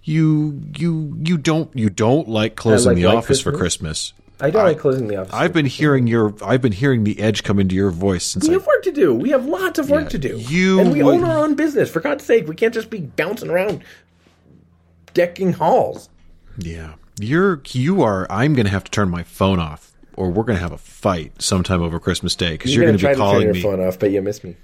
You 0.05 0.61
you 0.79 1.17
you 1.23 1.37
don't 1.39 1.71
you 1.77 1.91
don't 1.91 2.29
like 2.29 2.57
closing 2.57 2.89
like 2.93 2.97
the 2.97 3.05
White 3.07 3.17
office 3.17 3.41
for 3.41 3.53
Christmas. 3.53 4.15
I 4.43 4.51
don't 4.51 4.65
like 4.65 4.79
closing 4.79 5.07
the 5.07 5.17
office. 5.17 5.33
I've 5.33 5.53
been 5.53 5.67
hearing 5.67 6.07
your 6.09 6.35
I've 6.45 6.61
been 6.61 6.73
hearing 6.73 7.05
the 7.05 7.19
edge 7.21 7.45
come 7.45 7.59
into 7.61 7.75
your 7.77 7.91
voice 7.91 8.25
since 8.25 8.47
We 8.49 8.55
I 8.55 8.59
have 8.59 8.67
work 8.67 8.83
to 8.83 8.93
do. 8.93 9.15
We 9.15 9.31
have 9.31 9.47
lots 9.47 9.79
of 9.79 9.89
work 9.89 10.05
Yeah, 10.05 10.09
to 10.11 10.19
do. 10.19 10.37
you 10.39 10.81
and 10.81 10.93
we 10.93 11.03
would- 11.03 11.15
own 11.15 11.25
our 11.25 11.39
own 11.39 11.55
business. 11.55 11.89
For 11.91 12.01
God's 12.01 12.25
sake, 12.25 12.49
we 12.49 12.55
can't 12.57 12.75
just 12.75 12.91
be 12.91 13.01
bouncing 13.01 13.49
around 13.51 13.83
decking 15.15 15.53
halls. 15.53 16.09
Yeah. 16.59 16.95
You're 17.21 17.63
you 17.73 18.03
are 18.03 18.27
I'm 18.31 18.55
going 18.55 18.67
to 18.67 18.73
have 18.73 18.85
to 18.85 18.91
turn 18.91 19.11
my 19.11 19.23
phone 19.23 19.59
off 19.61 19.93
or 20.17 20.31
we're 20.31 20.45
going 20.45 20.57
to 20.57 20.63
have 20.63 20.73
a 20.73 20.79
fight 20.79 21.41
sometime 21.41 21.81
over 21.83 21.99
Christmas 22.01 22.35
Day 22.35 22.59
cuz 22.59 22.75
you're, 22.75 22.85
going 22.85 22.97
to 22.97 22.99
be 22.99 23.03
to 23.03 23.15
turn 23.15 23.17
calling 23.17 23.43
your 23.45 23.55
me. 23.55 23.63
phone 23.63 23.81
off, 23.81 23.99
but 23.99 24.11
you 24.11 24.21
miss 24.23 24.43
me. 24.43 24.57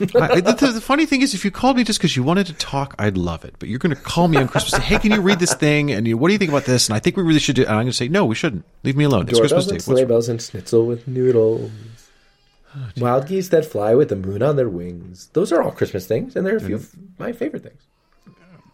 I, 0.00 0.40
the, 0.40 0.70
the 0.74 0.80
funny 0.80 1.06
thing 1.06 1.22
is 1.22 1.34
if 1.34 1.44
you 1.44 1.50
called 1.50 1.76
me 1.76 1.84
just 1.84 2.00
cuz 2.00 2.16
you 2.16 2.22
wanted 2.22 2.46
to 2.46 2.54
talk, 2.54 2.94
I'd 2.98 3.16
love 3.16 3.44
it. 3.44 3.54
But 3.58 3.68
you're 3.68 3.78
going 3.78 3.94
to 3.94 4.00
call 4.00 4.28
me 4.28 4.38
on 4.38 4.48
Christmas 4.48 4.80
Day, 4.80 4.86
"Hey, 4.86 4.98
can 4.98 5.12
you 5.12 5.20
read 5.20 5.38
this 5.38 5.54
thing?" 5.54 5.90
and 5.90 6.06
you, 6.08 6.16
"What 6.16 6.28
do 6.28 6.32
you 6.32 6.38
think 6.38 6.50
about 6.50 6.64
this?" 6.64 6.88
and 6.88 6.96
I 6.96 7.00
think 7.00 7.16
we 7.16 7.22
really 7.22 7.40
should 7.40 7.56
do 7.56 7.62
and 7.62 7.70
I'm 7.72 7.76
going 7.82 7.88
to 7.88 7.92
say, 7.92 8.08
"No, 8.08 8.24
we 8.24 8.34
shouldn't. 8.34 8.64
Leave 8.82 8.96
me 8.96 9.04
alone. 9.04 9.28
It's 9.28 9.38
Christmas 9.38 9.66
Day." 9.66 9.78
sleigh 9.78 10.04
bells 10.04 10.28
and 10.28 10.40
schnitzel 10.40 10.86
with 10.86 11.06
noodles. 11.06 11.70
Oh, 12.74 12.88
Wild 12.98 13.26
geese 13.26 13.48
that 13.48 13.66
fly 13.66 13.94
with 13.94 14.08
the 14.10 14.16
moon 14.16 14.42
on 14.42 14.56
their 14.56 14.68
wings. 14.68 15.28
Those 15.32 15.50
are 15.52 15.62
all 15.62 15.72
Christmas 15.72 16.06
things, 16.06 16.36
and 16.36 16.46
they're 16.46 16.56
a 16.56 16.60
few 16.60 16.76
of 16.76 16.90
my 17.18 17.32
favorite 17.32 17.64
things. 17.64 17.82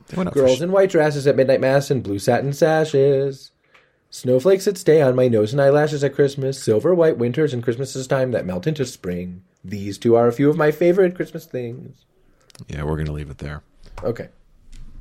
They 0.09 0.17
went 0.17 0.29
up 0.29 0.35
for 0.35 0.41
Girls 0.41 0.59
sh- 0.59 0.63
in 0.63 0.71
white 0.71 0.91
dresses 0.91 1.27
at 1.27 1.37
midnight 1.37 1.61
mass 1.61 1.91
and 1.91 2.03
blue 2.03 2.19
satin 2.19 2.53
sashes. 2.53 3.51
Snowflakes 4.11 4.67
that 4.67 4.79
stay 4.79 5.03
on 5.03 5.17
my 5.17 5.29
nose 5.29 5.53
and 5.53 5.61
eyelashes 5.61 6.05
at 6.05 6.15
Christmas. 6.15 6.63
Silver 6.63 6.95
white 6.95 7.19
winters 7.19 7.53
and 7.53 7.63
Christmas's 7.63 8.07
time 8.07 8.31
that 8.33 8.47
melt 8.47 8.67
into 8.67 8.85
spring. 8.85 9.43
These 9.67 9.99
two 9.99 10.15
are 10.17 10.29
a 10.29 10.33
few 10.33 10.49
of 10.49 10.57
my 10.57 10.71
favorite 10.71 11.15
Christmas 11.15 11.45
things. 11.45 12.05
Yeah, 12.69 12.85
we're 12.85 12.95
going 12.95 13.07
to 13.07 13.13
leave 13.13 13.31
it 13.31 13.39
there. 13.39 13.63
Okay. 14.03 14.29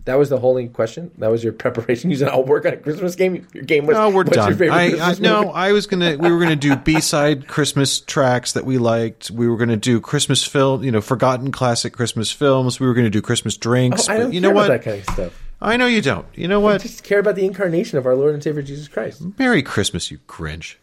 That 0.06 0.20
was 0.20 0.30
the 0.30 0.38
holy 0.38 0.68
question. 0.68 1.12
That 1.18 1.32
was 1.32 1.44
your 1.44 1.54
preparation. 1.54 2.10
You 2.16 2.18
said, 2.18 2.30
"I'll 2.30 2.44
work 2.44 2.66
on 2.66 2.74
a 2.74 2.78
Christmas 2.78 3.16
game." 3.16 3.48
Your 3.54 3.64
game 3.64 3.88
was. 3.88 3.96
No, 3.96 4.10
we're 4.10 4.24
what's 4.24 4.36
your 4.36 4.50
done. 4.50 4.58
favorite 4.58 5.02
I, 5.02 5.12
I 5.12 5.16
no, 5.20 5.42
movie? 5.46 5.54
I 5.56 5.72
was 5.72 5.88
gonna. 5.88 6.18
We 6.18 6.32
were 6.32 6.40
gonna 6.40 6.56
do 6.56 6.76
B 6.76 7.02
side 7.02 7.48
Christmas 7.48 8.02
tracks 8.02 8.54
that 8.54 8.66
we 8.66 8.78
liked. 8.78 9.32
We 9.32 9.48
were 9.48 9.58
gonna 9.58 9.78
do 9.78 10.00
Christmas 10.00 10.44
film, 10.44 10.84
you 10.84 10.92
know, 10.92 11.02
forgotten 11.02 11.52
classic 11.52 11.94
Christmas 11.94 12.32
films. 12.32 12.80
We 12.80 12.86
were 12.86 12.94
gonna 12.94 13.10
do 13.10 13.22
Christmas 13.22 13.58
drinks. 13.58 14.08
Oh, 14.08 14.14
I 14.14 14.18
don't 14.18 14.32
you 14.32 14.42
care 14.42 14.52
know 14.52 14.52
about 14.52 14.70
what? 14.70 14.84
that 14.84 14.84
kind 14.84 15.00
of 15.00 15.14
stuff. 15.14 15.44
I 15.60 15.78
know 15.78 15.88
you 15.88 16.02
don't. 16.02 16.28
You 16.36 16.48
know 16.48 16.60
what? 16.60 16.76
I 16.76 16.78
just 16.84 17.04
care 17.04 17.20
about 17.20 17.36
the 17.36 17.46
incarnation 17.46 17.98
of 17.98 18.06
our 18.06 18.16
Lord 18.16 18.36
and 18.36 18.44
Savior 18.44 18.62
Jesus 18.62 18.88
Christ. 18.88 19.24
Merry 19.40 19.64
Christmas, 19.64 20.12
you 20.12 20.20
Grinch. 20.28 20.76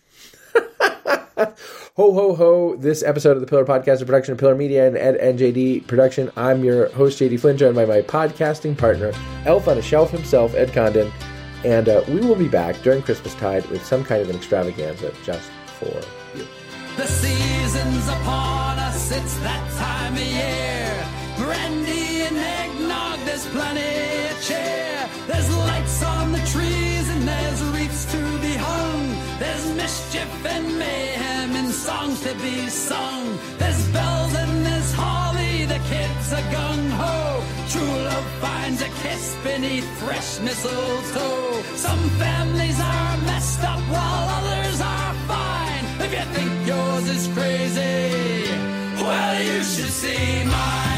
Ho 1.05 2.13
ho 2.13 2.35
ho! 2.35 2.77
This 2.77 3.03
episode 3.03 3.37
of 3.37 3.41
the 3.41 3.47
Pillar 3.47 3.65
Podcast, 3.65 4.01
a 4.01 4.05
production 4.07 4.33
of 4.33 4.39
Pillar 4.39 4.55
Media 4.55 4.87
and 4.87 4.97
Ed 4.97 5.17
and 5.17 5.39
JD 5.39 5.87
production. 5.87 6.31
I'm 6.37 6.65
your 6.65 6.89
host 6.91 7.21
JD 7.21 7.41
Flynn, 7.41 7.57
joined 7.57 7.75
by 7.75 7.85
my 7.85 8.03
podcasting 8.03 8.77
partner, 8.77 9.13
Elf 9.45 9.69
on 9.69 9.79
a 9.79 9.83
Shelf 9.83 10.11
himself, 10.11 10.55
Ed 10.55 10.73
Condon, 10.73 11.13
and 11.65 11.89
uh, 11.89 12.03
we 12.09 12.21
will 12.21 12.37
be 12.37 12.49
back 12.49 12.81
during 12.83 13.03
Christmas 13.03 13.35
tide 13.35 13.67
with 13.67 13.85
some 13.85 14.05
kind 14.05 14.23
of 14.23 14.31
an 14.31 14.37
extravaganza 14.37 15.13
just 15.25 15.51
for 15.79 16.01
you. 16.37 16.47
The 16.97 17.07
season's 17.07 18.09
upon 18.09 18.79
us, 18.79 19.11
it's 19.11 19.37
that 19.39 19.71
time 19.79 20.15
of 20.15 20.21
year. 20.21 21.07
Brandy 21.37 22.23
and 22.23 22.37
eggnog, 22.37 23.19
there's 23.27 23.47
plenty 23.49 24.31
of 24.31 24.43
cheer. 24.43 25.09
There's 25.27 25.57
lights 25.57 26.03
on 26.03 26.33
the 26.33 26.39
trees 26.39 27.09
and 27.11 27.27
there's 27.27 27.63
wreaths 27.65 28.11
to 28.13 28.19
be 28.41 28.55
hung. 28.55 29.02
There's 29.43 29.75
mischief 29.75 30.47
and 30.47 30.79
mayhem 30.79 31.57
and 31.57 31.71
songs 31.73 32.21
to 32.23 32.33
be 32.35 32.69
sung. 32.69 33.25
There's 33.59 33.89
bells 33.89 34.35
and 34.37 34.65
there's 34.65 34.93
holly, 34.93 35.65
the 35.65 35.81
kids 35.93 36.33
are 36.33 36.47
gung 36.55 36.85
ho. 37.01 37.43
True 37.73 37.97
love 38.09 38.29
finds 38.41 38.81
a 38.83 38.91
kiss 39.03 39.37
beneath 39.43 39.89
fresh 39.99 40.39
mistletoe. 40.39 41.61
Some 41.75 42.05
families 42.23 42.79
are 42.79 43.17
messed 43.31 43.65
up 43.65 43.83
while 43.95 44.27
others 44.39 44.81
are 44.81 45.15
fine. 45.33 45.85
If 46.05 46.11
you 46.19 46.27
think 46.37 46.53
yours 46.65 47.07
is 47.17 47.27
crazy, 47.37 48.47
well, 49.03 49.43
you 49.43 49.59
should 49.65 49.95
see 50.03 50.45
mine. 50.45 50.92